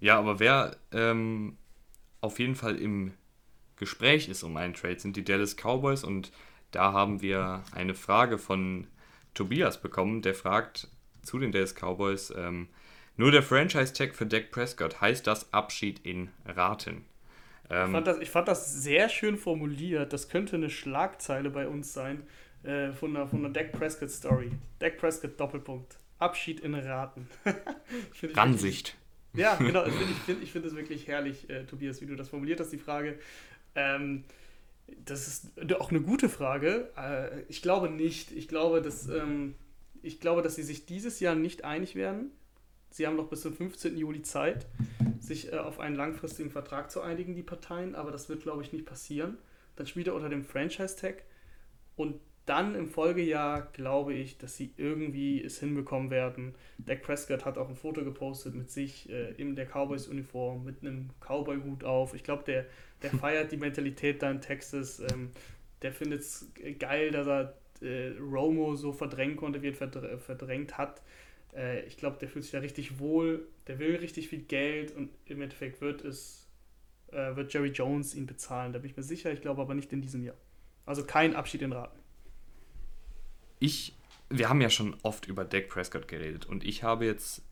Ja, 0.00 0.18
aber 0.18 0.38
wer 0.38 0.76
ähm, 0.92 1.56
auf 2.20 2.38
jeden 2.38 2.56
Fall 2.56 2.76
im 2.76 3.14
Gespräch 3.76 4.28
ist 4.28 4.42
um 4.42 4.56
einen 4.56 4.74
Trade, 4.74 4.98
sind 4.98 5.16
die 5.16 5.24
Dallas 5.24 5.56
Cowboys. 5.56 6.04
Und 6.04 6.32
da 6.70 6.92
haben 6.92 7.22
wir 7.22 7.62
eine 7.72 7.94
Frage 7.94 8.38
von 8.38 8.86
Tobias 9.34 9.80
bekommen, 9.80 10.22
der 10.22 10.34
fragt 10.34 10.88
zu 11.22 11.38
den 11.38 11.52
Dallas 11.52 11.74
Cowboys, 11.74 12.32
ähm, 12.36 12.68
nur 13.16 13.30
der 13.30 13.42
Franchise-Tag 13.42 14.14
für 14.14 14.26
Dak 14.26 14.50
Prescott, 14.50 15.00
heißt 15.00 15.26
das 15.26 15.52
Abschied 15.52 16.00
in 16.04 16.28
Raten? 16.44 17.06
Ähm, 17.70 17.86
ich, 17.86 17.92
fand 17.92 18.06
das, 18.06 18.18
ich 18.18 18.30
fand 18.30 18.48
das 18.48 18.82
sehr 18.82 19.08
schön 19.08 19.38
formuliert. 19.38 20.12
Das 20.12 20.28
könnte 20.28 20.56
eine 20.56 20.70
Schlagzeile 20.70 21.50
bei 21.50 21.66
uns 21.66 21.92
sein 21.92 22.22
äh, 22.62 22.92
von 22.92 23.16
einer, 23.16 23.26
von 23.26 23.40
einer 23.40 23.50
Dak 23.50 23.72
Prescott 23.72 24.10
Story. 24.10 24.50
Dak 24.78 24.98
Prescott 24.98 25.40
Doppelpunkt. 25.40 25.96
Abschied 26.18 26.60
in 26.60 26.74
Raten. 26.74 27.28
Ransicht. 28.34 28.96
Ja, 29.34 29.56
genau. 29.56 29.84
Ich 29.84 29.94
finde 29.94 30.42
ich 30.42 30.52
find 30.52 30.64
es 30.64 30.74
wirklich 30.74 31.06
herrlich, 31.06 31.48
äh, 31.50 31.64
Tobias, 31.64 32.00
wie 32.00 32.06
du 32.06 32.16
das 32.16 32.30
formuliert 32.30 32.60
hast, 32.60 32.70
die 32.70 32.78
Frage. 32.78 33.18
Ähm, 33.76 34.24
das 35.04 35.28
ist 35.28 35.74
auch 35.74 35.90
eine 35.90 36.00
gute 36.00 36.28
Frage. 36.28 36.90
Äh, 36.96 37.42
ich 37.48 37.62
glaube 37.62 37.88
nicht. 37.88 38.32
Ich 38.32 38.48
glaube, 38.48 38.82
dass, 38.82 39.08
ähm, 39.08 39.54
ich 40.02 40.20
glaube, 40.20 40.42
dass 40.42 40.56
sie 40.56 40.62
sich 40.62 40.86
dieses 40.86 41.20
Jahr 41.20 41.34
nicht 41.34 41.64
einig 41.64 41.94
werden. 41.94 42.32
Sie 42.90 43.06
haben 43.06 43.16
noch 43.16 43.28
bis 43.28 43.42
zum 43.42 43.54
15. 43.54 43.96
Juli 43.96 44.22
Zeit, 44.22 44.66
sich 45.20 45.52
äh, 45.52 45.58
auf 45.58 45.80
einen 45.80 45.96
langfristigen 45.96 46.50
Vertrag 46.50 46.90
zu 46.90 47.02
einigen, 47.02 47.34
die 47.34 47.42
Parteien, 47.42 47.94
aber 47.94 48.10
das 48.10 48.28
wird, 48.28 48.42
glaube 48.42 48.62
ich, 48.62 48.72
nicht 48.72 48.86
passieren. 48.86 49.38
Dann 49.76 49.86
spielt 49.86 50.06
er 50.06 50.14
unter 50.14 50.28
dem 50.28 50.44
Franchise-Tag 50.44 51.24
und 51.96 52.20
dann 52.46 52.76
im 52.76 52.88
Folgejahr 52.88 53.68
glaube 53.72 54.14
ich, 54.14 54.38
dass 54.38 54.56
sie 54.56 54.72
irgendwie 54.76 55.42
es 55.42 55.58
hinbekommen 55.58 56.10
werden. 56.10 56.54
Dak 56.78 57.02
Prescott 57.02 57.44
hat 57.44 57.58
auch 57.58 57.68
ein 57.68 57.74
Foto 57.74 58.04
gepostet 58.04 58.54
mit 58.54 58.70
sich 58.70 59.10
äh, 59.10 59.32
in 59.32 59.56
der 59.56 59.66
Cowboys-Uniform, 59.66 60.64
mit 60.64 60.80
einem 60.80 61.10
Cowboy-Hut 61.20 61.82
auf. 61.82 62.14
Ich 62.14 62.22
glaube, 62.22 62.44
der, 62.44 62.66
der 63.02 63.10
feiert 63.20 63.52
die 63.52 63.56
Mentalität 63.56 64.22
da 64.22 64.30
in 64.30 64.40
Texas. 64.40 65.00
Ähm, 65.00 65.30
der 65.82 65.92
findet 65.92 66.20
es 66.20 66.50
geil, 66.78 67.10
dass 67.10 67.26
er 67.26 67.54
äh, 67.82 68.14
Romo 68.18 68.74
so 68.76 68.92
verdrängen 68.92 69.36
konnte, 69.36 69.62
wie 69.62 69.68
er 69.68 69.74
verdr 69.74 70.18
verdrängt 70.18 70.78
hat. 70.78 71.02
Äh, 71.54 71.84
ich 71.86 71.96
glaube, 71.96 72.18
der 72.18 72.28
fühlt 72.28 72.44
sich 72.44 72.52
da 72.52 72.58
richtig 72.58 72.98
wohl. 72.98 73.46
Der 73.66 73.78
will 73.78 73.96
richtig 73.96 74.28
viel 74.28 74.42
Geld 74.42 74.94
und 74.94 75.10
im 75.26 75.42
Endeffekt 75.42 75.80
wird 75.80 76.04
es 76.04 76.48
äh, 77.12 77.36
wird 77.36 77.52
Jerry 77.52 77.70
Jones 77.70 78.14
ihn 78.14 78.26
bezahlen. 78.26 78.72
Da 78.72 78.78
bin 78.78 78.90
ich 78.90 78.96
mir 78.96 79.02
sicher. 79.02 79.32
Ich 79.32 79.42
glaube 79.42 79.62
aber 79.62 79.74
nicht 79.74 79.92
in 79.92 80.00
diesem 80.00 80.22
Jahr. 80.22 80.36
Also 80.86 81.04
kein 81.04 81.34
Abschied 81.34 81.62
in 81.62 81.72
Raten 81.72 81.98
ich, 83.58 83.94
wir 84.28 84.48
haben 84.48 84.60
ja 84.60 84.70
schon 84.70 84.96
oft 85.02 85.26
über 85.26 85.44
Dak 85.44 85.68
Prescott 85.68 86.08
geredet 86.08 86.46
und 86.46 86.64
ich 86.64 86.82
habe 86.82 87.06
jetzt 87.06 87.42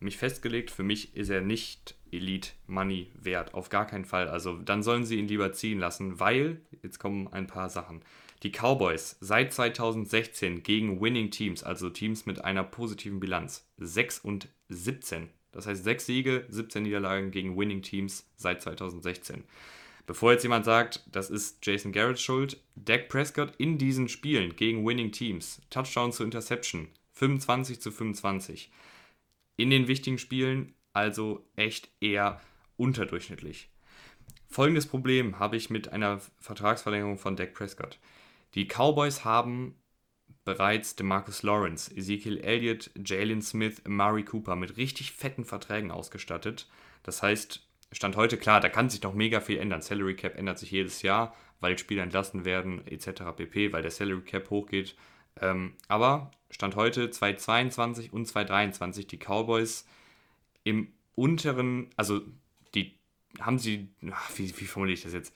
mich 0.00 0.16
festgelegt, 0.16 0.70
für 0.70 0.82
mich 0.82 1.16
ist 1.16 1.30
er 1.30 1.40
nicht 1.40 1.96
Elite 2.10 2.50
Money 2.66 3.10
wert, 3.14 3.54
auf 3.54 3.68
gar 3.68 3.86
keinen 3.86 4.04
Fall. 4.04 4.28
Also 4.28 4.56
dann 4.58 4.82
sollen 4.82 5.04
sie 5.04 5.18
ihn 5.18 5.28
lieber 5.28 5.52
ziehen 5.52 5.78
lassen, 5.78 6.20
weil, 6.20 6.60
jetzt 6.82 6.98
kommen 6.98 7.28
ein 7.28 7.46
paar 7.46 7.68
Sachen. 7.68 8.02
Die 8.42 8.52
Cowboys 8.52 9.16
seit 9.20 9.52
2016 9.52 10.62
gegen 10.62 11.00
Winning 11.00 11.30
Teams, 11.30 11.64
also 11.64 11.90
Teams 11.90 12.26
mit 12.26 12.44
einer 12.44 12.62
positiven 12.62 13.18
Bilanz, 13.18 13.68
6 13.78 14.20
und 14.20 14.48
17. 14.68 15.28
Das 15.50 15.66
heißt 15.66 15.82
6 15.82 16.06
Siege, 16.06 16.46
17 16.48 16.84
Niederlagen 16.84 17.30
gegen 17.30 17.56
Winning 17.56 17.82
Teams 17.82 18.30
seit 18.36 18.62
2016. 18.62 19.42
Bevor 20.06 20.32
jetzt 20.32 20.42
jemand 20.42 20.64
sagt, 20.64 21.02
das 21.12 21.28
ist 21.28 21.58
Jason 21.66 21.92
Garrett 21.92 22.20
schuld, 22.20 22.62
Dak 22.76 23.08
Prescott 23.08 23.52
in 23.58 23.76
diesen 23.76 24.08
Spielen 24.08 24.56
gegen 24.56 24.86
Winning 24.86 25.12
Teams, 25.12 25.60
Touchdown 25.68 26.12
zu 26.12 26.24
Interception, 26.24 26.88
25 27.14 27.80
zu 27.80 27.90
25. 27.90 28.70
In 29.58 29.70
den 29.70 29.88
wichtigen 29.88 30.18
Spielen 30.18 30.72
also 30.92 31.44
echt 31.56 31.90
eher 32.00 32.40
unterdurchschnittlich. 32.76 33.68
Folgendes 34.46 34.86
Problem 34.86 35.40
habe 35.40 35.56
ich 35.56 35.68
mit 35.68 35.92
einer 35.92 36.20
Vertragsverlängerung 36.38 37.18
von 37.18 37.34
Dak 37.34 37.54
Prescott. 37.54 37.98
Die 38.54 38.68
Cowboys 38.68 39.24
haben 39.24 39.74
bereits 40.44 40.94
DeMarcus 40.94 41.42
Lawrence, 41.42 41.90
Ezekiel 41.92 42.38
Elliott, 42.38 42.92
Jalen 43.04 43.42
Smith, 43.42 43.82
Murray 43.84 44.22
Cooper 44.22 44.54
mit 44.54 44.76
richtig 44.76 45.10
fetten 45.10 45.44
Verträgen 45.44 45.90
ausgestattet. 45.90 46.68
Das 47.02 47.20
heißt, 47.24 47.66
Stand 47.90 48.14
heute, 48.14 48.36
klar, 48.36 48.60
da 48.60 48.68
kann 48.68 48.88
sich 48.88 49.02
noch 49.02 49.12
mega 49.12 49.40
viel 49.40 49.58
ändern. 49.58 49.82
Salary 49.82 50.14
Cap 50.14 50.38
ändert 50.38 50.60
sich 50.60 50.70
jedes 50.70 51.02
Jahr, 51.02 51.34
weil 51.58 51.76
Spieler 51.78 52.04
entlassen 52.04 52.44
werden, 52.44 52.86
etc. 52.86 53.22
pp., 53.36 53.72
weil 53.72 53.82
der 53.82 53.90
Salary 53.90 54.22
Cap 54.22 54.50
hochgeht. 54.50 54.94
Ähm, 55.40 55.74
aber 55.88 56.30
Stand 56.50 56.76
heute 56.76 57.10
2022 57.10 58.12
und 58.12 58.26
2023 58.26 59.06
die 59.06 59.18
Cowboys 59.18 59.86
im 60.64 60.88
unteren, 61.14 61.88
also 61.96 62.20
die 62.74 62.94
haben 63.40 63.58
sie, 63.58 63.88
ach, 64.10 64.30
wie, 64.36 64.48
wie 64.58 64.64
formuliere 64.64 64.94
ich 64.94 65.02
das 65.02 65.12
jetzt? 65.12 65.34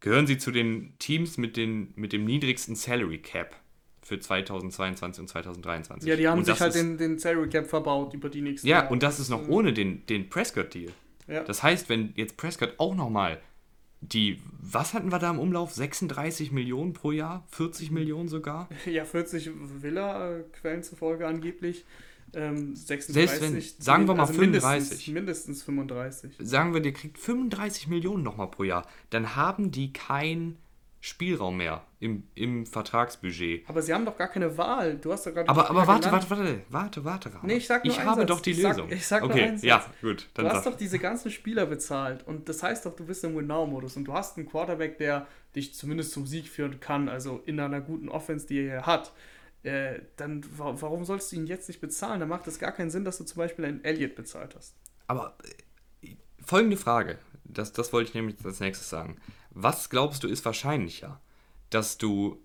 Gehören 0.00 0.26
sie 0.26 0.38
zu 0.38 0.50
den 0.50 0.94
Teams 0.98 1.38
mit, 1.38 1.56
den, 1.56 1.92
mit 1.96 2.12
dem 2.12 2.24
niedrigsten 2.24 2.76
Salary 2.76 3.18
Cap 3.18 3.56
für 4.02 4.20
2022 4.20 5.22
und 5.22 5.28
2023. 5.28 6.08
Ja, 6.08 6.16
die 6.16 6.28
haben 6.28 6.44
sich 6.44 6.60
halt 6.60 6.74
ist, 6.74 6.80
den, 6.80 6.98
den 6.98 7.18
Salary 7.18 7.48
Cap 7.48 7.66
verbaut 7.66 8.12
über 8.12 8.28
die 8.28 8.42
nächsten 8.42 8.66
Ja, 8.66 8.80
Jahre. 8.80 8.92
und 8.92 9.02
das 9.02 9.18
ist 9.18 9.30
noch 9.30 9.48
ohne 9.48 9.72
den, 9.72 10.04
den 10.06 10.28
Prescott-Deal. 10.28 10.92
Ja. 11.26 11.42
Das 11.42 11.62
heißt, 11.62 11.88
wenn 11.88 12.12
jetzt 12.16 12.36
Prescott 12.36 12.74
auch 12.78 12.94
nochmal 12.94 13.40
die, 14.12 14.40
was 14.60 14.94
hatten 14.94 15.10
wir 15.10 15.18
da 15.18 15.30
im 15.30 15.38
Umlauf? 15.38 15.72
36 15.72 16.52
Millionen 16.52 16.92
pro 16.92 17.12
Jahr? 17.12 17.44
40 17.50 17.90
Millionen 17.90 18.28
sogar? 18.28 18.68
Ja, 18.86 19.04
40 19.04 19.50
Villa, 19.80 20.38
äh, 20.38 20.42
Quellen 20.52 20.82
zufolge 20.82 21.26
angeblich. 21.26 21.84
Ähm, 22.32 22.74
36, 22.74 23.12
Selbst 23.12 23.42
wenn, 23.42 23.82
sagen 23.84 24.08
wir 24.08 24.14
mal 24.14 24.22
also 24.22 24.34
35. 24.34 25.08
Mindestens, 25.08 25.14
mindestens 25.14 25.62
35. 25.62 26.32
Sagen 26.38 26.74
wir, 26.74 26.80
der 26.80 26.92
kriegt 26.92 27.18
35 27.18 27.88
Millionen 27.88 28.22
nochmal 28.22 28.50
pro 28.50 28.64
Jahr. 28.64 28.86
Dann 29.10 29.36
haben 29.36 29.70
die 29.70 29.92
kein 29.92 30.56
Spielraum 31.04 31.58
mehr 31.58 31.84
im, 32.00 32.22
im 32.34 32.64
Vertragsbudget. 32.64 33.68
Aber 33.68 33.82
sie 33.82 33.92
haben 33.92 34.06
doch 34.06 34.16
gar 34.16 34.28
keine 34.28 34.56
Wahl. 34.56 34.96
Du 34.96 35.12
hast 35.12 35.26
doch 35.26 35.34
gerade. 35.34 35.50
Aber, 35.50 35.68
aber 35.68 35.86
warte, 35.86 36.10
warte, 36.10 36.30
warte, 36.30 36.62
warte, 36.70 37.04
warte, 37.04 37.34
warte. 37.34 37.46
Nee, 37.46 37.56
ich 37.56 37.66
sag 37.66 37.84
nur 37.84 37.92
Ich 37.92 38.00
habe 38.00 38.20
Satz. 38.22 38.28
doch 38.28 38.40
die 38.40 38.52
ich 38.52 38.62
Lösung. 38.62 38.88
Sag, 38.88 38.96
ich 38.96 39.06
sag 39.06 39.22
okay, 39.22 39.34
nur 39.34 39.42
einen 39.42 39.58
Satz. 39.58 39.66
ja, 39.66 39.84
gut. 40.00 40.30
du 40.32 40.48
hast 40.48 40.64
doch 40.64 40.78
diese 40.78 40.98
ganzen 40.98 41.30
Spieler 41.30 41.66
bezahlt 41.66 42.26
und 42.26 42.48
das 42.48 42.62
heißt 42.62 42.86
doch, 42.86 42.96
du 42.96 43.04
bist 43.04 43.22
im 43.22 43.36
Win-Now-Modus 43.36 43.98
und 43.98 44.06
du 44.06 44.14
hast 44.14 44.38
einen 44.38 44.48
Quarterback, 44.48 44.96
der 44.96 45.26
dich 45.54 45.74
zumindest 45.74 46.12
zum 46.12 46.26
Sieg 46.26 46.48
führen 46.48 46.80
kann, 46.80 47.10
also 47.10 47.42
in 47.44 47.60
einer 47.60 47.82
guten 47.82 48.08
Offense, 48.08 48.46
die 48.46 48.60
er 48.60 48.86
hat. 48.86 49.12
Äh, 49.62 50.00
dann 50.16 50.42
warum 50.56 51.04
sollst 51.04 51.32
du 51.32 51.36
ihn 51.36 51.46
jetzt 51.46 51.68
nicht 51.68 51.82
bezahlen? 51.82 52.20
Da 52.20 52.24
macht 52.24 52.46
es 52.46 52.58
gar 52.58 52.72
keinen 52.72 52.88
Sinn, 52.88 53.04
dass 53.04 53.18
du 53.18 53.24
zum 53.24 53.36
Beispiel 53.36 53.66
einen 53.66 53.84
Elliott 53.84 54.14
bezahlt 54.14 54.54
hast. 54.56 54.74
Aber 55.06 55.36
äh, 56.02 56.16
folgende 56.42 56.78
Frage, 56.78 57.18
das, 57.44 57.74
das 57.74 57.92
wollte 57.92 58.08
ich 58.08 58.14
nämlich 58.14 58.36
als 58.42 58.60
nächstes 58.60 58.88
sagen. 58.88 59.18
Was 59.54 59.88
glaubst 59.88 60.22
du 60.22 60.28
ist 60.28 60.44
wahrscheinlicher? 60.44 61.20
dass 61.74 61.98
du 61.98 62.40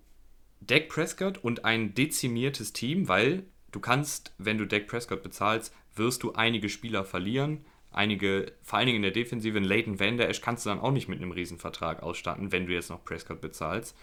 Dak 0.60 0.88
Prescott 0.88 1.38
und 1.38 1.64
ein 1.64 1.94
dezimiertes 1.94 2.72
Team, 2.72 3.06
weil 3.06 3.44
du 3.70 3.78
kannst, 3.78 4.34
wenn 4.38 4.58
du 4.58 4.66
Dak 4.66 4.88
Prescott 4.88 5.22
bezahlst, 5.22 5.72
wirst 5.94 6.24
du 6.24 6.32
einige 6.32 6.68
Spieler 6.68 7.04
verlieren. 7.04 7.64
Einige, 7.92 8.52
vor 8.62 8.78
allen 8.78 8.86
Dingen 8.86 8.96
in 8.96 9.02
der 9.02 9.12
Defensive, 9.12 9.56
in 9.56 9.64
Leighton 9.64 10.00
Vander 10.00 10.28
Esch 10.28 10.40
kannst 10.40 10.66
du 10.66 10.70
dann 10.70 10.80
auch 10.80 10.90
nicht 10.90 11.08
mit 11.08 11.20
einem 11.20 11.30
Riesenvertrag 11.30 12.02
ausstatten, 12.02 12.50
wenn 12.50 12.66
du 12.66 12.72
jetzt 12.72 12.90
noch 12.90 13.04
Prescott 13.04 13.40
bezahlst. 13.40 13.96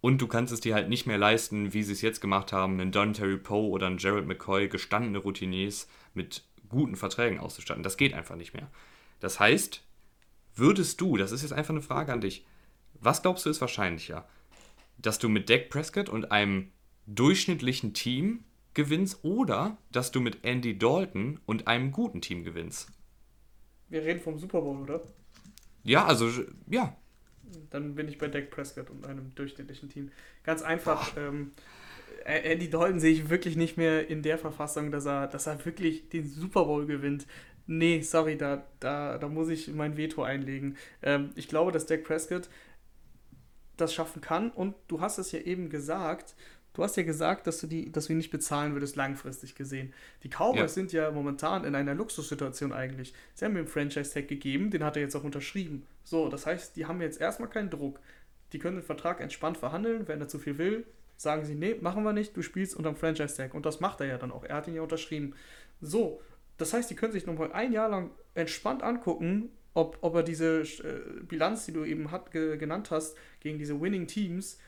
Und 0.00 0.20
du 0.20 0.26
kannst 0.26 0.52
es 0.52 0.60
dir 0.60 0.74
halt 0.74 0.88
nicht 0.88 1.06
mehr 1.06 1.18
leisten, 1.18 1.72
wie 1.72 1.82
sie 1.84 1.92
es 1.92 2.02
jetzt 2.02 2.20
gemacht 2.20 2.52
haben, 2.52 2.80
einen 2.80 2.92
Don 2.92 3.12
Terry 3.12 3.36
Poe 3.36 3.70
oder 3.70 3.86
einen 3.86 3.98
Jared 3.98 4.26
McCoy, 4.26 4.68
gestandene 4.68 5.18
Routiniers 5.18 5.88
mit 6.14 6.44
guten 6.68 6.96
Verträgen 6.96 7.38
auszustatten. 7.38 7.82
Das 7.82 7.96
geht 7.96 8.14
einfach 8.14 8.36
nicht 8.36 8.54
mehr. 8.54 8.70
Das 9.20 9.40
heißt, 9.40 9.82
würdest 10.58 11.00
du, 11.00 11.16
das 11.16 11.32
ist 11.32 11.42
jetzt 11.42 11.52
einfach 11.52 11.70
eine 11.70 11.82
Frage 11.82 12.12
an 12.12 12.20
dich, 12.20 12.46
was 13.00 13.22
glaubst 13.22 13.46
du 13.46 13.50
ist 13.50 13.60
wahrscheinlicher? 13.60 14.26
dass 14.98 15.18
du 15.18 15.28
mit 15.28 15.48
Dak 15.48 15.68
Prescott 15.70 16.08
und 16.08 16.32
einem 16.32 16.72
durchschnittlichen 17.06 17.94
Team 17.94 18.44
gewinnst 18.74 19.24
oder 19.24 19.78
dass 19.90 20.12
du 20.12 20.20
mit 20.20 20.44
Andy 20.44 20.76
Dalton 20.76 21.40
und 21.46 21.66
einem 21.66 21.92
guten 21.92 22.20
Team 22.20 22.44
gewinnst. 22.44 22.90
Wir 23.88 24.02
reden 24.02 24.20
vom 24.20 24.38
Super 24.38 24.60
Bowl, 24.60 24.82
oder? 24.82 25.02
Ja, 25.82 26.04
also 26.04 26.28
ja. 26.68 26.94
Dann 27.70 27.94
bin 27.94 28.08
ich 28.08 28.18
bei 28.18 28.28
Dak 28.28 28.50
Prescott 28.50 28.90
und 28.90 29.06
einem 29.06 29.34
durchschnittlichen 29.34 29.88
Team. 29.88 30.10
Ganz 30.44 30.62
einfach. 30.62 31.16
Ähm, 31.16 31.52
Andy 32.24 32.68
Dalton 32.68 33.00
sehe 33.00 33.12
ich 33.12 33.30
wirklich 33.30 33.56
nicht 33.56 33.78
mehr 33.78 34.08
in 34.08 34.22
der 34.22 34.36
Verfassung, 34.36 34.90
dass 34.90 35.06
er, 35.06 35.28
dass 35.28 35.46
er 35.46 35.64
wirklich 35.64 36.10
den 36.10 36.28
Super 36.28 36.64
Bowl 36.66 36.84
gewinnt. 36.84 37.26
Nee, 37.70 38.00
sorry, 38.00 38.38
da, 38.38 38.64
da, 38.80 39.18
da 39.18 39.28
muss 39.28 39.50
ich 39.50 39.68
mein 39.68 39.98
Veto 39.98 40.22
einlegen. 40.22 40.78
Ähm, 41.02 41.30
ich 41.34 41.48
glaube, 41.48 41.70
dass 41.70 41.84
Dak 41.84 42.02
Prescott 42.02 42.48
das 43.76 43.92
schaffen 43.92 44.22
kann. 44.22 44.50
Und 44.50 44.74
du 44.88 45.02
hast 45.02 45.18
es 45.18 45.32
ja 45.32 45.40
eben 45.40 45.68
gesagt, 45.68 46.34
du 46.72 46.82
hast 46.82 46.96
ja 46.96 47.02
gesagt, 47.02 47.46
dass 47.46 47.60
du 47.60 47.66
die, 47.66 47.92
dass 47.92 48.06
du 48.06 48.14
ihn 48.14 48.16
nicht 48.16 48.30
bezahlen 48.30 48.72
würdest, 48.72 48.96
langfristig 48.96 49.54
gesehen. 49.54 49.92
Die 50.22 50.30
Cowboys 50.30 50.60
ja. 50.60 50.68
sind 50.68 50.92
ja 50.92 51.10
momentan 51.10 51.64
in 51.64 51.74
einer 51.74 51.94
Luxussituation 51.94 52.72
eigentlich. 52.72 53.12
Sie 53.34 53.44
haben 53.44 53.52
ihm 53.52 53.58
einen 53.58 53.66
Franchise-Tag 53.66 54.28
gegeben, 54.28 54.70
den 54.70 54.82
hat 54.82 54.96
er 54.96 55.02
jetzt 55.02 55.14
auch 55.14 55.24
unterschrieben. 55.24 55.86
So, 56.04 56.30
das 56.30 56.46
heißt, 56.46 56.74
die 56.74 56.86
haben 56.86 57.02
jetzt 57.02 57.20
erstmal 57.20 57.50
keinen 57.50 57.68
Druck. 57.68 58.00
Die 58.54 58.58
können 58.58 58.76
den 58.76 58.84
Vertrag 58.84 59.20
entspannt 59.20 59.58
verhandeln, 59.58 60.08
wenn 60.08 60.22
er 60.22 60.28
zu 60.28 60.38
viel 60.38 60.56
will, 60.56 60.86
sagen 61.18 61.44
sie, 61.44 61.54
nee, 61.54 61.76
machen 61.82 62.02
wir 62.02 62.14
nicht, 62.14 62.34
du 62.34 62.40
spielst 62.40 62.74
unterm 62.74 62.96
Franchise-Tag. 62.96 63.52
Und 63.52 63.66
das 63.66 63.80
macht 63.80 64.00
er 64.00 64.06
ja 64.06 64.16
dann 64.16 64.32
auch. 64.32 64.44
Er 64.44 64.56
hat 64.56 64.68
ihn 64.68 64.74
ja 64.74 64.80
unterschrieben. 64.80 65.34
So, 65.82 66.22
das 66.58 66.72
heißt, 66.72 66.90
die 66.90 66.94
können 66.94 67.12
sich 67.12 67.26
nochmal 67.26 67.52
ein 67.52 67.72
Jahr 67.72 67.88
lang 67.88 68.10
entspannt 68.34 68.82
angucken, 68.82 69.50
ob, 69.74 69.98
ob 70.00 70.14
er 70.16 70.22
diese 70.22 70.60
äh, 70.60 71.22
Bilanz, 71.22 71.66
die 71.66 71.72
du 71.72 71.84
eben 71.84 72.10
hat, 72.10 72.32
ge, 72.32 72.56
genannt 72.56 72.90
hast, 72.90 73.16
gegen 73.40 73.58
diese 73.58 73.80
Winning 73.80 74.06
Teams, 74.06 74.58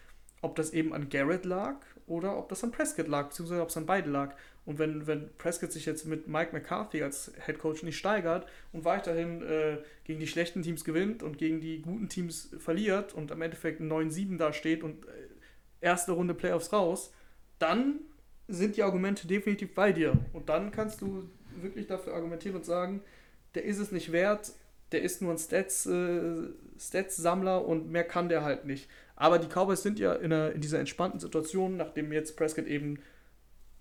ob 0.40 0.56
das 0.56 0.72
eben 0.72 0.94
an 0.94 1.08
Garrett 1.08 1.44
lag 1.44 1.76
oder 2.06 2.38
ob 2.38 2.48
das 2.48 2.62
an 2.64 2.70
Prescott 2.70 3.08
lag, 3.08 3.28
beziehungsweise 3.28 3.62
ob 3.62 3.68
es 3.68 3.76
an 3.76 3.86
beide 3.86 4.08
lag. 4.08 4.34
Und 4.64 4.78
wenn, 4.78 5.06
wenn 5.06 5.30
Prescott 5.36 5.72
sich 5.72 5.84
jetzt 5.84 6.06
mit 6.06 6.28
Mike 6.28 6.52
McCarthy 6.52 7.02
als 7.02 7.32
Head 7.44 7.58
Coach 7.58 7.82
nicht 7.82 7.98
steigert 7.98 8.46
und 8.72 8.84
weiterhin 8.84 9.42
äh, 9.42 9.78
gegen 10.04 10.20
die 10.20 10.28
schlechten 10.28 10.62
Teams 10.62 10.84
gewinnt 10.84 11.22
und 11.22 11.38
gegen 11.38 11.60
die 11.60 11.82
guten 11.82 12.08
Teams 12.08 12.54
verliert 12.58 13.12
und 13.12 13.32
am 13.32 13.42
Endeffekt 13.42 13.80
9-7 13.80 14.36
da 14.38 14.52
steht 14.52 14.84
und 14.84 15.06
äh, 15.06 15.08
erste 15.80 16.12
Runde 16.12 16.34
Playoffs 16.34 16.72
raus, 16.72 17.12
dann 17.58 18.00
sind 18.46 18.76
die 18.76 18.82
Argumente 18.82 19.26
definitiv 19.26 19.74
bei 19.74 19.92
dir. 19.92 20.16
Und 20.32 20.48
dann 20.48 20.70
kannst 20.70 21.00
du 21.00 21.28
wirklich 21.56 21.86
dafür 21.86 22.14
argumentieren 22.14 22.56
und 22.56 22.64
sagen, 22.64 23.02
der 23.54 23.64
ist 23.64 23.78
es 23.78 23.92
nicht 23.92 24.12
wert, 24.12 24.52
der 24.92 25.02
ist 25.02 25.22
nur 25.22 25.32
ein 25.32 25.38
Stats, 25.38 25.86
äh, 25.86 26.48
Stats-Sammler 26.78 27.64
und 27.64 27.90
mehr 27.90 28.04
kann 28.04 28.28
der 28.28 28.42
halt 28.42 28.64
nicht. 28.64 28.88
Aber 29.16 29.38
die 29.38 29.48
Cowboys 29.48 29.82
sind 29.82 29.98
ja 29.98 30.14
in, 30.14 30.32
einer, 30.32 30.52
in 30.52 30.60
dieser 30.60 30.78
entspannten 30.78 31.20
Situation, 31.20 31.76
nachdem 31.76 32.12
jetzt 32.12 32.36
Prescott 32.36 32.66
eben 32.66 32.98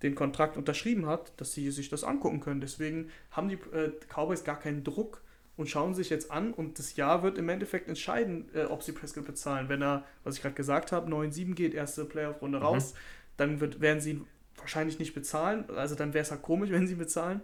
den 0.04 0.16
Kontrakt 0.16 0.58
unterschrieben 0.58 1.08
hat, 1.08 1.34
dass 1.38 1.54
sie 1.54 1.72
sich 1.72 1.90
das 1.90 2.04
angucken 2.04 2.40
können. 2.40 2.62
Deswegen 2.62 3.10
haben 3.32 3.50
die 3.50 3.56
äh, 3.56 3.92
Cowboys 4.08 4.44
gar 4.44 4.60
keinen 4.60 4.84
Druck 4.84 5.22
und 5.58 5.70
schauen 5.70 5.94
sich 5.94 6.10
jetzt 6.10 6.32
an 6.32 6.54
und 6.54 6.80
das 6.80 6.96
Jahr 6.96 7.22
wird 7.22 7.38
im 7.38 7.50
Endeffekt 7.50 7.90
entscheiden, 7.90 8.50
äh, 8.54 8.64
ob 8.64 8.84
sie 8.84 8.94
Prescott 8.94 9.26
bezahlen. 9.26 9.68
Wenn 9.68 9.82
er, 9.82 10.06
was 10.24 10.36
ich 10.36 10.42
gerade 10.42 10.56
gesagt 10.56 10.92
habe, 10.92 11.12
9-7 11.12 11.54
geht, 11.54 11.74
erste 11.74 12.06
Playoff-Runde 12.06 12.60
mhm. 12.60 12.64
raus, 12.64 12.94
dann 13.36 13.60
wird, 13.60 13.82
werden 13.82 14.00
sie 14.00 14.22
wahrscheinlich 14.60 15.00
nicht 15.00 15.14
bezahlen. 15.14 15.66
Also 15.70 15.96
dann 15.96 16.14
wäre 16.14 16.24
es 16.24 16.32
halt 16.32 16.42
komisch, 16.42 16.70
wenn 16.72 16.88
sie 16.88 16.94
ihn 16.94 17.00
bezahlen, 17.00 17.42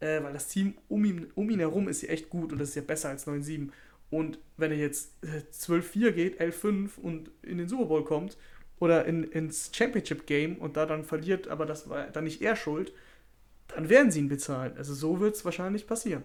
äh, 0.00 0.22
weil 0.22 0.32
das 0.32 0.48
Team 0.48 0.74
um 0.88 1.04
ihn, 1.04 1.26
um 1.34 1.50
ihn 1.50 1.60
herum 1.60 1.88
ist 1.88 2.02
ja 2.02 2.08
echt 2.08 2.30
gut 2.30 2.52
und 2.52 2.58
das 2.58 2.70
ist 2.70 2.74
ja 2.74 2.82
besser 2.82 3.10
als 3.10 3.26
9-7. 3.26 3.70
Und 4.10 4.38
wenn 4.56 4.72
er 4.72 4.78
jetzt 4.78 5.12
12-4 5.22 6.08
äh, 6.08 6.12
geht, 6.12 6.40
11-5 6.40 6.98
und 6.98 7.30
in 7.42 7.58
den 7.58 7.68
Super 7.68 7.86
Bowl 7.86 8.04
kommt 8.04 8.36
oder 8.80 9.04
in, 9.04 9.24
ins 9.24 9.70
Championship 9.72 10.26
Game 10.26 10.56
und 10.56 10.76
da 10.76 10.86
dann 10.86 11.04
verliert, 11.04 11.48
aber 11.48 11.64
das 11.64 11.88
war 11.88 12.08
dann 12.08 12.24
nicht 12.24 12.42
er 12.42 12.56
schuld, 12.56 12.92
dann 13.68 13.88
werden 13.88 14.10
sie 14.10 14.18
ihn 14.18 14.28
bezahlen. 14.28 14.76
Also 14.76 14.94
so 14.94 15.20
wird 15.20 15.36
es 15.36 15.44
wahrscheinlich 15.44 15.86
passieren. 15.86 16.24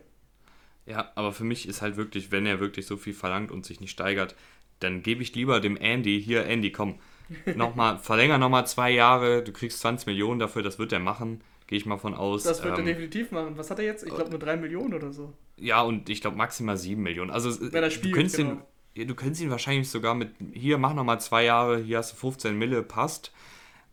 Ja, 0.87 1.11
aber 1.15 1.31
für 1.31 1.43
mich 1.43 1.67
ist 1.67 1.81
halt 1.81 1.97
wirklich, 1.97 2.31
wenn 2.31 2.45
er 2.45 2.59
wirklich 2.59 2.85
so 2.85 2.97
viel 2.97 3.13
verlangt 3.13 3.51
und 3.51 3.65
sich 3.65 3.81
nicht 3.81 3.91
steigert, 3.91 4.35
dann 4.79 5.03
gebe 5.03 5.21
ich 5.21 5.33
lieber 5.35 5.59
dem 5.59 5.77
Andy, 5.77 6.21
hier 6.21 6.45
Andy, 6.45 6.71
komm, 6.71 6.99
nochmal, 7.55 7.99
verlänger 7.99 8.37
nochmal 8.37 8.67
zwei 8.67 8.91
Jahre, 8.91 9.43
du 9.43 9.51
kriegst 9.51 9.79
20 9.79 10.07
Millionen 10.07 10.39
dafür, 10.39 10.63
das 10.63 10.79
wird 10.79 10.91
er 10.93 10.99
machen, 10.99 11.41
gehe 11.67 11.77
ich 11.77 11.85
mal 11.85 11.97
von 11.97 12.13
aus. 12.13 12.43
Das 12.43 12.63
wird 12.63 12.77
ähm, 12.77 12.87
er 12.87 12.93
definitiv 12.93 13.31
machen. 13.31 13.57
Was 13.57 13.69
hat 13.69 13.79
er 13.79 13.85
jetzt? 13.85 14.03
Ich 14.03 14.13
glaube 14.13 14.29
nur 14.29 14.39
3 14.39 14.57
Millionen 14.57 14.93
oder 14.93 15.11
so. 15.11 15.33
Ja, 15.57 15.81
und 15.81 16.09
ich 16.09 16.21
glaube 16.21 16.37
maximal 16.37 16.77
7 16.77 17.01
Millionen. 17.01 17.31
Also 17.31 17.49
wenn 17.71 17.83
er 17.83 17.89
spielt, 17.89 18.13
du 18.13 18.17
könntest, 18.17 18.37
genau. 18.37 18.61
ihn, 18.93 19.07
du 19.07 19.15
könntest 19.15 19.41
ihn 19.41 19.49
wahrscheinlich 19.49 19.89
sogar 19.89 20.15
mit, 20.15 20.31
hier, 20.53 20.77
mach 20.77 20.93
nochmal 20.93 21.19
zwei 21.19 21.43
Jahre, 21.43 21.79
hier 21.79 21.97
hast 21.97 22.13
du 22.13 22.17
15 22.17 22.57
Mille, 22.57 22.83
passt. 22.83 23.31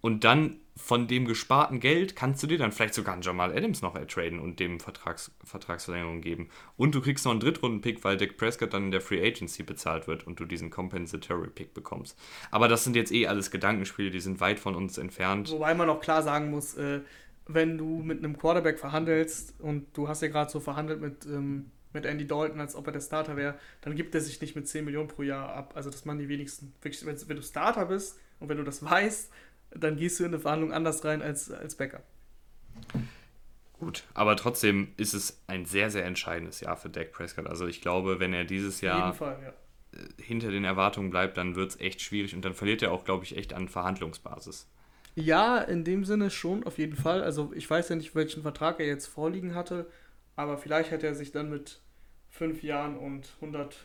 Und 0.00 0.24
dann 0.24 0.56
von 0.74 1.06
dem 1.06 1.26
gesparten 1.26 1.80
Geld 1.80 2.16
kannst 2.16 2.42
du 2.42 2.46
dir 2.46 2.56
dann 2.56 2.72
vielleicht 2.72 2.94
sogar 2.94 3.12
einen 3.12 3.22
Jamal 3.22 3.52
Adams 3.54 3.82
noch 3.82 3.94
ertraden 3.94 4.38
und 4.40 4.58
dem 4.58 4.80
Vertrags 4.80 5.30
Vertragsverlängerung 5.44 6.22
geben. 6.22 6.48
Und 6.76 6.94
du 6.94 7.02
kriegst 7.02 7.24
noch 7.24 7.32
einen 7.32 7.40
Drittrunden-Pick, 7.40 8.02
weil 8.04 8.16
Dick 8.16 8.38
Prescott 8.38 8.72
dann 8.72 8.84
in 8.84 8.90
der 8.90 9.02
Free 9.02 9.22
Agency 9.22 9.62
bezahlt 9.64 10.06
wird 10.06 10.26
und 10.26 10.40
du 10.40 10.46
diesen 10.46 10.70
Compensatory-Pick 10.70 11.74
bekommst. 11.74 12.18
Aber 12.50 12.68
das 12.68 12.84
sind 12.84 12.96
jetzt 12.96 13.12
eh 13.12 13.26
alles 13.26 13.50
Gedankenspiele, 13.50 14.10
die 14.10 14.20
sind 14.20 14.40
weit 14.40 14.58
von 14.58 14.74
uns 14.74 14.96
entfernt. 14.96 15.50
Wobei 15.50 15.74
man 15.74 15.90
auch 15.90 16.00
klar 16.00 16.22
sagen 16.22 16.50
muss, 16.50 16.74
äh, 16.74 17.00
wenn 17.46 17.76
du 17.76 18.02
mit 18.02 18.18
einem 18.18 18.38
Quarterback 18.38 18.78
verhandelst 18.78 19.54
und 19.60 19.86
du 19.96 20.08
hast 20.08 20.22
ja 20.22 20.28
gerade 20.28 20.50
so 20.50 20.60
verhandelt 20.60 21.00
mit, 21.00 21.26
ähm, 21.26 21.70
mit 21.92 22.06
Andy 22.06 22.26
Dalton, 22.26 22.60
als 22.60 22.74
ob 22.74 22.86
er 22.86 22.92
der 22.92 23.00
Starter 23.00 23.36
wäre, 23.36 23.58
dann 23.82 23.94
gibt 23.94 24.14
er 24.14 24.20
sich 24.22 24.40
nicht 24.40 24.56
mit 24.56 24.66
10 24.66 24.84
Millionen 24.84 25.08
pro 25.08 25.22
Jahr 25.22 25.52
ab. 25.52 25.72
Also 25.74 25.90
das 25.90 26.04
machen 26.06 26.18
die 26.18 26.28
wenigsten. 26.28 26.72
Wenn 26.80 27.36
du 27.36 27.42
Starter 27.42 27.86
bist 27.86 28.18
und 28.40 28.48
wenn 28.48 28.56
du 28.56 28.64
das 28.64 28.82
weißt, 28.90 29.30
dann 29.74 29.96
gehst 29.96 30.18
du 30.20 30.24
in 30.24 30.30
eine 30.30 30.38
Verhandlung 30.38 30.72
anders 30.72 31.04
rein 31.04 31.22
als, 31.22 31.50
als 31.50 31.74
Backup. 31.76 32.04
Gut, 33.78 34.04
aber 34.14 34.36
trotzdem 34.36 34.92
ist 34.96 35.12
es 35.12 35.42
ein 35.48 35.66
sehr, 35.66 35.90
sehr 35.90 36.04
entscheidendes 36.04 36.60
Jahr 36.60 36.76
für 36.76 36.88
Dak 36.88 37.10
Prescott. 37.12 37.46
Also 37.48 37.66
ich 37.66 37.80
glaube, 37.80 38.20
wenn 38.20 38.32
er 38.32 38.44
dieses 38.44 38.80
Jahr 38.80 39.12
Fall, 39.12 39.38
ja. 39.42 39.98
Äh, 39.98 40.22
hinter 40.22 40.50
den 40.52 40.64
Erwartungen 40.64 41.10
bleibt, 41.10 41.36
dann 41.36 41.56
wird 41.56 41.70
es 41.70 41.80
echt 41.80 42.00
schwierig 42.00 42.34
und 42.34 42.44
dann 42.44 42.54
verliert 42.54 42.82
er 42.82 42.92
auch, 42.92 43.04
glaube 43.04 43.24
ich, 43.24 43.36
echt 43.36 43.52
an 43.52 43.68
Verhandlungsbasis. 43.68 44.68
Ja, 45.14 45.58
in 45.58 45.84
dem 45.84 46.04
Sinne 46.04 46.30
schon, 46.30 46.64
auf 46.64 46.78
jeden 46.78 46.96
Fall. 46.96 47.22
Also 47.22 47.52
ich 47.54 47.68
weiß 47.68 47.88
ja 47.88 47.96
nicht, 47.96 48.14
welchen 48.14 48.42
Vertrag 48.42 48.80
er 48.80 48.86
jetzt 48.86 49.06
vorliegen 49.06 49.54
hatte, 49.54 49.90
aber 50.36 50.56
vielleicht 50.58 50.90
hätte 50.90 51.06
er 51.06 51.14
sich 51.14 51.32
dann 51.32 51.50
mit 51.50 51.80
fünf 52.30 52.62
Jahren 52.62 52.96
und 52.96 53.32
100, 53.40 53.76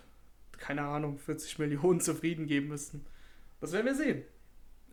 keine 0.57 0.83
Ahnung, 0.83 1.17
40 1.17 1.59
Millionen 1.59 2.01
zufrieden 2.01 2.47
geben 2.47 2.67
müssen. 2.67 3.05
Das 3.59 3.73
werden 3.73 3.87
wir 3.87 3.95
sehen. 3.95 4.23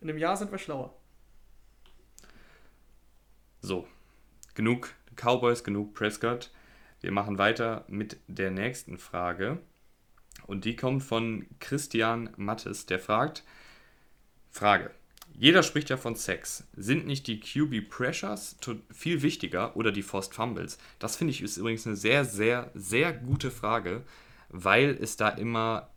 In 0.04 0.10
einem 0.10 0.18
Jahr 0.18 0.36
sind 0.36 0.52
wir 0.52 0.58
schlauer. 0.58 0.94
So, 3.62 3.88
genug 4.54 4.92
Cowboys, 5.16 5.64
genug 5.64 5.94
Prescott. 5.94 6.50
Wir 7.00 7.10
machen 7.10 7.38
weiter 7.38 7.86
mit 7.88 8.18
der 8.26 8.50
nächsten 8.50 8.98
Frage. 8.98 9.62
Und 10.46 10.66
die 10.66 10.76
kommt 10.76 11.04
von 11.04 11.46
Christian 11.58 12.28
Mattes, 12.36 12.84
der 12.84 12.98
fragt: 12.98 13.44
Frage. 14.50 14.90
Jeder 15.32 15.62
spricht 15.62 15.88
ja 15.88 15.96
von 15.96 16.16
Sex. 16.16 16.68
Sind 16.76 17.06
nicht 17.06 17.26
die 17.26 17.40
QB 17.40 17.88
Pressures 17.88 18.58
viel 18.90 19.22
wichtiger 19.22 19.74
oder 19.74 19.90
die 19.90 20.02
Forced 20.02 20.34
Fumbles? 20.34 20.76
Das 20.98 21.16
finde 21.16 21.30
ich 21.30 21.40
ist 21.40 21.56
übrigens 21.56 21.86
eine 21.86 21.96
sehr, 21.96 22.26
sehr, 22.26 22.70
sehr 22.74 23.14
gute 23.14 23.50
Frage, 23.50 24.02
weil 24.50 24.98
es 25.00 25.16
da 25.16 25.30
immer 25.30 25.88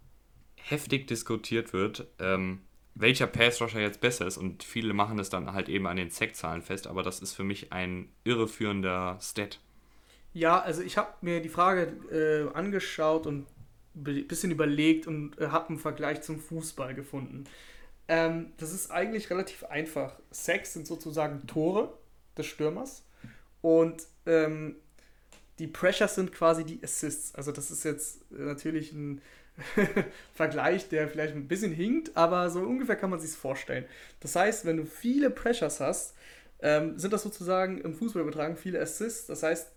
heftig 0.55 1.07
diskutiert 1.07 1.73
wird. 1.73 2.07
Ähm, 2.19 2.61
welcher 2.99 3.27
Pass-Rusher 3.27 3.79
jetzt 3.79 4.01
besser 4.01 4.27
ist. 4.27 4.37
Und 4.37 4.63
viele 4.63 4.93
machen 4.93 5.19
es 5.19 5.29
dann 5.29 5.53
halt 5.53 5.69
eben 5.69 5.87
an 5.87 5.97
den 5.97 6.09
Sack-Zahlen 6.09 6.61
fest, 6.61 6.87
aber 6.87 7.03
das 7.03 7.19
ist 7.19 7.33
für 7.33 7.43
mich 7.43 7.71
ein 7.71 8.09
irreführender 8.23 9.17
Stat. 9.21 9.59
Ja, 10.33 10.59
also 10.59 10.81
ich 10.81 10.97
habe 10.97 11.13
mir 11.21 11.41
die 11.41 11.49
Frage 11.49 11.93
äh, 12.11 12.55
angeschaut 12.55 13.25
und 13.25 13.47
ein 13.95 14.27
bisschen 14.27 14.51
überlegt 14.51 15.07
und 15.07 15.39
äh, 15.39 15.47
habe 15.47 15.69
einen 15.69 15.79
Vergleich 15.79 16.21
zum 16.21 16.39
Fußball 16.39 16.93
gefunden. 16.93 17.45
Ähm, 18.07 18.51
das 18.57 18.73
ist 18.73 18.91
eigentlich 18.91 19.29
relativ 19.29 19.63
einfach. 19.63 20.19
Sacks 20.29 20.73
sind 20.73 20.87
sozusagen 20.87 21.45
Tore 21.47 21.97
des 22.37 22.45
Stürmers 22.45 23.03
und 23.61 24.03
ähm, 24.25 24.75
die 25.59 25.67
Pressures 25.67 26.15
sind 26.15 26.31
quasi 26.31 26.63
die 26.63 26.79
Assists. 26.83 27.33
Also 27.35 27.51
das 27.51 27.71
ist 27.71 27.83
jetzt 27.83 28.29
natürlich 28.31 28.91
ein 28.91 29.21
Vergleich, 30.33 30.87
der 30.89 31.07
vielleicht 31.07 31.35
ein 31.35 31.47
bisschen 31.47 31.71
hinkt, 31.71 32.15
aber 32.15 32.49
so 32.49 32.59
ungefähr 32.61 32.95
kann 32.95 33.09
man 33.09 33.19
sich 33.19 33.31
vorstellen. 33.31 33.85
Das 34.19 34.35
heißt, 34.35 34.65
wenn 34.65 34.77
du 34.77 34.85
viele 34.85 35.29
Pressures 35.29 35.79
hast, 35.79 36.15
ähm, 36.59 36.97
sind 36.97 37.13
das 37.13 37.23
sozusagen 37.23 37.79
im 37.79 37.93
Fußball 37.93 38.21
übertragen 38.21 38.55
viele 38.55 38.79
Assists. 38.79 39.27
Das 39.27 39.43
heißt, 39.43 39.71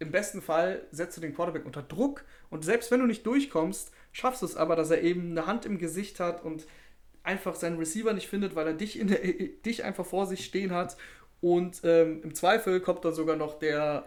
im 0.00 0.10
besten 0.10 0.42
Fall 0.42 0.82
setzt 0.90 1.16
du 1.16 1.20
den 1.20 1.34
Quarterback 1.34 1.66
unter 1.66 1.82
Druck 1.82 2.24
und 2.48 2.64
selbst 2.64 2.90
wenn 2.90 3.00
du 3.00 3.06
nicht 3.06 3.26
durchkommst, 3.26 3.92
schaffst 4.12 4.42
du 4.42 4.46
es 4.46 4.56
aber, 4.56 4.74
dass 4.74 4.90
er 4.90 5.02
eben 5.02 5.30
eine 5.30 5.46
Hand 5.46 5.66
im 5.66 5.78
Gesicht 5.78 6.18
hat 6.20 6.42
und 6.44 6.66
einfach 7.22 7.54
seinen 7.54 7.78
Receiver 7.78 8.12
nicht 8.12 8.28
findet, 8.28 8.54
weil 8.54 8.66
er 8.66 8.72
dich, 8.72 8.98
in 8.98 9.08
der, 9.08 9.18
dich 9.64 9.84
einfach 9.84 10.06
vor 10.06 10.26
sich 10.26 10.44
stehen 10.44 10.72
hat. 10.72 10.96
Und 11.40 11.80
ähm, 11.84 12.22
im 12.22 12.34
Zweifel 12.34 12.80
kommt 12.80 13.04
dann 13.04 13.14
sogar 13.14 13.36
noch 13.36 13.58
der, 13.58 14.06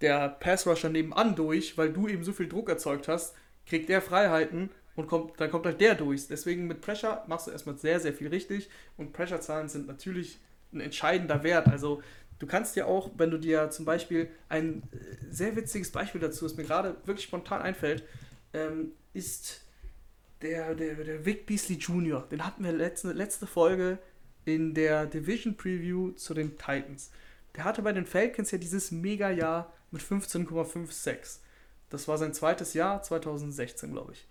der 0.00 0.28
Pass-Rusher 0.28 0.90
nebenan 0.90 1.34
durch, 1.34 1.78
weil 1.78 1.92
du 1.92 2.08
eben 2.08 2.24
so 2.24 2.32
viel 2.32 2.48
Druck 2.48 2.68
erzeugt 2.68 3.08
hast, 3.08 3.34
kriegt 3.66 3.88
der 3.88 4.02
Freiheiten 4.02 4.70
und 4.94 5.06
kommt, 5.06 5.40
dann 5.40 5.50
kommt 5.50 5.66
halt 5.66 5.80
der 5.80 5.94
durch. 5.94 6.28
Deswegen 6.28 6.66
mit 6.66 6.80
Pressure 6.80 7.24
machst 7.26 7.46
du 7.46 7.50
erstmal 7.50 7.76
sehr, 7.78 8.00
sehr 8.00 8.12
viel 8.12 8.28
richtig 8.28 8.68
und 8.96 9.12
Pressure-Zahlen 9.12 9.68
sind 9.68 9.86
natürlich 9.86 10.38
ein 10.72 10.80
entscheidender 10.80 11.42
Wert. 11.42 11.68
Also 11.68 12.02
du 12.38 12.46
kannst 12.46 12.76
ja 12.76 12.86
auch, 12.86 13.10
wenn 13.16 13.30
du 13.30 13.38
dir 13.38 13.70
zum 13.70 13.84
Beispiel 13.84 14.28
ein 14.48 14.82
äh, 14.92 14.96
sehr 15.30 15.56
witziges 15.56 15.90
Beispiel 15.92 16.20
dazu, 16.20 16.44
das 16.44 16.56
mir 16.56 16.64
gerade 16.64 16.96
wirklich 17.04 17.26
spontan 17.26 17.62
einfällt, 17.62 18.04
ähm, 18.52 18.92
ist 19.12 19.62
der, 20.42 20.74
der, 20.74 20.94
der 20.96 21.24
Vic 21.24 21.46
Beasley 21.46 21.76
Jr. 21.76 22.26
Den 22.30 22.44
hatten 22.44 22.64
wir 22.64 22.72
letzte, 22.72 23.12
letzte 23.12 23.46
Folge 23.46 23.98
in 24.44 24.74
der 24.74 25.06
Division 25.06 25.56
Preview 25.56 26.12
zu 26.12 26.34
den 26.34 26.56
Titans. 26.58 27.10
Der 27.56 27.64
hatte 27.64 27.82
bei 27.82 27.92
den 27.92 28.06
Falcons 28.06 28.50
ja 28.50 28.58
dieses 28.58 28.90
Mega-Jahr 28.90 29.72
mit 29.90 30.02
15,56. 30.02 31.38
Das 31.90 32.08
war 32.08 32.18
sein 32.18 32.34
zweites 32.34 32.74
Jahr, 32.74 33.02
2016, 33.02 33.92
glaube 33.92 34.12
ich. 34.12 34.26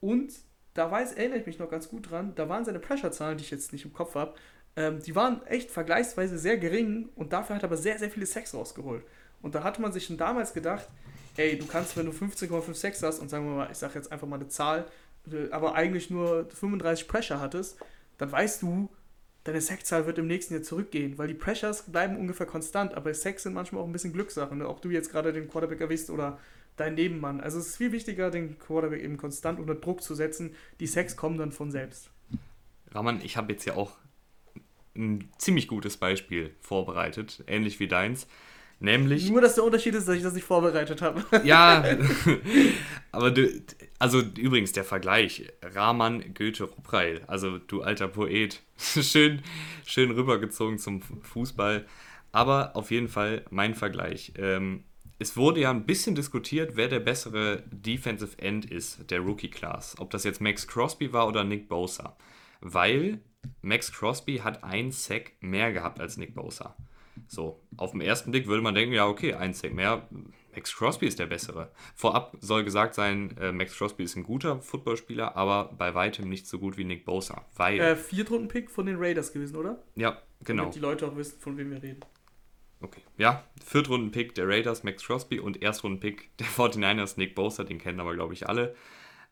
Und 0.00 0.32
da 0.74 0.90
weiß, 0.90 1.14
erinnere 1.14 1.40
ich 1.40 1.46
mich 1.46 1.58
noch 1.58 1.70
ganz 1.70 1.88
gut 1.88 2.10
dran, 2.10 2.34
da 2.34 2.48
waren 2.48 2.64
seine 2.64 2.78
Pressure-Zahlen, 2.78 3.38
die 3.38 3.44
ich 3.44 3.50
jetzt 3.50 3.72
nicht 3.72 3.84
im 3.84 3.92
Kopf 3.92 4.14
habe, 4.14 4.34
ähm, 4.76 5.00
die 5.02 5.16
waren 5.16 5.44
echt 5.46 5.70
vergleichsweise 5.70 6.38
sehr 6.38 6.58
gering 6.58 7.08
und 7.16 7.32
dafür 7.32 7.56
hat 7.56 7.62
er 7.62 7.68
aber 7.68 7.76
sehr, 7.76 7.98
sehr 7.98 8.10
viele 8.10 8.26
Sex 8.26 8.54
rausgeholt. 8.54 9.04
Und 9.42 9.54
da 9.54 9.64
hatte 9.64 9.82
man 9.82 9.92
sich 9.92 10.06
schon 10.06 10.16
damals 10.16 10.52
gedacht, 10.52 10.88
ey, 11.36 11.58
du 11.58 11.66
kannst, 11.66 11.96
wenn 11.96 12.06
du 12.06 12.12
15,56 12.12 13.02
hast 13.02 13.18
und 13.18 13.28
sagen 13.28 13.46
wir 13.46 13.56
mal, 13.56 13.68
ich 13.70 13.78
sage 13.78 13.94
jetzt 13.94 14.12
einfach 14.12 14.28
mal 14.28 14.36
eine 14.36 14.48
Zahl, 14.48 14.86
äh, 15.30 15.50
aber 15.50 15.74
eigentlich 15.74 16.10
nur 16.10 16.48
35 16.50 17.08
Pressure 17.08 17.40
hattest, 17.40 17.78
dann 18.18 18.30
weißt 18.30 18.62
du, 18.62 18.90
deine 19.50 19.60
Sackzahl 19.60 20.06
wird 20.06 20.18
im 20.18 20.26
nächsten 20.26 20.54
Jahr 20.54 20.62
zurückgehen, 20.62 21.18
weil 21.18 21.28
die 21.28 21.34
Pressures 21.34 21.82
bleiben 21.90 22.16
ungefähr 22.16 22.46
konstant, 22.46 22.94
aber 22.94 23.12
Sacks 23.12 23.42
sind 23.42 23.52
manchmal 23.52 23.82
auch 23.82 23.86
ein 23.86 23.92
bisschen 23.92 24.12
Glückssache. 24.12 24.54
Ne? 24.54 24.66
Auch 24.66 24.80
du 24.80 24.90
jetzt 24.90 25.10
gerade 25.10 25.32
den 25.32 25.48
Quarterback 25.48 25.80
erwischt 25.80 26.10
oder 26.10 26.38
dein 26.76 26.94
Nebenmann. 26.94 27.40
Also 27.40 27.58
es 27.58 27.68
ist 27.68 27.76
viel 27.76 27.92
wichtiger, 27.92 28.30
den 28.30 28.58
Quarterback 28.58 29.02
eben 29.02 29.16
konstant 29.16 29.58
unter 29.58 29.74
Druck 29.74 30.02
zu 30.02 30.14
setzen. 30.14 30.54
Die 30.78 30.86
Sacks 30.86 31.16
kommen 31.16 31.36
dann 31.36 31.52
von 31.52 31.70
selbst. 31.70 32.10
Rahman, 32.92 33.20
ich 33.22 33.36
habe 33.36 33.52
jetzt 33.52 33.64
ja 33.64 33.74
auch 33.74 33.96
ein 34.96 35.28
ziemlich 35.38 35.68
gutes 35.68 35.96
Beispiel 35.96 36.54
vorbereitet, 36.60 37.44
ähnlich 37.46 37.80
wie 37.80 37.88
deins. 37.88 38.26
Nämlich. 38.80 39.30
Nur, 39.30 39.42
dass 39.42 39.56
der 39.56 39.64
Unterschied 39.64 39.94
ist, 39.94 40.08
dass 40.08 40.16
ich 40.16 40.22
das 40.22 40.32
nicht 40.32 40.46
vorbereitet 40.46 41.02
habe. 41.02 41.22
Ja, 41.44 41.84
aber 43.12 43.30
du, 43.30 43.62
also 43.98 44.20
übrigens 44.20 44.72
der 44.72 44.84
Vergleich: 44.84 45.52
Rahman, 45.62 46.34
Goethe, 46.34 46.64
Rupreil. 46.64 47.22
Also 47.26 47.58
du 47.58 47.82
alter 47.82 48.08
Poet. 48.08 48.62
schön, 48.78 49.42
schön 49.86 50.10
rübergezogen 50.10 50.78
zum 50.78 51.02
Fußball. 51.02 51.86
Aber 52.32 52.74
auf 52.74 52.90
jeden 52.90 53.08
Fall 53.08 53.44
mein 53.50 53.74
Vergleich. 53.74 54.32
Ähm, 54.38 54.84
es 55.18 55.36
wurde 55.36 55.60
ja 55.60 55.70
ein 55.70 55.84
bisschen 55.84 56.14
diskutiert, 56.14 56.76
wer 56.76 56.88
der 56.88 57.00
bessere 57.00 57.62
Defensive 57.70 58.38
End 58.38 58.64
ist, 58.64 59.10
der 59.10 59.20
Rookie 59.20 59.50
Class. 59.50 59.96
Ob 59.98 60.10
das 60.10 60.24
jetzt 60.24 60.40
Max 60.40 60.66
Crosby 60.66 61.12
war 61.12 61.28
oder 61.28 61.44
Nick 61.44 61.68
Bosa. 61.68 62.16
Weil 62.62 63.20
Max 63.60 63.92
Crosby 63.92 64.38
hat 64.38 64.64
einen 64.64 64.92
Sack 64.92 65.32
mehr 65.40 65.72
gehabt 65.72 66.00
als 66.00 66.16
Nick 66.16 66.34
Bosa. 66.34 66.76
So, 67.30 67.62
auf 67.76 67.92
den 67.92 68.00
ersten 68.00 68.32
Blick 68.32 68.48
würde 68.48 68.60
man 68.60 68.74
denken, 68.74 68.92
ja, 68.92 69.06
okay, 69.06 69.34
ein 69.34 69.54
Sack 69.54 69.72
mehr. 69.72 70.08
Max 70.52 70.74
Crosby 70.74 71.06
ist 71.06 71.20
der 71.20 71.26
bessere. 71.26 71.70
Vorab 71.94 72.36
soll 72.40 72.64
gesagt 72.64 72.92
sein, 72.96 73.36
äh, 73.38 73.52
Max 73.52 73.76
Crosby 73.76 74.02
ist 74.02 74.16
ein 74.16 74.24
guter 74.24 74.60
Footballspieler, 74.60 75.36
aber 75.36 75.72
bei 75.78 75.94
weitem 75.94 76.28
nicht 76.28 76.48
so 76.48 76.58
gut 76.58 76.76
wie 76.76 76.82
Nick 76.82 77.04
Bosa. 77.04 77.44
Weil. 77.54 77.78
Äh, 77.78 77.94
Viertrunden-Pick 77.94 78.68
von 78.68 78.86
den 78.86 78.96
Raiders 78.98 79.32
gewesen, 79.32 79.54
oder? 79.54 79.80
Ja, 79.94 80.20
genau. 80.42 80.64
Damit 80.64 80.74
die 80.74 80.80
Leute 80.80 81.06
auch 81.06 81.14
wissen, 81.14 81.38
von 81.38 81.56
wem 81.56 81.70
wir 81.70 81.80
reden. 81.80 82.00
Okay. 82.80 83.02
Ja, 83.16 83.44
Viertrunden-Pick 83.64 84.34
der 84.34 84.48
Raiders, 84.48 84.82
Max 84.82 85.04
Crosby 85.04 85.38
und 85.38 85.62
Erstrunden-Pick 85.62 86.36
der 86.38 86.48
49ers, 86.48 87.14
Nick 87.16 87.36
Bosa, 87.36 87.62
den 87.62 87.78
kennen 87.78 88.00
aber, 88.00 88.14
glaube 88.14 88.34
ich, 88.34 88.48
alle. 88.48 88.74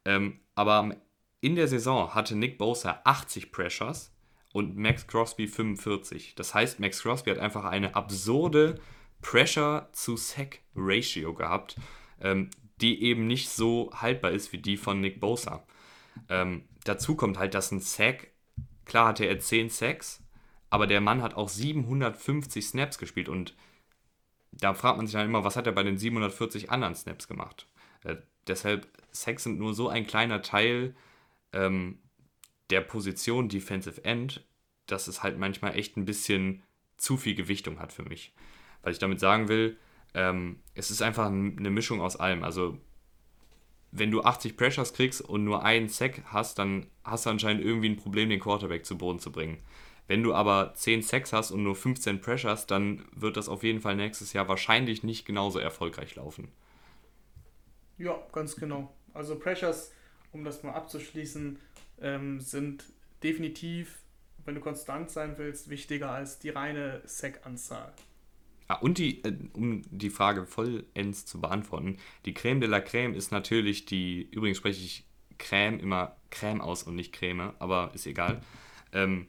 Ähm, 0.05 0.39
aber 0.55 0.95
in 1.41 1.57
der 1.57 1.67
Saison 1.67 2.15
hatte 2.15 2.37
Nick 2.37 2.59
Bosa 2.59 3.01
80 3.03 3.51
Pressures 3.51 4.15
und 4.59 4.77
Max 4.77 5.07
Crosby 5.07 5.47
45. 5.47 6.35
Das 6.35 6.55
heißt, 6.55 6.81
Max 6.81 7.03
Crosby 7.03 7.31
hat 7.31 7.39
einfach 7.39 7.65
eine 7.65 7.95
absurde 7.95 8.81
Pressure-to-Sack-Ratio 9.23 11.33
gehabt, 11.35 11.77
ähm, 12.21 12.51
die 12.81 13.01
eben 13.03 13.29
nicht 13.29 13.49
so 13.49 13.91
haltbar 13.95 14.33
ist 14.33 14.53
wie 14.53 14.59
die 14.59 14.77
von 14.77 15.01
Nick 15.01 15.21
Bosa. 15.21 15.65
Ähm, 16.29 16.65
dazu 16.85 17.15
kommt 17.15 17.39
halt, 17.39 17.55
dass 17.55 17.71
ein 17.71 17.79
Sack, 17.81 18.33
klar 18.85 19.07
hatte 19.09 19.27
er 19.27 19.39
10 19.39 19.71
Sacks, 19.71 20.25
aber 20.71 20.89
der 20.89 21.01
Mann 21.01 21.23
hat 21.23 21.35
auch 21.35 21.49
750 21.49 22.67
Snaps 22.67 22.99
gespielt 22.99 23.29
und 23.29 23.55
da 24.53 24.75
fragt 24.75 24.97
man 24.97 25.07
sich 25.07 25.15
dann 25.15 25.27
immer, 25.27 25.45
was 25.45 25.57
hat 25.57 25.67
er 25.67 25.73
bei 25.73 25.85
den 25.85 25.99
740 25.99 26.71
anderen 26.71 26.97
Snaps 26.97 27.29
gemacht? 27.29 27.69
Äh, 28.03 28.17
deshalb, 28.47 28.89
Sacks 29.13 29.45
sind 29.45 29.59
nur 29.59 29.75
so 29.75 29.89
ein 29.89 30.07
kleiner 30.07 30.43
Teil 30.43 30.95
ähm, 31.53 31.99
der 32.71 32.81
Position 32.81 33.49
Defensive 33.49 34.05
End, 34.05 34.45
dass 34.89 35.09
es 35.09 35.23
halt 35.23 35.39
manchmal 35.39 35.77
echt 35.77 35.97
ein 35.97 36.05
bisschen 36.05 36.63
zu 36.97 37.17
viel 37.17 37.35
Gewichtung 37.35 37.79
hat 37.79 37.93
für 37.93 38.03
mich. 38.03 38.33
Was 38.83 38.93
ich 38.95 38.99
damit 38.99 39.21
sagen 39.21 39.49
will, 39.49 39.77
ähm, 40.15 40.61
es 40.75 40.91
ist 40.91 41.03
einfach 41.03 41.27
eine 41.27 41.71
Mischung 41.71 42.01
aus 42.01 42.17
allem. 42.17 42.43
Also, 42.43 42.79
wenn 43.91 44.11
du 44.11 44.23
80 44.23 44.57
Pressures 44.57 44.93
kriegst 44.93 45.21
und 45.21 45.45
nur 45.45 45.65
einen 45.65 45.89
Sack 45.89 46.23
hast, 46.27 46.59
dann 46.59 46.87
hast 47.05 47.27
du 47.27 47.31
anscheinend 47.31 47.65
irgendwie 47.65 47.89
ein 47.89 47.97
Problem, 47.97 48.29
den 48.29 48.41
Quarterback 48.41 48.85
zu 48.85 48.99
Boden 48.99 49.19
zu 49.19 49.33
bringen. 49.33 49.59
Wenn 50.09 50.23
du 50.23 50.35
aber 50.35 50.73
10 50.75 51.03
Sacks 51.03 51.33
hast 51.33 51.51
und 51.51 51.63
nur 51.63 51.77
15 51.77 52.21
Pressures, 52.21 52.67
dann 52.67 53.05
wird 53.15 53.37
das 53.37 53.49
auf 53.49 53.63
jeden 53.63 53.81
Fall 53.81 53.95
nächstes 53.95 54.33
Jahr 54.33 54.49
wahrscheinlich 54.49 55.03
nicht 55.03 55.27
genauso 55.27 55.59
erfolgreich 55.59 56.17
laufen. 56.17 56.49
Ja, 57.99 58.19
ganz 58.33 58.57
genau. 58.57 58.95
Also 59.13 59.39
Pressures, 59.39 59.93
um 60.33 60.45
das 60.45 60.63
mal 60.63 60.73
abzuschließen, 60.73 61.59
ähm, 62.01 62.41
sind 62.41 62.85
definitiv, 63.23 63.99
wenn 64.49 64.55
du 64.55 64.61
konstant 64.63 65.11
sein 65.11 65.35
willst, 65.37 65.69
wichtiger 65.69 66.11
als 66.11 66.39
die 66.39 66.49
reine 66.49 67.03
Sack-Anzahl. 67.05 67.93
Ah, 68.67 68.77
und 68.77 68.97
die, 68.97 69.23
äh, 69.23 69.37
um 69.53 69.83
die 69.91 70.09
Frage 70.09 70.47
vollends 70.47 71.27
zu 71.27 71.39
beantworten, 71.39 71.99
die 72.25 72.33
Creme 72.33 72.61
de 72.61 72.69
la 72.69 72.81
Creme 72.81 73.15
ist 73.15 73.31
natürlich 73.31 73.85
die, 73.85 74.23
übrigens 74.31 74.57
spreche 74.57 74.83
ich 74.83 75.05
Creme 75.37 75.79
immer 75.79 76.17
Creme 76.31 76.63
aus 76.63 76.83
und 76.83 76.97
nicht 76.97 77.13
Creme, 77.13 77.53
aber 77.59 77.91
ist 77.95 78.07
egal. 78.07 78.41
Ähm, 78.93 79.29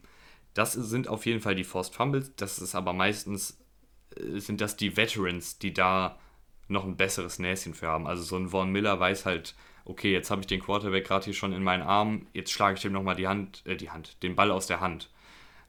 das 0.54 0.72
sind 0.72 1.10
auf 1.10 1.26
jeden 1.26 1.42
Fall 1.42 1.56
die 1.56 1.66
Forced 1.66 1.94
Fumbles. 1.94 2.34
Das 2.38 2.60
ist 2.60 2.74
aber 2.74 2.94
meistens, 2.94 3.60
äh, 4.16 4.40
sind 4.40 4.62
das 4.62 4.78
die 4.78 4.96
Veterans, 4.96 5.60
die 5.60 5.74
da 5.74 6.18
noch 6.70 6.86
ein 6.86 6.96
besseres 6.96 7.40
Näschen 7.40 7.74
für 7.74 7.88
haben. 7.88 8.08
Also 8.08 8.24
so 8.24 8.38
ein 8.38 8.50
Von 8.50 8.72
Miller 8.72 8.98
weiß 9.00 9.26
halt, 9.26 9.54
okay, 9.90 10.14
jetzt 10.14 10.30
habe 10.30 10.42
ich 10.42 10.48
den 10.48 10.62
Quarterback 10.62 11.06
gerade 11.06 11.26
hier 11.26 11.34
schon 11.34 11.52
in 11.52 11.64
meinen 11.64 11.82
Arm, 11.82 12.28
jetzt 12.34 12.52
schlage 12.52 12.76
ich 12.76 12.82
dem 12.82 12.94
nochmal 12.94 13.16
die 13.16 13.28
Hand, 13.28 13.64
äh, 13.66 13.76
die 13.76 13.90
Hand, 13.90 14.22
den 14.24 14.36
Ball 14.36 14.52
aus 14.52 14.68
der 14.68 14.80
Hand. 14.80 15.10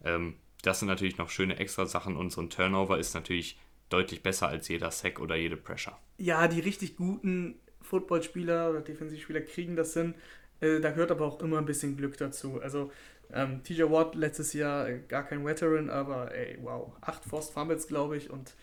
Ähm, 0.05 0.37
das 0.63 0.79
sind 0.79 0.89
natürlich 0.89 1.17
noch 1.17 1.31
schöne 1.31 1.59
extra 1.59 1.87
Sachen 1.87 2.17
und 2.17 2.31
so 2.31 2.43
ein 2.43 2.51
Turnover 2.51 2.99
ist 2.99 3.15
natürlich 3.15 3.59
deutlich 3.89 4.23
besser 4.23 4.49
als 4.49 4.69
jeder 4.69 4.91
Sack 4.91 5.21
oder 5.21 5.37
jede 5.37 5.57
Pressure. 5.57 5.99
Ja, 6.19 6.47
die 6.49 6.61
richtig 6.61 6.97
guten 6.97 7.59
Footballspieler 7.81 8.71
oder 8.71 8.83
Defensivspieler 8.83 9.41
kriegen 9.41 9.75
das 9.75 9.95
hin. 9.95 10.15
Äh, 10.61 10.81
da 10.81 10.91
gehört 10.91 11.11
aber 11.11 11.25
auch 11.25 11.41
immer 11.41 11.59
ein 11.59 11.65
bisschen 11.65 11.97
Glück 11.97 12.19
dazu. 12.19 12.61
Also 12.61 12.93
ähm, 13.33 13.63
TJ 13.65 13.85
Watt 13.85 14.15
letztes 14.15 14.53
Jahr 14.53 14.89
äh, 14.89 15.01
gar 15.09 15.25
kein 15.25 15.45
Veteran, 15.45 15.89
aber 15.89 16.35
ey, 16.35 16.59
wow, 16.61 16.93
acht 17.01 17.25
Forced 17.25 17.55
Fumbles, 17.55 17.89
glaube 17.89 18.19
ich. 18.19 18.29
Und 18.29 18.55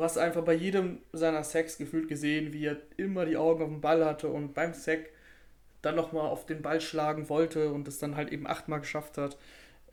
du 0.00 0.04
hast 0.04 0.16
einfach 0.16 0.42
bei 0.42 0.54
jedem 0.54 1.02
seiner 1.12 1.44
Sacks 1.44 1.76
gefühlt 1.76 2.08
gesehen, 2.08 2.54
wie 2.54 2.64
er 2.64 2.78
immer 2.96 3.26
die 3.26 3.36
Augen 3.36 3.62
auf 3.62 3.68
den 3.68 3.82
Ball 3.82 4.02
hatte 4.02 4.28
und 4.28 4.54
beim 4.54 4.72
Sack 4.72 5.10
dann 5.82 5.94
nochmal 5.94 6.26
auf 6.26 6.46
den 6.46 6.62
Ball 6.62 6.80
schlagen 6.80 7.28
wollte 7.28 7.70
und 7.70 7.86
es 7.86 7.98
dann 7.98 8.16
halt 8.16 8.32
eben 8.32 8.46
achtmal 8.46 8.80
geschafft 8.80 9.18
hat. 9.18 9.36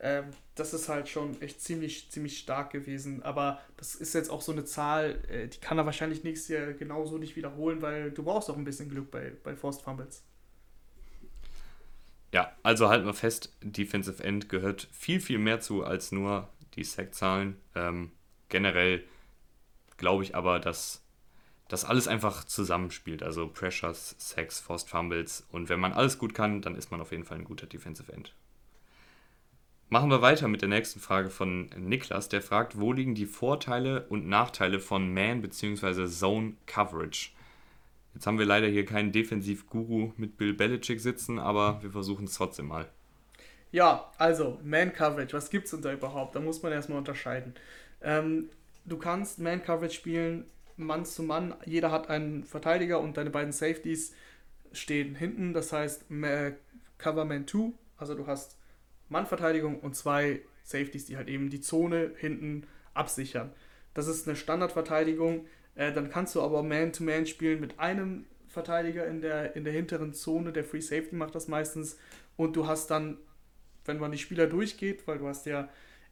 Ähm, 0.00 0.24
das 0.54 0.72
ist 0.72 0.88
halt 0.88 1.10
schon 1.10 1.38
echt 1.42 1.60
ziemlich, 1.60 2.10
ziemlich 2.10 2.38
stark 2.38 2.70
gewesen. 2.70 3.22
Aber 3.22 3.60
das 3.76 3.96
ist 3.96 4.14
jetzt 4.14 4.30
auch 4.30 4.40
so 4.40 4.50
eine 4.50 4.64
Zahl, 4.64 5.22
äh, 5.28 5.46
die 5.46 5.60
kann 5.60 5.76
er 5.76 5.84
wahrscheinlich 5.84 6.24
nächstes 6.24 6.48
Jahr 6.56 6.72
genauso 6.72 7.18
nicht 7.18 7.36
wiederholen, 7.36 7.82
weil 7.82 8.10
du 8.10 8.22
brauchst 8.22 8.48
auch 8.48 8.56
ein 8.56 8.64
bisschen 8.64 8.88
Glück 8.88 9.10
bei, 9.10 9.32
bei 9.44 9.56
Forced 9.56 9.82
Fumbles. 9.82 10.22
Ja, 12.32 12.56
also 12.62 12.88
halten 12.88 13.04
wir 13.04 13.12
fest, 13.12 13.52
Defensive 13.60 14.24
End 14.24 14.48
gehört 14.48 14.88
viel, 14.90 15.20
viel 15.20 15.38
mehr 15.38 15.60
zu 15.60 15.84
als 15.84 16.12
nur 16.12 16.48
die 16.76 16.84
Sackzahlen. 16.84 17.56
Ähm, 17.74 18.12
generell 18.48 19.04
glaube 19.98 20.24
ich 20.24 20.34
aber, 20.34 20.58
dass 20.58 21.04
das 21.68 21.84
alles 21.84 22.08
einfach 22.08 22.44
zusammenspielt. 22.44 23.22
Also 23.22 23.46
Pressures, 23.46 24.16
Sacks, 24.18 24.58
Forced 24.58 24.88
Fumbles. 24.88 25.46
Und 25.52 25.68
wenn 25.68 25.80
man 25.80 25.92
alles 25.92 26.18
gut 26.18 26.32
kann, 26.32 26.62
dann 26.62 26.74
ist 26.74 26.90
man 26.90 27.00
auf 27.00 27.12
jeden 27.12 27.24
Fall 27.24 27.38
ein 27.38 27.44
guter 27.44 27.66
Defensive 27.66 28.10
End. 28.10 28.32
Machen 29.90 30.10
wir 30.10 30.22
weiter 30.22 30.48
mit 30.48 30.62
der 30.62 30.68
nächsten 30.68 31.00
Frage 31.00 31.30
von 31.30 31.70
Niklas. 31.76 32.28
Der 32.28 32.42
fragt, 32.42 32.78
wo 32.78 32.92
liegen 32.92 33.14
die 33.14 33.26
Vorteile 33.26 34.06
und 34.08 34.26
Nachteile 34.26 34.80
von 34.80 35.12
Man- 35.12 35.42
bzw. 35.42 36.06
Zone 36.06 36.54
Coverage? 36.66 37.30
Jetzt 38.14 38.26
haben 38.26 38.38
wir 38.38 38.46
leider 38.46 38.66
hier 38.66 38.84
keinen 38.84 39.12
Defensiv-Guru 39.12 40.12
mit 40.16 40.36
Bill 40.38 40.54
Belichick 40.54 41.00
sitzen, 41.00 41.38
aber 41.38 41.82
wir 41.82 41.90
versuchen 41.90 42.24
es 42.24 42.34
trotzdem 42.34 42.66
mal. 42.66 42.88
Ja, 43.70 44.10
also 44.16 44.58
Man-Coverage, 44.64 45.34
was 45.34 45.50
gibt 45.50 45.66
es 45.66 45.72
denn 45.72 45.82
da 45.82 45.92
überhaupt? 45.92 46.34
Da 46.34 46.40
muss 46.40 46.62
man 46.62 46.72
erstmal 46.72 46.98
unterscheiden. 46.98 47.54
Ähm, 48.02 48.48
du 48.88 48.98
kannst 48.98 49.38
Man-Coverage 49.38 49.94
spielen, 49.94 50.44
Mann 50.76 51.04
zu 51.04 51.22
Mann. 51.22 51.54
Jeder 51.64 51.90
hat 51.90 52.08
einen 52.08 52.44
Verteidiger 52.44 53.00
und 53.00 53.16
deine 53.16 53.30
beiden 53.30 53.52
Safeties 53.52 54.14
stehen 54.72 55.14
hinten. 55.14 55.52
Das 55.52 55.72
heißt 55.72 56.06
Cover 56.98 57.24
Man 57.24 57.46
2, 57.46 57.72
also 57.96 58.14
du 58.14 58.26
hast 58.26 58.56
Mannverteidigung 59.08 59.80
und 59.80 59.96
zwei 59.96 60.40
Safeties, 60.62 61.06
die 61.06 61.16
halt 61.16 61.28
eben 61.28 61.50
die 61.50 61.60
Zone 61.60 62.12
hinten 62.16 62.66
absichern. 62.94 63.52
Das 63.94 64.06
ist 64.06 64.28
eine 64.28 64.36
Standardverteidigung. 64.36 65.46
Äh, 65.74 65.92
dann 65.92 66.10
kannst 66.10 66.34
du 66.34 66.42
aber 66.42 66.62
Man-to-Man 66.62 67.22
-Man 67.22 67.26
spielen 67.26 67.60
mit 67.60 67.78
einem 67.78 68.26
Verteidiger 68.48 69.06
in 69.06 69.20
der, 69.20 69.56
in 69.56 69.64
der 69.64 69.72
hinteren 69.72 70.12
Zone. 70.12 70.52
Der 70.52 70.64
Free 70.64 70.80
Safety 70.80 71.14
macht 71.14 71.34
das 71.34 71.48
meistens. 71.48 71.98
Und 72.36 72.56
du 72.56 72.66
hast 72.66 72.90
dann, 72.90 73.18
wenn 73.86 73.98
man 73.98 74.12
die 74.12 74.18
Spieler 74.18 74.46
durchgeht, 74.46 75.06
weil 75.06 75.18
du 75.18 75.26
hast 75.26 75.46
ja 75.46 75.68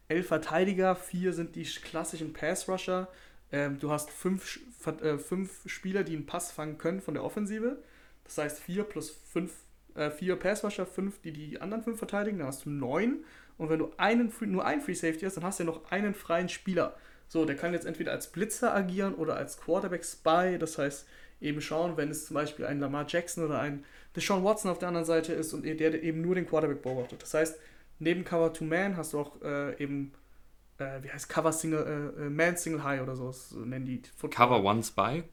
elf 0.09 0.29
Verteidiger, 0.29 0.95
vier 0.95 1.33
sind 1.33 1.57
die 1.57 1.65
klassischen 1.65 2.33
Pass-Rusher. 2.33 3.09
Ähm, 3.53 3.79
du 3.79 3.91
hast 3.91 4.11
fünf, 4.11 4.61
äh, 5.03 5.19
fünf 5.19 5.63
Spieler, 5.67 6.05
die 6.05 6.15
einen 6.15 6.27
Pass 6.27 6.53
fangen 6.53 6.79
können 6.79 7.01
von 7.01 7.15
der 7.15 7.25
Offensive. 7.25 7.79
Das 8.25 8.39
heißt 8.39 8.61
vier 8.61 8.85
plus 8.85 9.11
fünf, 9.33 9.53
äh, 9.95 10.11
vier 10.11 10.37
Pass-Rusher, 10.37 10.87
fünf, 10.87 11.21
die 11.21 11.33
die 11.33 11.61
anderen 11.61 11.83
fünf 11.83 11.99
verteidigen. 11.99 12.39
Dann 12.39 12.49
hast 12.49 12.65
du 12.65 12.71
neun. 12.71 13.25
Und 13.59 13.71
wenn 13.71 13.79
du 13.79 13.93
einen, 13.97 14.33
nur 14.41 14.65
einen 14.65 14.81
Free 14.83 14.95
Safety 14.95 15.25
hast, 15.25 15.37
dann 15.37 15.45
hast 15.45 15.59
du 15.59 15.65
ja 15.65 15.71
noch 15.71 15.91
einen 15.91 16.15
freien 16.15 16.49
Spieler. 16.49 16.97
So, 17.29 17.45
der 17.45 17.57
kann 17.57 17.73
jetzt 17.73 17.87
entweder 17.87 18.13
als 18.13 18.29
Blitzer 18.29 18.75
agieren 18.75 19.15
oder 19.15 19.37
als 19.37 19.59
Quarterback-Spy. 19.61 20.59
Das 20.59 20.79
heißt, 20.79 21.07
eben 21.41 21.61
schauen, 21.61 21.97
wenn 21.97 22.11
es 22.11 22.27
zum 22.27 22.35
Beispiel 22.35 22.67
ein 22.67 22.81
Lamar 22.81 23.07
Jackson 23.09 23.45
oder 23.45 23.61
ein 23.61 23.85
Deshaun 24.15 24.45
Watson 24.45 24.71
auf 24.71 24.79
der 24.79 24.89
anderen 24.89 25.07
Seite 25.07 25.33
ist 25.33 25.53
und 25.53 25.65
der 25.65 26.03
eben 26.03 26.21
nur 26.21 26.35
den 26.35 26.47
Quarterback 26.47 26.83
beobachtet. 26.83 27.23
Das 27.23 27.35
heißt, 27.35 27.59
neben 27.99 28.25
Cover 28.25 28.53
to 28.53 28.65
Man 28.65 28.97
hast 28.97 29.13
du 29.13 29.21
auch 29.21 29.43
äh, 29.43 29.83
eben, 29.83 30.13
äh, 30.79 31.03
wie 31.03 31.11
heißt 31.11 31.29
Cover 31.29 31.53
Single, 31.53 32.15
äh, 32.19 32.27
äh 32.27 32.31
Man 32.31 32.57
Single 32.57 32.85
High 32.85 33.03
oder 33.03 33.17
so, 33.17 33.31
so 33.33 33.59
nennen 33.59 33.87
die. 33.87 34.03
Football. 34.17 34.31
Cover 34.31 34.65
One 34.65 34.83
Spy? 34.83 35.25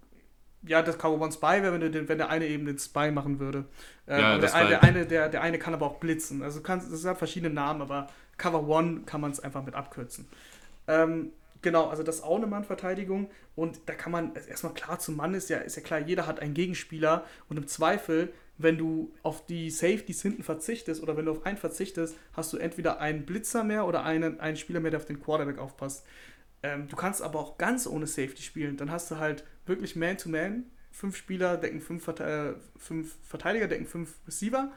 Ja, 0.65 0.81
das 0.81 0.97
Cover 0.97 1.19
One 1.21 1.31
Spy 1.31 1.61
wäre, 1.61 1.79
wenn, 1.79 2.07
wenn 2.07 2.17
der 2.17 2.29
eine 2.29 2.47
eben 2.47 2.65
den 2.65 2.79
Spy 2.79 3.11
machen 3.11 3.39
würde. 3.39 3.65
Ähm, 4.07 4.19
ja, 4.19 4.37
der, 4.37 4.49
der, 4.51 4.67
der, 4.67 4.83
eine, 4.83 5.05
der, 5.05 5.29
der 5.29 5.41
eine 5.41 5.59
kann 5.59 5.73
aber 5.73 5.85
auch 5.87 5.97
blitzen. 5.97 6.41
Also 6.41 6.61
kann, 6.61 6.79
das 6.79 7.05
hat 7.05 7.17
verschiedene 7.17 7.53
Namen, 7.53 7.81
aber 7.81 8.07
Cover 8.37 8.67
One 8.67 9.01
kann 9.05 9.21
man 9.21 9.31
es 9.31 9.39
einfach 9.39 9.63
mit 9.63 9.75
abkürzen. 9.75 10.27
Ähm, 10.87 11.31
Genau, 11.63 11.87
also 11.87 12.03
das 12.03 12.17
ist 12.17 12.23
auch 12.23 12.35
eine 12.35 12.45
Mannverteidigung 12.45 13.31
und 13.55 13.79
da 13.85 13.93
kann 13.93 14.11
man 14.11 14.35
erstmal 14.35 14.73
klar 14.73 14.99
zum 14.99 15.15
Mann 15.15 15.33
ist 15.33 15.49
ja, 15.49 15.59
ist 15.59 15.77
ja 15.77 15.81
klar, 15.81 16.01
jeder 16.01 16.27
hat 16.27 16.41
einen 16.41 16.53
Gegenspieler 16.53 17.23
und 17.47 17.55
im 17.55 17.67
Zweifel, 17.67 18.33
wenn 18.63 18.77
du 18.77 19.13
auf 19.21 19.45
die 19.45 19.69
Safeties 19.69 20.21
hinten 20.21 20.43
verzichtest 20.43 21.03
oder 21.03 21.15
wenn 21.17 21.25
du 21.25 21.31
auf 21.31 21.45
einen 21.45 21.57
verzichtest, 21.57 22.15
hast 22.33 22.53
du 22.53 22.57
entweder 22.57 22.99
einen 22.99 23.25
Blitzer 23.25 23.63
mehr 23.63 23.85
oder 23.85 24.03
einen, 24.03 24.39
einen 24.39 24.57
Spieler 24.57 24.79
mehr, 24.79 24.91
der 24.91 24.99
auf 24.99 25.05
den 25.05 25.21
Quarterback 25.21 25.59
aufpasst. 25.59 26.05
Ähm, 26.63 26.87
du 26.87 26.95
kannst 26.95 27.21
aber 27.21 27.39
auch 27.39 27.57
ganz 27.57 27.85
ohne 27.85 28.07
Safety 28.07 28.41
spielen, 28.41 28.77
dann 28.77 28.89
hast 28.89 29.11
du 29.11 29.17
halt 29.17 29.43
wirklich 29.65 29.95
Man-to-Man. 29.95 30.63
Fünf 30.91 31.15
Spieler 31.15 31.57
decken 31.57 31.81
fünf, 31.81 32.03
Verte 32.03 32.23
äh, 32.23 32.79
fünf 32.79 33.15
Verteidiger, 33.23 33.67
decken 33.67 33.85
fünf 33.85 34.15
Receiver 34.25 34.71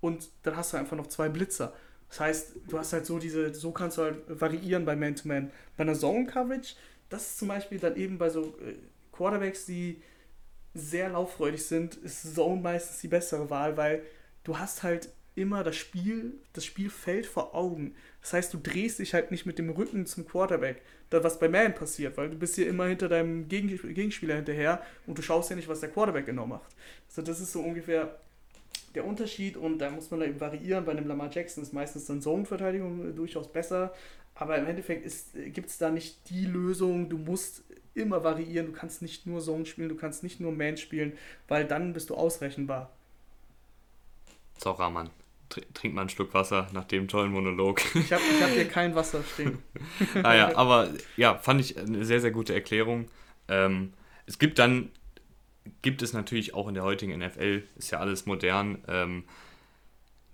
und 0.00 0.30
dann 0.42 0.56
hast 0.56 0.72
du 0.72 0.76
einfach 0.76 0.96
noch 0.96 1.08
zwei 1.08 1.28
Blitzer. 1.28 1.74
Das 2.08 2.20
heißt, 2.20 2.56
du 2.68 2.78
hast 2.78 2.92
halt 2.92 3.06
so 3.06 3.18
diese, 3.18 3.54
so 3.54 3.72
kannst 3.72 3.96
du 3.96 4.02
halt 4.02 4.18
variieren 4.28 4.84
bei 4.84 4.94
Man-to-Man. 4.94 5.50
Bei 5.76 5.82
einer 5.82 5.94
Zone-Coverage, 5.94 6.74
das 7.08 7.22
ist 7.22 7.38
zum 7.38 7.48
Beispiel 7.48 7.78
dann 7.78 7.96
eben 7.96 8.18
bei 8.18 8.28
so 8.28 8.54
äh, 8.60 8.74
Quarterbacks, 9.12 9.66
die 9.66 10.02
sehr 10.74 11.10
lauffreudig 11.10 11.64
sind, 11.64 11.96
ist 11.96 12.34
Zone 12.34 12.60
meistens 12.60 13.00
die 13.00 13.08
bessere 13.08 13.50
Wahl, 13.50 13.76
weil 13.76 14.02
du 14.44 14.58
hast 14.58 14.82
halt 14.82 15.10
immer 15.34 15.64
das 15.64 15.76
Spiel, 15.76 16.34
das 16.52 16.64
Spielfeld 16.64 17.24
vor 17.26 17.54
Augen. 17.54 17.94
Das 18.20 18.34
heißt, 18.34 18.52
du 18.52 18.58
drehst 18.58 18.98
dich 18.98 19.14
halt 19.14 19.30
nicht 19.30 19.46
mit 19.46 19.58
dem 19.58 19.70
Rücken 19.70 20.04
zum 20.04 20.26
Quarterback, 20.26 20.82
da 21.08 21.24
was 21.24 21.38
bei 21.38 21.48
Man 21.48 21.74
passiert, 21.74 22.16
weil 22.16 22.30
du 22.30 22.36
bist 22.36 22.54
hier 22.54 22.68
immer 22.68 22.86
hinter 22.86 23.08
deinem 23.08 23.48
Gegenspieler 23.48 24.36
hinterher 24.36 24.82
und 25.06 25.16
du 25.16 25.22
schaust 25.22 25.50
ja 25.50 25.56
nicht, 25.56 25.68
was 25.68 25.80
der 25.80 25.90
Quarterback 25.90 26.26
genau 26.26 26.46
macht. 26.46 26.70
Also 27.08 27.22
das 27.22 27.40
ist 27.40 27.52
so 27.52 27.60
ungefähr 27.60 28.18
der 28.94 29.06
Unterschied 29.06 29.56
und 29.56 29.78
da 29.78 29.90
muss 29.90 30.10
man 30.10 30.20
da 30.20 30.26
eben 30.26 30.40
variieren. 30.40 30.84
Bei 30.84 30.92
einem 30.92 31.08
Lamar 31.08 31.30
Jackson 31.32 31.62
ist 31.62 31.72
meistens 31.72 32.04
dann 32.06 32.20
Zone-Verteidigung 32.20 33.16
durchaus 33.16 33.50
besser, 33.50 33.94
aber 34.34 34.58
im 34.58 34.66
Endeffekt 34.66 35.10
gibt 35.54 35.70
es 35.70 35.78
da 35.78 35.90
nicht 35.90 36.28
die 36.28 36.44
Lösung. 36.44 37.08
Du 37.08 37.16
musst 37.16 37.64
immer 37.94 38.24
variieren, 38.24 38.66
du 38.66 38.72
kannst 38.72 39.02
nicht 39.02 39.26
nur 39.26 39.40
Zone 39.40 39.66
spielen, 39.66 39.88
du 39.88 39.96
kannst 39.96 40.22
nicht 40.22 40.40
nur 40.40 40.52
Man 40.52 40.76
spielen, 40.76 41.12
weil 41.48 41.66
dann 41.66 41.92
bist 41.92 42.10
du 42.10 42.14
ausrechenbar. 42.14 42.90
So, 44.58 44.70
Rahman, 44.70 45.10
trink 45.74 45.94
mal 45.94 46.02
einen 46.02 46.10
Schluck 46.10 46.34
Wasser 46.34 46.68
nach 46.72 46.84
dem 46.84 47.08
tollen 47.08 47.32
Monolog. 47.32 47.80
Ich 47.94 48.12
habe 48.12 48.22
ich 48.22 48.42
hab 48.42 48.50
hier 48.50 48.68
kein 48.68 48.94
Wasser 48.94 49.22
stehen. 49.22 49.58
ah 50.22 50.34
ja, 50.34 50.56
aber 50.56 50.90
ja, 51.16 51.36
fand 51.36 51.60
ich 51.60 51.78
eine 51.78 52.04
sehr, 52.04 52.20
sehr 52.20 52.30
gute 52.30 52.54
Erklärung. 52.54 53.08
Ähm, 53.48 53.92
es 54.26 54.38
gibt 54.38 54.58
dann, 54.58 54.90
gibt 55.82 56.02
es 56.02 56.12
natürlich 56.12 56.54
auch 56.54 56.68
in 56.68 56.74
der 56.74 56.84
heutigen 56.84 57.18
NFL, 57.18 57.64
ist 57.76 57.90
ja 57.90 57.98
alles 57.98 58.26
modern, 58.26 58.82
ähm, 58.88 59.24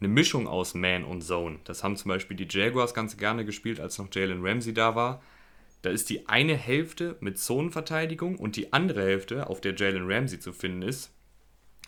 eine 0.01 0.09
Mischung 0.09 0.47
aus 0.47 0.75
Man 0.75 1.05
und 1.05 1.23
Zone. 1.23 1.59
Das 1.65 1.83
haben 1.83 1.97
zum 1.97 2.11
Beispiel 2.11 2.37
die 2.37 2.47
Jaguars 2.49 2.95
ganz 2.95 3.17
gerne 3.17 3.45
gespielt, 3.45 3.81
als 3.81 3.99
noch 3.99 4.09
Jalen 4.13 4.47
Ramsey 4.47 4.73
da 4.73 4.95
war. 4.95 5.21
Da 5.83 5.91
ist 5.91 6.11
die 6.11 6.29
eine 6.29 6.57
Hälfte 6.57 7.16
mit 7.20 7.39
Zonenverteidigung 7.39 8.37
und 8.37 8.57
die 8.57 8.72
andere 8.72 9.03
Hälfte, 9.03 9.49
auf 9.49 9.61
der 9.61 9.74
Jalen 9.74 10.11
Ramsey 10.11 10.41
zu 10.41 10.53
finden 10.53 10.83
ist, 10.83 11.12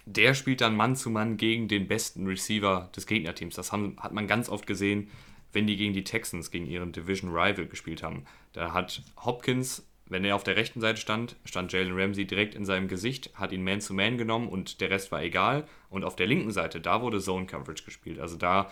der 0.07 0.35
spielt 0.35 0.61
dann 0.61 0.77
Mann 0.77 0.97
zu 0.97 1.11
Mann 1.11 1.37
gegen 1.37 1.69
den 1.69 1.87
besten 1.87 2.27
Receiver 2.27 2.91
des 2.97 3.07
Gegnerteams. 3.07 3.55
Das 3.55 3.73
haben, 3.73 3.97
hat 4.01 4.13
man 4.13 4.27
ganz 4.27 4.49
oft 4.49 4.67
gesehen, 4.67 5.09
wenn 5.53 5.67
die 5.67 5.77
gegen 5.77 5.93
die 5.93 6.05
Texans, 6.05 6.51
gegen 6.51 6.67
ihren 6.67 6.93
Division 6.93 7.31
Rival 7.31 7.67
gespielt 7.67 8.03
haben. 8.03 8.25
Da 8.53 8.73
hat 8.73 9.03
Hopkins, 9.25 9.87
wenn 10.07 10.25
er 10.25 10.37
auf 10.37 10.45
der 10.45 10.57
rechten 10.57 10.81
Seite 10.81 11.01
stand, 11.01 11.37
stand 11.45 11.73
Jalen 11.73 11.99
Ramsey 11.99 12.27
direkt 12.27 12.55
in 12.55 12.65
seinem 12.65 12.89
Gesicht, 12.89 13.31
hat 13.35 13.53
ihn 13.53 13.65
Man 13.65 13.81
zu 13.81 13.95
Man 13.95 14.19
genommen 14.19 14.49
und 14.49 14.81
der 14.81 14.91
Rest 14.91 15.13
war 15.13 15.23
egal. 15.23 15.67
Und 15.89 16.05
auf 16.05 16.17
der 16.17 16.27
linken 16.27 16.51
Seite, 16.53 16.81
da 16.81 17.03
wurde 17.03 17.21
Zone 17.21 17.47
Coverage 17.47 17.85
gespielt. 17.85 18.21
Also 18.21 18.37
da 18.37 18.71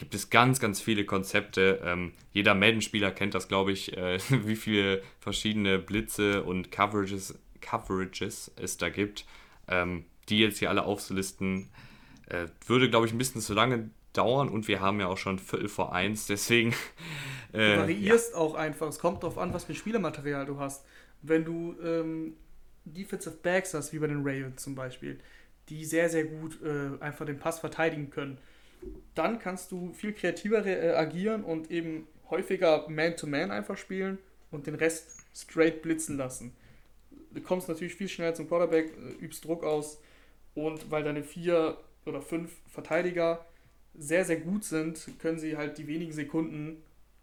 gibt 0.00 0.14
es 0.14 0.30
ganz, 0.30 0.60
ganz 0.60 0.80
viele 0.80 1.04
Konzepte. 1.04 1.78
Ähm, 1.84 2.12
jeder 2.32 2.54
Madden-Spieler 2.54 3.10
kennt 3.10 3.34
das, 3.34 3.48
glaube 3.48 3.70
ich, 3.70 3.96
äh, 3.98 4.18
wie 4.30 4.56
viele 4.56 5.02
verschiedene 5.20 5.78
Blitze 5.78 6.42
und 6.42 6.72
Coverages, 6.72 7.38
Coverages 7.60 8.50
es 8.56 8.78
da 8.78 8.88
gibt. 8.88 9.26
Ähm, 9.68 10.06
die 10.30 10.38
jetzt 10.38 10.58
hier 10.58 10.70
alle 10.70 10.84
aufzulisten, 10.84 11.68
äh, 12.28 12.46
würde, 12.66 12.88
glaube 12.88 13.06
ich, 13.06 13.12
ein 13.12 13.18
bisschen 13.18 13.42
zu 13.42 13.52
lange 13.52 13.90
dauern 14.14 14.48
und 14.48 14.68
wir 14.68 14.80
haben 14.80 15.00
ja 15.00 15.06
auch 15.06 15.18
schon 15.18 15.38
Viertel 15.38 15.68
vor 15.68 15.94
eins, 15.94 16.26
deswegen. 16.26 16.74
Äh, 17.52 17.74
du 17.74 17.80
variierst 17.80 18.34
ja. 18.34 18.38
auch 18.38 18.54
einfach. 18.54 18.86
Es 18.86 19.00
kommt 19.00 19.24
darauf 19.24 19.36
an, 19.36 19.52
was 19.52 19.64
für 19.64 19.74
Spielermaterial 19.74 20.46
du 20.46 20.60
hast. 20.60 20.86
Wenn 21.20 21.44
du 21.44 21.74
ähm, 21.82 22.36
Defensive 22.84 23.38
Backs 23.42 23.74
hast, 23.74 23.92
wie 23.92 23.98
bei 23.98 24.06
den 24.06 24.18
Ravens 24.18 24.62
zum 24.62 24.76
Beispiel, 24.76 25.18
die 25.68 25.84
sehr, 25.84 26.08
sehr 26.08 26.26
gut 26.26 26.60
äh, 26.62 27.02
einfach 27.02 27.26
den 27.26 27.40
Pass 27.40 27.58
verteidigen 27.58 28.08
können, 28.10 28.38
dann 29.14 29.38
kannst 29.38 29.72
du 29.72 29.92
viel 29.92 30.12
kreativer 30.12 30.64
äh, 30.64 30.94
agieren 30.94 31.44
und 31.44 31.70
eben 31.70 32.06
häufiger 32.30 32.88
Man-to-Man 32.88 33.50
-Man 33.50 33.52
einfach 33.52 33.76
spielen 33.76 34.18
und 34.50 34.66
den 34.66 34.74
Rest 34.74 35.24
straight 35.34 35.82
blitzen 35.82 36.16
lassen. 36.16 36.52
Du 37.32 37.40
kommst 37.40 37.68
natürlich 37.68 37.94
viel 37.94 38.08
schneller 38.08 38.34
zum 38.34 38.48
Quarterback, 38.48 38.92
äh, 38.96 39.24
übst 39.24 39.44
Druck 39.44 39.64
aus 39.64 40.00
und 40.54 40.90
weil 40.90 41.04
deine 41.04 41.22
vier 41.22 41.78
oder 42.06 42.22
fünf 42.22 42.50
Verteidiger 42.68 43.44
sehr, 43.94 44.24
sehr 44.24 44.36
gut 44.36 44.64
sind, 44.64 45.08
können 45.18 45.38
sie 45.38 45.56
halt 45.56 45.78
die 45.78 45.86
wenigen 45.86 46.12
Sekunden, 46.12 46.82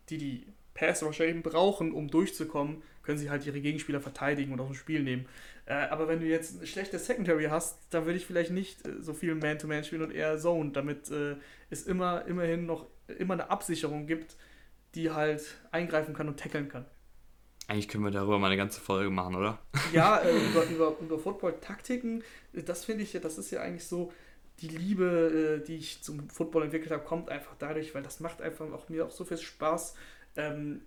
die 0.09 0.17
die 0.17 0.45
Pass-Rusher 0.73 1.25
eben 1.25 1.41
brauchen, 1.41 1.91
um 1.91 2.07
durchzukommen, 2.07 2.83
können 3.03 3.17
sie 3.17 3.29
halt 3.29 3.45
ihre 3.45 3.61
Gegenspieler 3.61 4.01
verteidigen 4.01 4.53
und 4.53 4.59
aus 4.59 4.67
dem 4.67 4.75
Spiel 4.75 5.01
nehmen. 5.01 5.25
Äh, 5.67 5.73
aber 5.73 6.07
wenn 6.07 6.21
du 6.21 6.25
jetzt 6.25 6.57
eine 6.57 6.65
schlechte 6.65 6.97
Secondary 6.97 7.45
hast, 7.45 7.77
dann 7.89 8.05
würde 8.05 8.17
ich 8.17 8.25
vielleicht 8.25 8.51
nicht 8.51 8.87
äh, 8.87 9.01
so 9.01 9.13
viel 9.13 9.35
Man-to-Man 9.35 9.79
-Man 9.79 9.83
spielen 9.83 10.01
und 10.01 10.11
eher 10.11 10.37
Zone, 10.37 10.71
damit 10.71 11.11
äh, 11.11 11.35
es 11.69 11.85
immer, 11.85 12.25
immerhin 12.25 12.65
noch 12.65 12.87
immer 13.19 13.33
eine 13.33 13.49
Absicherung 13.49 14.07
gibt, 14.07 14.37
die 14.95 15.11
halt 15.11 15.43
eingreifen 15.71 16.13
kann 16.13 16.29
und 16.29 16.39
tackeln 16.39 16.69
kann. 16.69 16.85
Eigentlich 17.67 17.89
können 17.89 18.05
wir 18.05 18.11
darüber 18.11 18.39
mal 18.39 18.47
eine 18.47 18.55
ganze 18.55 18.79
Folge 18.79 19.09
machen, 19.09 19.35
oder? 19.35 19.59
Ja, 19.91 20.21
über, 20.51 20.63
über, 20.63 20.95
über 21.01 21.19
Football-Taktiken, 21.19 22.23
das 22.53 22.85
finde 22.85 23.03
ich 23.03 23.11
ja, 23.11 23.19
das 23.19 23.37
ist 23.37 23.51
ja 23.51 23.59
eigentlich 23.59 23.85
so, 23.85 24.13
die 24.61 24.69
Liebe, 24.69 25.63
die 25.67 25.75
ich 25.75 26.01
zum 26.01 26.29
Football 26.29 26.63
entwickelt 26.63 26.91
habe, 26.91 27.03
kommt 27.03 27.29
einfach 27.29 27.55
dadurch, 27.59 27.93
weil 27.93 28.01
das 28.01 28.21
macht 28.21 28.41
einfach 28.41 28.71
auch 28.71 28.89
mir 28.89 29.05
auch 29.05 29.11
so 29.11 29.25
viel 29.25 29.37
Spaß, 29.37 29.95
ähm, 30.37 30.81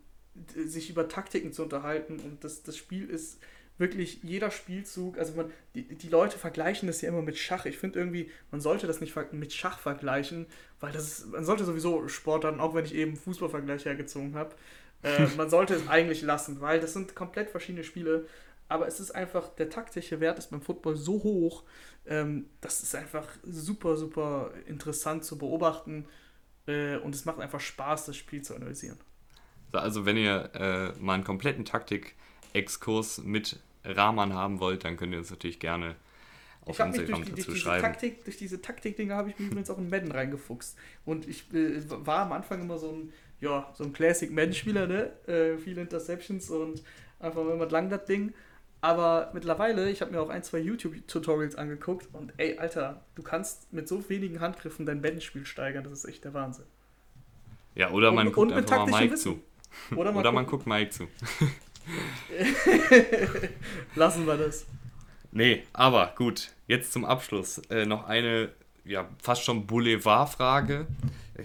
sich 0.57 0.91
über 0.91 1.07
Taktiken 1.07 1.53
zu 1.53 1.65
unterhalten 1.65 2.19
und 2.19 2.43
das, 2.43 2.63
das 2.63 2.77
Spiel 2.77 3.09
ist 3.09 3.39
wirklich 3.81 4.21
jeder 4.23 4.51
Spielzug, 4.51 5.19
also 5.19 5.35
man, 5.35 5.51
die, 5.75 5.83
die 5.83 6.09
Leute 6.09 6.39
vergleichen 6.39 6.87
das 6.87 7.01
ja 7.01 7.09
immer 7.09 7.23
mit 7.23 7.39
Schach. 7.39 7.65
Ich 7.65 7.79
finde 7.79 7.99
irgendwie, 7.99 8.31
man 8.51 8.61
sollte 8.61 8.87
das 8.87 9.01
nicht 9.01 9.17
mit 9.33 9.53
Schach 9.53 9.79
vergleichen, 9.79 10.47
weil 10.79 10.93
das 10.93 11.21
ist, 11.21 11.27
man 11.29 11.45
sollte 11.45 11.65
sowieso 11.65 12.07
Sport 12.07 12.45
haben, 12.45 12.61
auch 12.61 12.75
wenn 12.75 12.85
ich 12.85 12.95
eben 12.95 13.17
Fußballvergleich 13.17 13.87
hergezogen 13.87 14.37
habe. 14.37 14.55
Äh, 15.03 15.27
man 15.37 15.51
sollte 15.51 15.75
es 15.75 15.89
eigentlich 15.89 16.23
lassen, 16.23 16.61
weil 16.61 16.79
das 16.79 16.93
sind 16.93 17.15
komplett 17.15 17.51
verschiedene 17.51 17.83
Spiele. 17.83 18.27
Aber 18.69 18.87
es 18.87 19.01
ist 19.01 19.11
einfach, 19.13 19.49
der 19.57 19.69
taktische 19.69 20.21
Wert 20.21 20.39
ist 20.39 20.51
beim 20.51 20.63
Football 20.63 20.97
so 20.97 21.15
hoch, 21.25 21.65
ähm, 22.07 22.47
das 22.61 22.83
ist 22.83 22.95
einfach 22.95 23.27
super, 23.43 23.97
super 23.97 24.53
interessant 24.67 25.25
zu 25.25 25.39
beobachten. 25.39 26.07
Äh, 26.67 26.99
und 26.99 27.15
es 27.15 27.25
macht 27.25 27.41
einfach 27.41 27.61
Spaß, 27.61 28.07
das 28.07 28.17
Spiel 28.17 28.43
zu 28.43 28.55
analysieren. 28.55 28.99
Also, 29.73 30.05
wenn 30.05 30.17
ihr 30.17 30.51
äh, 30.55 30.93
mal 31.01 31.15
einen 31.15 31.25
kompletten 31.25 31.65
Taktik-Exkurs 31.65 33.19
mit 33.19 33.59
Rahman 33.85 34.35
haben 34.35 34.61
wollt, 34.61 34.85
dann 34.85 34.97
könnt 34.97 35.13
ihr 35.13 35.19
uns 35.19 35.31
natürlich 35.31 35.61
gerne 35.61 35.97
auf 36.63 36.79
ich 36.79 36.85
Instagram 36.85 37.21
mich 37.21 37.29
durch, 37.29 37.41
dazu 37.41 37.51
durch 37.53 37.63
schreiben. 37.63 37.83
Taktik, 37.83 38.25
durch 38.25 38.37
diese 38.37 38.61
Taktik-Dinge 38.61 39.15
habe 39.15 39.31
ich 39.31 39.39
mich 39.39 39.49
übrigens 39.49 39.71
auch 39.71 39.79
in 39.79 39.89
Madden 39.89 40.13
reingefuchst. 40.13 40.77
Und 41.05 41.27
ich 41.27 41.53
äh, 41.55 41.81
war 41.89 42.21
am 42.21 42.33
Anfang 42.33 42.61
immer 42.61 42.79
so 42.79 42.93
ein 42.93 43.13
ja, 43.41 43.71
so 43.75 43.85
ein 43.85 43.93
Classic 43.93 44.31
Madden-Spieler, 44.31 44.87
ne? 44.87 45.13
Äh, 45.27 45.59
viele 45.59 45.81
Interceptions 45.81 46.51
und 46.51 46.83
einfach 47.19 47.41
immer 47.41 47.67
lang 47.67 47.89
das 47.91 48.05
Ding. 48.05 48.35
Aber 48.83 49.31
mittlerweile, 49.35 49.91
ich 49.91 50.01
habe 50.01 50.11
mir 50.11 50.23
auch 50.23 50.31
ein, 50.31 50.43
zwei 50.43 50.59
YouTube-Tutorials 50.59 51.57
angeguckt 51.57 52.09
und 52.15 52.33
ey, 52.39 52.57
Alter, 52.57 53.05
du 53.15 53.23
kannst 53.23 53.71
mit 53.73 53.89
so 53.89 54.09
wenigen 54.09 54.41
Handgriffen 54.41 54.87
dein 54.87 55.01
Madden-Spiel 55.03 55.45
steigern, 55.45 55.85
das 55.85 55.93
ist 55.93 56.05
echt 56.07 56.25
der 56.25 56.33
Wahnsinn. 56.33 56.65
Ja, 57.75 57.91
oder 57.91 58.11
man 58.11 58.29
und, 58.29 58.33
guckt 58.33 58.53
und 58.53 58.59
einfach 58.59 58.87
mal 58.87 59.01
Mike 59.01 59.15
Wissen. 59.15 59.43
zu. 59.91 59.95
Oder 59.97 60.13
man, 60.13 60.21
oder 60.21 60.33
man 60.33 60.47
guckt 60.47 60.67
Mike 60.67 60.91
zu. 60.91 61.09
Lassen 63.95 64.27
wir 64.27 64.37
das. 64.37 64.67
Nee, 65.33 65.63
aber 65.73 66.15
gut, 66.17 66.53
jetzt 66.67 66.93
zum 66.93 67.05
Abschluss 67.05 67.59
äh, 67.71 67.87
noch 67.87 68.07
eine 68.07 68.51
ja, 68.85 69.09
fast 69.23 69.45
schon 69.45 69.67
Boulevardfrage. 69.67 70.87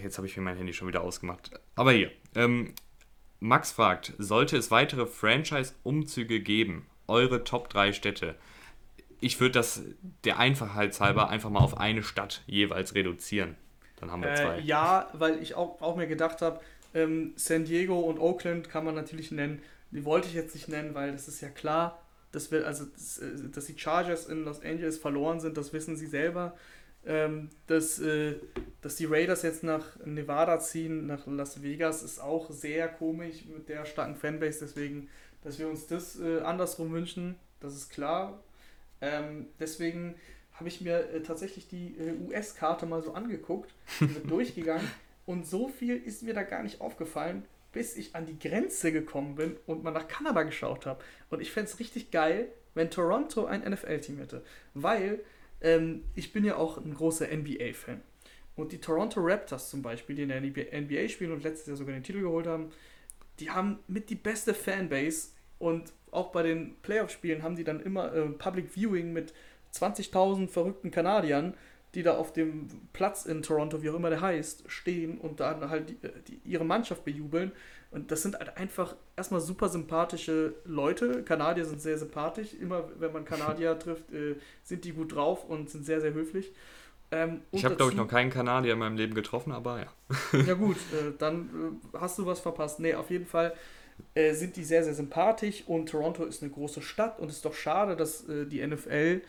Jetzt 0.02 0.18
habe 0.18 0.26
ich 0.26 0.36
mir 0.36 0.42
mein 0.42 0.56
Handy 0.56 0.72
schon 0.72 0.88
wieder 0.88 1.02
ausgemacht. 1.02 1.50
Aber 1.74 1.92
hier, 1.92 2.10
ähm, 2.34 2.74
Max 3.40 3.72
fragt, 3.72 4.12
sollte 4.18 4.56
es 4.56 4.70
weitere 4.70 5.06
Franchise-Umzüge 5.06 6.40
geben? 6.40 6.86
Eure 7.06 7.44
Top 7.44 7.68
3 7.68 7.92
Städte. 7.92 8.34
Ich 9.20 9.40
würde 9.40 9.52
das 9.52 9.82
der 10.24 10.38
Einfachheit 10.38 10.98
halber 11.00 11.28
einfach 11.28 11.50
mal 11.50 11.60
auf 11.60 11.78
eine 11.78 12.02
Stadt 12.02 12.42
jeweils 12.46 12.94
reduzieren. 12.94 13.56
Dann 14.00 14.10
haben 14.10 14.22
wir 14.22 14.34
zwei. 14.34 14.58
Äh, 14.58 14.62
ja, 14.62 15.08
weil 15.12 15.42
ich 15.42 15.54
auch, 15.54 15.80
auch 15.80 15.96
mir 15.96 16.06
gedacht 16.06 16.42
habe, 16.42 16.60
ähm, 16.94 17.32
San 17.36 17.64
Diego 17.64 17.98
und 18.00 18.18
Oakland 18.18 18.68
kann 18.68 18.84
man 18.84 18.94
natürlich 18.94 19.30
nennen. 19.30 19.62
Die 19.96 20.04
wollte 20.04 20.28
ich 20.28 20.34
jetzt 20.34 20.54
nicht 20.54 20.68
nennen, 20.68 20.94
weil 20.94 21.10
das 21.10 21.26
ist 21.26 21.40
ja 21.40 21.48
klar, 21.48 22.00
dass, 22.30 22.52
wir, 22.52 22.66
also, 22.66 22.84
dass, 22.84 23.18
äh, 23.18 23.48
dass 23.52 23.66
die 23.66 23.76
Chargers 23.76 24.26
in 24.26 24.44
Los 24.44 24.62
Angeles 24.62 24.98
verloren 24.98 25.40
sind, 25.40 25.56
das 25.56 25.72
wissen 25.72 25.96
sie 25.96 26.06
selber 26.06 26.54
ähm, 27.06 27.50
dass, 27.68 28.00
äh, 28.00 28.34
dass 28.82 28.96
die 28.96 29.04
Raiders 29.04 29.42
jetzt 29.42 29.62
nach 29.62 29.96
Nevada 30.04 30.58
ziehen, 30.58 31.06
nach 31.06 31.26
Las 31.26 31.62
Vegas, 31.62 32.02
ist 32.02 32.18
auch 32.18 32.50
sehr 32.50 32.88
komisch 32.88 33.44
mit 33.46 33.68
der 33.68 33.84
starken 33.86 34.16
Fanbase. 34.16 34.60
Deswegen, 34.60 35.08
dass 35.42 35.58
wir 35.58 35.68
uns 35.68 35.86
das 35.86 36.18
äh, 36.18 36.40
andersrum 36.40 36.92
wünschen, 36.92 37.36
das 37.60 37.74
ist 37.76 37.90
klar. 37.90 38.42
Ähm, 39.00 39.46
deswegen 39.60 40.16
habe 40.52 40.68
ich 40.68 40.80
mir 40.80 41.08
äh, 41.10 41.22
tatsächlich 41.22 41.68
die 41.68 41.96
äh, 41.96 42.14
US-Karte 42.26 42.86
mal 42.86 43.02
so 43.02 43.12
angeguckt, 43.12 43.72
durchgegangen 44.26 44.88
und 45.26 45.46
so 45.46 45.68
viel 45.68 45.96
ist 45.96 46.22
mir 46.22 46.34
da 46.34 46.42
gar 46.42 46.62
nicht 46.62 46.80
aufgefallen. 46.80 47.44
Bis 47.76 47.94
ich 47.94 48.16
an 48.16 48.24
die 48.24 48.38
Grenze 48.38 48.90
gekommen 48.90 49.34
bin 49.34 49.58
und 49.66 49.84
mal 49.84 49.90
nach 49.90 50.08
Kanada 50.08 50.44
geschaut 50.44 50.86
habe. 50.86 51.04
Und 51.28 51.42
ich 51.42 51.52
fände 51.52 51.70
es 51.70 51.78
richtig 51.78 52.10
geil, 52.10 52.48
wenn 52.72 52.90
Toronto 52.90 53.44
ein 53.44 53.60
NFL-Team 53.60 54.16
hätte. 54.16 54.42
Weil 54.72 55.20
ähm, 55.60 56.04
ich 56.14 56.32
bin 56.32 56.42
ja 56.42 56.56
auch 56.56 56.78
ein 56.78 56.94
großer 56.94 57.26
NBA-Fan. 57.26 58.00
Und 58.54 58.72
die 58.72 58.80
Toronto 58.80 59.20
Raptors 59.20 59.68
zum 59.68 59.82
Beispiel, 59.82 60.16
die 60.16 60.22
in 60.22 60.30
der 60.30 60.40
NBA 60.40 61.08
spielen 61.08 61.32
und 61.32 61.42
letztes 61.42 61.66
Jahr 61.66 61.76
sogar 61.76 61.92
den 61.92 62.02
Titel 62.02 62.22
geholt 62.22 62.46
haben, 62.46 62.70
die 63.40 63.50
haben 63.50 63.80
mit 63.88 64.08
die 64.08 64.14
beste 64.14 64.54
Fanbase 64.54 65.32
und 65.58 65.92
auch 66.10 66.32
bei 66.32 66.42
den 66.42 66.76
Playoff-Spielen 66.80 67.42
haben 67.42 67.56
die 67.56 67.64
dann 67.64 67.80
immer 67.80 68.10
äh, 68.14 68.30
Public 68.30 68.74
Viewing 68.74 69.12
mit 69.12 69.34
20.000 69.74 70.48
verrückten 70.48 70.90
Kanadiern, 70.90 71.52
die 71.96 72.02
da 72.02 72.14
auf 72.14 72.34
dem 72.34 72.68
Platz 72.92 73.24
in 73.24 73.42
Toronto, 73.42 73.82
wie 73.82 73.88
auch 73.88 73.94
immer 73.94 74.10
der 74.10 74.20
heißt, 74.20 74.64
stehen 74.70 75.16
und 75.16 75.40
dann 75.40 75.70
halt 75.70 75.88
die, 75.88 75.98
die, 76.28 76.40
ihre 76.44 76.64
Mannschaft 76.64 77.04
bejubeln. 77.04 77.52
Und 77.90 78.10
das 78.10 78.22
sind 78.22 78.38
halt 78.38 78.58
einfach 78.58 78.94
erstmal 79.16 79.40
super 79.40 79.70
sympathische 79.70 80.54
Leute. 80.66 81.22
Kanadier 81.22 81.64
sind 81.64 81.80
sehr 81.80 81.96
sympathisch. 81.96 82.52
Immer 82.52 82.84
wenn 82.98 83.12
man 83.12 83.24
Kanadier 83.24 83.78
trifft, 83.78 84.12
äh, 84.12 84.36
sind 84.62 84.84
die 84.84 84.92
gut 84.92 85.14
drauf 85.14 85.48
und 85.48 85.70
sind 85.70 85.86
sehr, 85.86 86.02
sehr 86.02 86.12
höflich. 86.12 86.52
Ähm, 87.10 87.40
ich 87.50 87.64
habe, 87.64 87.76
glaube 87.76 87.92
ich, 87.92 87.96
noch 87.96 88.08
keinen 88.08 88.30
Kanadier 88.30 88.74
in 88.74 88.78
meinem 88.78 88.98
Leben 88.98 89.14
getroffen, 89.14 89.52
aber 89.52 89.80
ja. 89.80 90.38
ja, 90.46 90.54
gut, 90.54 90.76
äh, 90.76 91.12
dann 91.18 91.78
äh, 91.94 91.98
hast 91.98 92.18
du 92.18 92.26
was 92.26 92.40
verpasst. 92.40 92.78
Nee, 92.78 92.94
auf 92.94 93.08
jeden 93.08 93.26
Fall 93.26 93.54
äh, 94.12 94.34
sind 94.34 94.56
die 94.56 94.64
sehr, 94.64 94.84
sehr 94.84 94.94
sympathisch 94.94 95.64
und 95.66 95.88
Toronto 95.88 96.24
ist 96.24 96.42
eine 96.42 96.52
große 96.52 96.82
Stadt 96.82 97.18
und 97.18 97.30
es 97.30 97.36
ist 97.36 97.44
doch 97.46 97.54
schade, 97.54 97.96
dass 97.96 98.28
äh, 98.28 98.44
die 98.44 98.66
NFL 98.66 99.22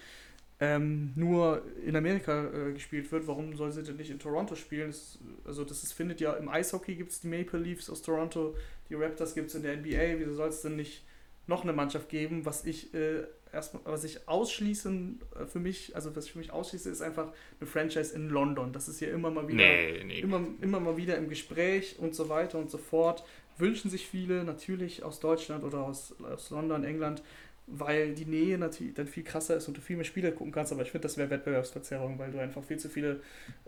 ähm, 0.59 1.11
nur 1.15 1.61
in 1.85 1.95
Amerika 1.95 2.45
äh, 2.45 2.73
gespielt 2.73 3.11
wird. 3.11 3.27
Warum 3.27 3.55
soll 3.55 3.71
sie 3.71 3.83
denn 3.83 3.97
nicht 3.97 4.09
in 4.09 4.19
Toronto 4.19 4.55
spielen? 4.55 4.87
Das, 4.87 5.19
also, 5.45 5.63
das 5.63 5.83
ist, 5.83 5.93
findet 5.93 6.19
ja 6.19 6.33
im 6.33 6.49
Eishockey 6.49 6.95
gibt 6.95 7.11
es 7.11 7.21
die 7.21 7.27
Maple 7.27 7.59
Leafs 7.59 7.89
aus 7.89 8.01
Toronto, 8.01 8.55
die 8.89 8.95
Raptors 8.95 9.35
gibt 9.35 9.49
es 9.49 9.55
in 9.55 9.63
der 9.63 9.77
NBA. 9.77 10.19
Wieso 10.19 10.33
soll 10.33 10.49
es 10.49 10.61
denn 10.61 10.75
nicht 10.75 11.03
noch 11.45 11.63
eine 11.63 11.73
Mannschaft 11.73 12.09
geben, 12.09 12.45
was 12.45 12.65
ich 12.65 12.93
äh, 12.93 13.23
erstmal, 13.53 13.83
was 13.85 14.03
ich 14.03 14.27
ausschließen 14.27 15.19
äh, 15.39 15.45
für 15.45 15.59
mich, 15.59 15.95
also 15.95 16.15
was 16.15 16.25
ich 16.25 16.31
für 16.33 16.39
mich 16.39 16.51
ausschließe, 16.51 16.89
ist 16.89 17.01
einfach 17.01 17.31
eine 17.59 17.67
Franchise 17.67 18.15
in 18.15 18.29
London. 18.29 18.73
Das 18.73 18.87
ist 18.87 18.99
hier 18.99 19.11
immer 19.11 19.31
mal 19.31 19.47
wieder, 19.47 19.57
nee, 19.57 20.03
nee. 20.05 20.19
Immer, 20.19 20.41
immer 20.61 20.79
mal 20.79 20.97
wieder 20.97 21.17
im 21.17 21.29
Gespräch 21.29 21.97
und 21.99 22.15
so 22.15 22.29
weiter 22.29 22.57
und 22.57 22.69
so 22.69 22.77
fort. 22.77 23.23
Wünschen 23.57 23.89
sich 23.89 24.07
viele 24.07 24.43
natürlich 24.43 25.03
aus 25.03 25.19
Deutschland 25.19 25.63
oder 25.63 25.79
aus, 25.79 26.15
aus 26.21 26.49
London, 26.51 26.83
England, 26.83 27.23
weil 27.68 28.13
die 28.13 28.26
Nähe 28.26 28.57
natürlich 28.57 28.93
dann 28.93 29.07
viel 29.07 29.24
krasser 29.24 29.57
ist 29.57 29.68
und 29.68 29.76
du 29.76 29.82
viel 29.82 29.97
mehr 29.97 30.05
Spiele 30.05 30.32
gucken 30.32 30.53
kannst, 30.53 30.72
aber 30.72 30.84
ich 30.84 30.91
finde, 30.91 31.03
das 31.03 31.18
wäre 31.18 31.30
Wettbewerbsverzerrung, 31.30 32.18
weil 32.18 32.32
du 32.32 32.39
einfach 32.39 32.63
viel 32.63 32.78
zu 32.78 32.88
viele, 32.88 33.20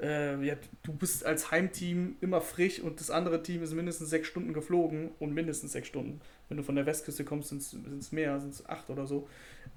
äh, 0.01 0.41
ja, 0.43 0.55
du 0.83 0.93
bist 0.93 1.25
als 1.25 1.51
Heimteam 1.51 2.15
immer 2.21 2.39
frisch 2.39 2.79
und 2.79 3.01
das 3.01 3.11
andere 3.11 3.43
Team 3.43 3.61
ist 3.61 3.73
mindestens 3.73 4.09
sechs 4.09 4.29
Stunden 4.29 4.53
geflogen 4.53 5.11
und 5.19 5.33
mindestens 5.33 5.73
sechs 5.73 5.89
Stunden. 5.89 6.21
Wenn 6.47 6.57
du 6.57 6.63
von 6.63 6.75
der 6.75 6.85
Westküste 6.85 7.25
kommst, 7.25 7.49
sind 7.49 7.61
es 7.99 8.11
mehr, 8.13 8.39
sind 8.39 8.53
es 8.53 8.65
acht 8.67 8.89
oder 8.89 9.05
so. 9.05 9.27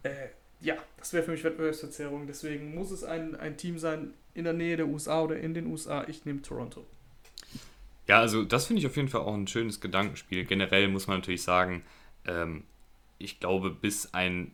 Äh, 0.05 0.29
ja, 0.61 0.77
das 0.99 1.12
wäre 1.12 1.25
für 1.25 1.33
mich 1.33 1.43
Wettbewerbsverzerrung, 1.43 2.29
deswegen 2.29 2.77
muss 2.77 2.93
es 2.93 3.03
ein, 3.03 3.35
ein 3.35 3.57
Team 3.57 3.79
sein 3.79 4.14
in 4.35 4.45
der 4.45 4.53
Nähe 4.53 4.77
der 4.77 4.87
USA 4.87 5.23
oder 5.23 5.37
in 5.37 5.53
den 5.53 5.66
USA. 5.66 6.05
Ich 6.07 6.25
nehme 6.25 6.43
Toronto. 6.43 6.87
Ja, 8.07 8.20
also 8.20 8.45
das 8.45 8.66
finde 8.66 8.81
ich 8.81 8.87
auf 8.87 8.97
jeden 8.97 9.09
Fall 9.09 9.23
auch 9.23 9.35
ein 9.35 9.49
schönes 9.49 9.81
Gedankenspiel. 9.81 10.45
Generell 10.45 10.87
muss 10.89 11.09
man 11.09 11.18
natürlich 11.18 11.43
sagen, 11.43 11.83
ähm, 12.27 12.64
ich 13.23 13.41
glaube, 13.41 13.70
bis 13.70 14.12
ein 14.14 14.53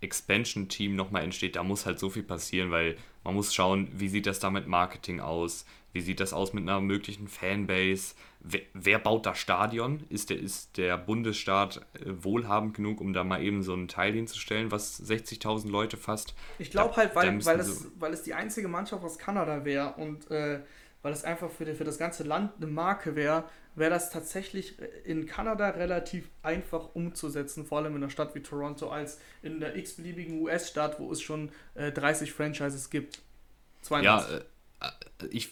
Expansion-Team 0.00 0.94
nochmal 0.94 1.24
entsteht, 1.24 1.56
da 1.56 1.62
muss 1.62 1.86
halt 1.86 1.98
so 1.98 2.10
viel 2.10 2.22
passieren, 2.22 2.70
weil 2.70 2.96
man 3.24 3.34
muss 3.34 3.54
schauen, 3.54 3.88
wie 3.92 4.08
sieht 4.08 4.26
das 4.26 4.38
da 4.38 4.50
mit 4.50 4.68
Marketing 4.68 5.20
aus, 5.20 5.66
wie 5.92 6.00
sieht 6.00 6.20
das 6.20 6.32
aus 6.32 6.52
mit 6.52 6.62
einer 6.62 6.80
möglichen 6.80 7.28
Fanbase, 7.28 8.14
wer, 8.40 8.60
wer 8.74 8.98
baut 8.98 9.26
das 9.26 9.38
Stadion, 9.38 10.04
ist 10.08 10.30
der, 10.30 10.38
ist 10.38 10.76
der 10.76 10.96
Bundesstaat 10.96 11.80
äh, 11.94 12.12
wohlhabend 12.22 12.74
genug, 12.74 13.00
um 13.00 13.12
da 13.12 13.24
mal 13.24 13.42
eben 13.42 13.62
so 13.62 13.74
ein 13.74 13.88
Teil 13.88 14.12
hinzustellen, 14.12 14.70
was 14.70 15.02
60.000 15.02 15.68
Leute 15.68 15.96
fasst. 15.96 16.34
Ich 16.58 16.70
glaube 16.70 16.96
halt, 16.96 17.14
weil, 17.14 17.44
weil, 17.44 17.60
es, 17.60 17.88
weil 17.98 18.12
es 18.12 18.22
die 18.22 18.34
einzige 18.34 18.68
Mannschaft 18.68 19.02
aus 19.02 19.18
Kanada 19.18 19.64
wäre 19.64 19.94
und 19.94 20.30
äh, 20.30 20.60
weil 21.02 21.12
es 21.12 21.24
einfach 21.24 21.50
für, 21.50 21.64
die, 21.64 21.74
für 21.74 21.84
das 21.84 21.98
ganze 21.98 22.24
Land 22.24 22.52
eine 22.56 22.66
Marke 22.66 23.14
wäre, 23.16 23.44
wäre 23.78 23.90
das 23.90 24.10
tatsächlich 24.10 24.76
in 25.04 25.26
Kanada 25.26 25.70
relativ 25.70 26.28
einfach 26.42 26.94
umzusetzen, 26.94 27.64
vor 27.64 27.78
allem 27.78 27.96
in 27.96 28.02
einer 28.02 28.10
Stadt 28.10 28.34
wie 28.34 28.40
Toronto, 28.40 28.88
als 28.88 29.20
in 29.42 29.60
der 29.60 29.76
x-beliebigen 29.76 30.40
US-Stadt, 30.40 30.98
wo 31.00 31.10
es 31.12 31.20
schon 31.20 31.50
äh, 31.74 31.92
30 31.92 32.32
Franchises 32.32 32.90
gibt. 32.90 33.20
92. 33.82 34.30
Ja, 34.30 34.38
äh, 34.38 35.26
ich, 35.30 35.50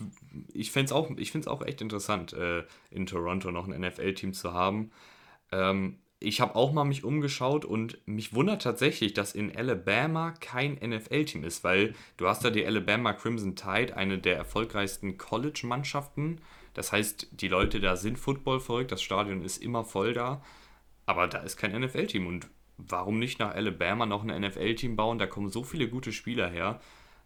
ich 0.53 0.70
fände 0.70 0.87
es 0.87 0.93
auch, 0.93 1.11
auch 1.47 1.66
echt 1.66 1.81
interessant, 1.81 2.33
äh, 2.33 2.64
in 2.91 3.07
Toronto 3.07 3.51
noch 3.51 3.68
ein 3.68 3.81
NFL-Team 3.81 4.33
zu 4.33 4.53
haben. 4.53 4.91
Ähm, 5.53 5.99
ich 6.18 6.41
habe 6.41 6.57
auch 6.57 6.72
mal 6.72 6.85
mich 6.85 7.05
umgeschaut 7.05 7.64
und 7.64 7.99
mich 8.07 8.35
wundert 8.35 8.62
tatsächlich, 8.62 9.12
dass 9.12 9.35
in 9.35 9.55
Alabama 9.55 10.33
kein 10.41 10.74
NFL-Team 10.74 11.45
ist, 11.45 11.62
weil 11.62 11.95
du 12.16 12.27
hast 12.27 12.45
da 12.45 12.51
die 12.51 12.64
Alabama 12.64 13.12
Crimson 13.12 13.55
Tide, 13.55 13.97
eine 13.97 14.18
der 14.18 14.37
erfolgreichsten 14.37 15.18
College-Mannschaften. 15.18 16.41
Das 16.77 16.93
heißt, 16.93 17.29
die 17.31 17.49
Leute 17.49 17.81
da 17.81 17.97
sind 17.97 18.18
Football 18.18 18.61
verrückt, 18.61 18.93
das 18.93 19.01
Stadion 19.01 19.43
ist 19.43 19.62
immer 19.62 19.83
voll 19.83 20.12
da, 20.12 20.43
aber 21.07 21.27
da 21.27 21.39
ist 21.39 21.57
kein 21.57 21.72
NFL-Team. 21.72 22.27
Und 22.27 22.49
warum 22.77 23.18
nicht 23.18 23.39
nach 23.39 23.55
Alabama 23.55 24.05
noch 24.05 24.22
ein 24.22 24.43
NFL-Team 24.43 24.95
bauen? 24.95 25.18
Da 25.18 25.27
kommen 25.27 25.49
so 25.49 25.64
viele 25.64 25.89
gute 25.89 26.12
Spieler 26.12 26.51
her. 26.51 26.79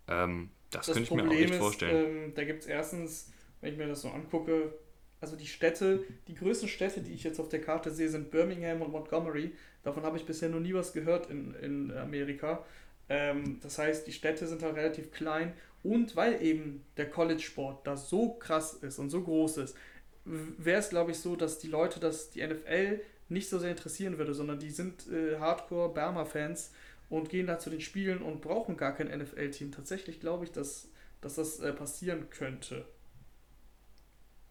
Ähm, 0.07 0.51
das, 0.71 0.87
das, 0.87 0.95
könnte 0.95 1.13
ich 1.13 1.19
Problem 1.19 1.51
mir 1.51 1.57
auch 1.57 1.59
vorstellen. 1.59 1.97
Ist, 1.97 2.27
ähm, 2.29 2.35
da 2.37 2.45
gibt 2.45 2.61
es 2.61 2.67
erstens, 2.69 3.33
wenn 3.61 3.73
ich 3.73 3.79
mir 3.79 3.89
das 3.89 4.03
so 4.03 4.11
angucke, 4.11 4.73
also 5.21 5.35
die 5.35 5.49
Städte, 5.49 6.05
die 6.29 6.35
größten 6.37 6.69
Städte, 6.69 7.01
die 7.01 7.13
ich 7.13 7.25
jetzt 7.25 7.41
auf 7.41 7.49
der 7.49 7.61
Karte 7.61 7.91
sehe, 7.91 8.09
sind 8.09 8.31
Birmingham 8.31 8.83
und 8.83 8.93
Montgomery. 8.93 9.51
Davon 9.83 10.05
habe 10.05 10.17
ich 10.17 10.27
bisher 10.27 10.49
noch 10.49 10.61
nie 10.61 10.75
was 10.75 10.93
gehört 10.93 11.29
in, 11.29 11.57
in 11.57 11.91
Amerika. 11.97 12.65
Ähm, 13.09 13.59
das 13.65 13.79
heißt, 13.79 14.07
die 14.07 14.13
Städte 14.13 14.47
sind 14.47 14.63
halt 14.63 14.77
relativ 14.77 15.11
klein 15.11 15.55
und 15.83 16.17
weil 16.17 16.43
eben 16.43 16.85
der 16.97 17.09
College-Sport 17.09 17.87
da 17.87 17.97
so 17.97 18.35
krass 18.35 18.75
ist 18.75 18.99
und 18.99 19.11
so 19.11 19.23
groß 19.23 19.59
ist, 19.59 19.77
wäre 20.25 20.81
es, 20.81 20.91
glaube 20.91 21.13
ich, 21.13 21.19
so, 21.19 21.37
dass 21.37 21.59
die 21.59 21.69
Leute, 21.69 22.01
dass 22.01 22.31
die 22.31 22.47
NFL 22.47 23.01
nicht 23.29 23.49
so 23.49 23.59
sehr 23.59 23.71
interessieren 23.71 24.19
würde, 24.19 24.35
sondern 24.35 24.59
die 24.59 24.71
sind 24.71 25.09
äh, 25.09 25.39
Hardcore-Berma-Fans 25.39 26.73
und 27.09 27.29
gehen 27.29 27.47
da 27.47 27.59
zu 27.59 27.71
den 27.71 27.81
Spielen 27.81 28.23
und 28.23 28.41
brauchen 28.41 28.77
gar 28.77 28.95
kein 28.95 29.07
NFL-Team. 29.07 29.73
Tatsächlich 29.73 30.21
glaube 30.21 30.45
ich, 30.45 30.53
dass, 30.53 30.89
dass 31.21 31.37
das 31.37 31.61
äh, 31.61 31.73
passieren 31.73 32.29
könnte. 32.31 32.85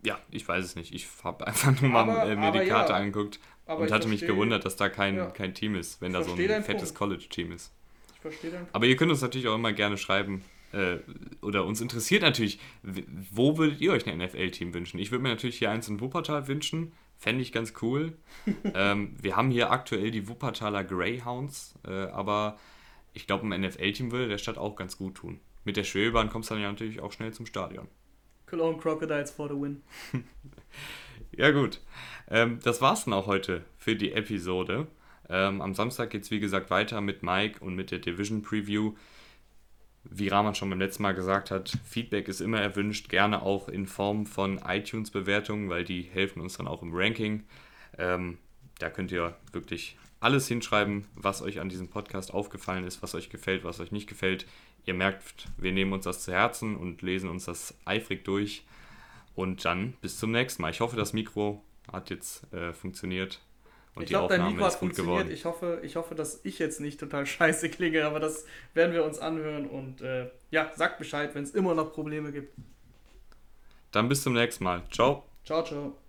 Ja, 0.01 0.19
ich 0.31 0.47
weiß 0.47 0.63
es 0.63 0.75
nicht. 0.75 0.93
Ich 0.93 1.07
habe 1.23 1.45
einfach 1.47 1.79
nur 1.81 1.91
mal 1.91 2.29
äh, 2.29 2.35
mir 2.35 2.51
die 2.51 2.69
Karte 2.69 2.93
ja, 2.93 2.99
angeguckt 2.99 3.39
und 3.65 3.75
hatte 3.75 3.89
verstehe, 3.89 4.09
mich 4.09 4.21
gewundert, 4.21 4.65
dass 4.65 4.77
da 4.77 4.89
kein, 4.89 5.15
ja. 5.17 5.29
kein 5.29 5.53
Team 5.53 5.75
ist, 5.75 6.01
wenn 6.01 6.13
da 6.13 6.23
so 6.23 6.33
ein 6.33 6.63
fettes 6.63 6.93
College-Team 6.93 7.51
ist. 7.51 7.71
Ich 8.15 8.21
verstehe 8.21 8.51
deinen 8.51 8.67
Aber 8.71 8.85
ihr 8.85 8.95
könnt 8.95 9.11
uns 9.11 9.21
natürlich 9.21 9.47
auch 9.47 9.55
immer 9.55 9.73
gerne 9.73 9.97
schreiben, 9.97 10.43
äh, 10.71 10.97
oder 11.41 11.65
uns 11.65 11.81
interessiert 11.81 12.21
natürlich, 12.21 12.59
wo 12.83 13.57
würdet 13.57 13.81
ihr 13.81 13.91
euch 13.91 14.07
ein 14.07 14.17
NFL-Team 14.17 14.73
wünschen? 14.73 14.99
Ich 14.99 15.11
würde 15.11 15.23
mir 15.23 15.29
natürlich 15.29 15.57
hier 15.57 15.71
eins 15.71 15.87
in 15.87 15.99
Wuppertal 15.99 16.47
wünschen, 16.47 16.93
fände 17.17 17.41
ich 17.41 17.51
ganz 17.51 17.73
cool. 17.81 18.17
ähm, 18.73 19.15
wir 19.21 19.35
haben 19.35 19.51
hier 19.51 19.71
aktuell 19.71 20.11
die 20.11 20.27
Wuppertaler 20.27 20.83
Greyhounds, 20.83 21.75
äh, 21.87 21.91
aber 21.91 22.57
ich 23.13 23.27
glaube, 23.27 23.47
ein 23.47 23.61
NFL-Team 23.61 24.11
würde 24.11 24.27
der 24.27 24.37
Stadt 24.37 24.57
auch 24.57 24.75
ganz 24.75 24.97
gut 24.97 25.15
tun. 25.15 25.39
Mit 25.65 25.77
der 25.77 25.83
Schwebebahn 25.83 26.29
kommst 26.29 26.49
du 26.49 26.55
dann 26.55 26.63
ja 26.63 26.71
natürlich 26.71 27.01
auch 27.01 27.11
schnell 27.11 27.33
zum 27.33 27.45
Stadion. 27.45 27.87
Cologne 28.45 28.79
Crocodiles 28.79 29.31
for 29.31 29.47
the 29.47 29.55
win. 29.55 29.83
ja, 31.31 31.51
gut. 31.51 31.81
Ähm, 32.29 32.59
das 32.63 32.81
war's 32.81 33.05
dann 33.05 33.13
auch 33.13 33.27
heute 33.27 33.63
für 33.77 33.95
die 33.95 34.13
Episode. 34.13 34.87
Ähm, 35.29 35.61
am 35.61 35.75
Samstag 35.75 36.09
geht 36.09 36.23
es 36.23 36.31
wie 36.31 36.39
gesagt 36.39 36.71
weiter 36.71 37.01
mit 37.01 37.21
Mike 37.21 37.63
und 37.63 37.75
mit 37.75 37.91
der 37.91 37.99
Division 37.99 38.41
Preview. 38.41 38.93
Wie 40.11 40.27
Rahman 40.27 40.55
schon 40.55 40.69
beim 40.69 40.79
letzten 40.79 41.03
Mal 41.03 41.13
gesagt 41.13 41.51
hat, 41.51 41.71
Feedback 41.85 42.27
ist 42.27 42.41
immer 42.41 42.59
erwünscht, 42.59 43.09
gerne 43.09 43.41
auch 43.41 43.69
in 43.69 43.85
Form 43.85 44.25
von 44.25 44.57
iTunes-Bewertungen, 44.57 45.69
weil 45.69 45.83
die 45.83 46.01
helfen 46.01 46.41
uns 46.41 46.57
dann 46.57 46.67
auch 46.67 46.81
im 46.81 46.93
Ranking. 46.93 47.43
Ähm, 47.97 48.39
da 48.79 48.89
könnt 48.89 49.11
ihr 49.11 49.35
wirklich 49.51 49.97
alles 50.19 50.47
hinschreiben, 50.47 51.05
was 51.15 51.41
euch 51.41 51.59
an 51.59 51.69
diesem 51.69 51.89
Podcast 51.89 52.33
aufgefallen 52.33 52.85
ist, 52.85 53.01
was 53.01 53.15
euch 53.15 53.29
gefällt, 53.29 53.63
was 53.63 53.79
euch 53.79 53.91
nicht 53.91 54.07
gefällt. 54.07 54.45
Ihr 54.85 54.93
merkt, 54.93 55.47
wir 55.57 55.71
nehmen 55.71 55.93
uns 55.93 56.05
das 56.05 56.23
zu 56.23 56.31
Herzen 56.31 56.75
und 56.75 57.01
lesen 57.01 57.29
uns 57.29 57.45
das 57.45 57.77
eifrig 57.85 58.25
durch. 58.25 58.65
Und 59.35 59.63
dann 59.63 59.93
bis 60.01 60.17
zum 60.17 60.31
nächsten 60.31 60.61
Mal. 60.61 60.71
Ich 60.71 60.81
hoffe, 60.81 60.97
das 60.97 61.13
Mikro 61.13 61.63
hat 61.91 62.09
jetzt 62.09 62.51
äh, 62.51 62.73
funktioniert. 62.73 63.39
Und 63.99 64.03
ich 64.03 64.09
glaube, 64.09 64.35
dein 64.35 64.47
Mikro 64.47 64.65
hat 64.65 64.75
funktioniert. 64.75 65.29
Ich 65.29 65.43
hoffe, 65.43 65.81
ich 65.83 65.97
hoffe, 65.97 66.15
dass 66.15 66.39
ich 66.43 66.57
jetzt 66.57 66.79
nicht 66.79 66.99
total 66.99 67.25
scheiße 67.25 67.69
klinge, 67.69 68.05
aber 68.05 68.19
das 68.19 68.45
werden 68.73 68.93
wir 68.93 69.03
uns 69.03 69.19
anhören. 69.19 69.67
Und 69.67 70.01
äh, 70.01 70.29
ja, 70.51 70.71
sagt 70.75 70.99
Bescheid, 70.99 71.35
wenn 71.35 71.43
es 71.43 71.51
immer 71.51 71.75
noch 71.75 71.91
Probleme 71.91 72.31
gibt. 72.31 72.53
Dann 73.91 74.07
bis 74.07 74.23
zum 74.23 74.33
nächsten 74.33 74.63
Mal. 74.63 74.83
Ciao. 74.89 75.25
Ciao, 75.43 75.63
ciao. 75.63 76.08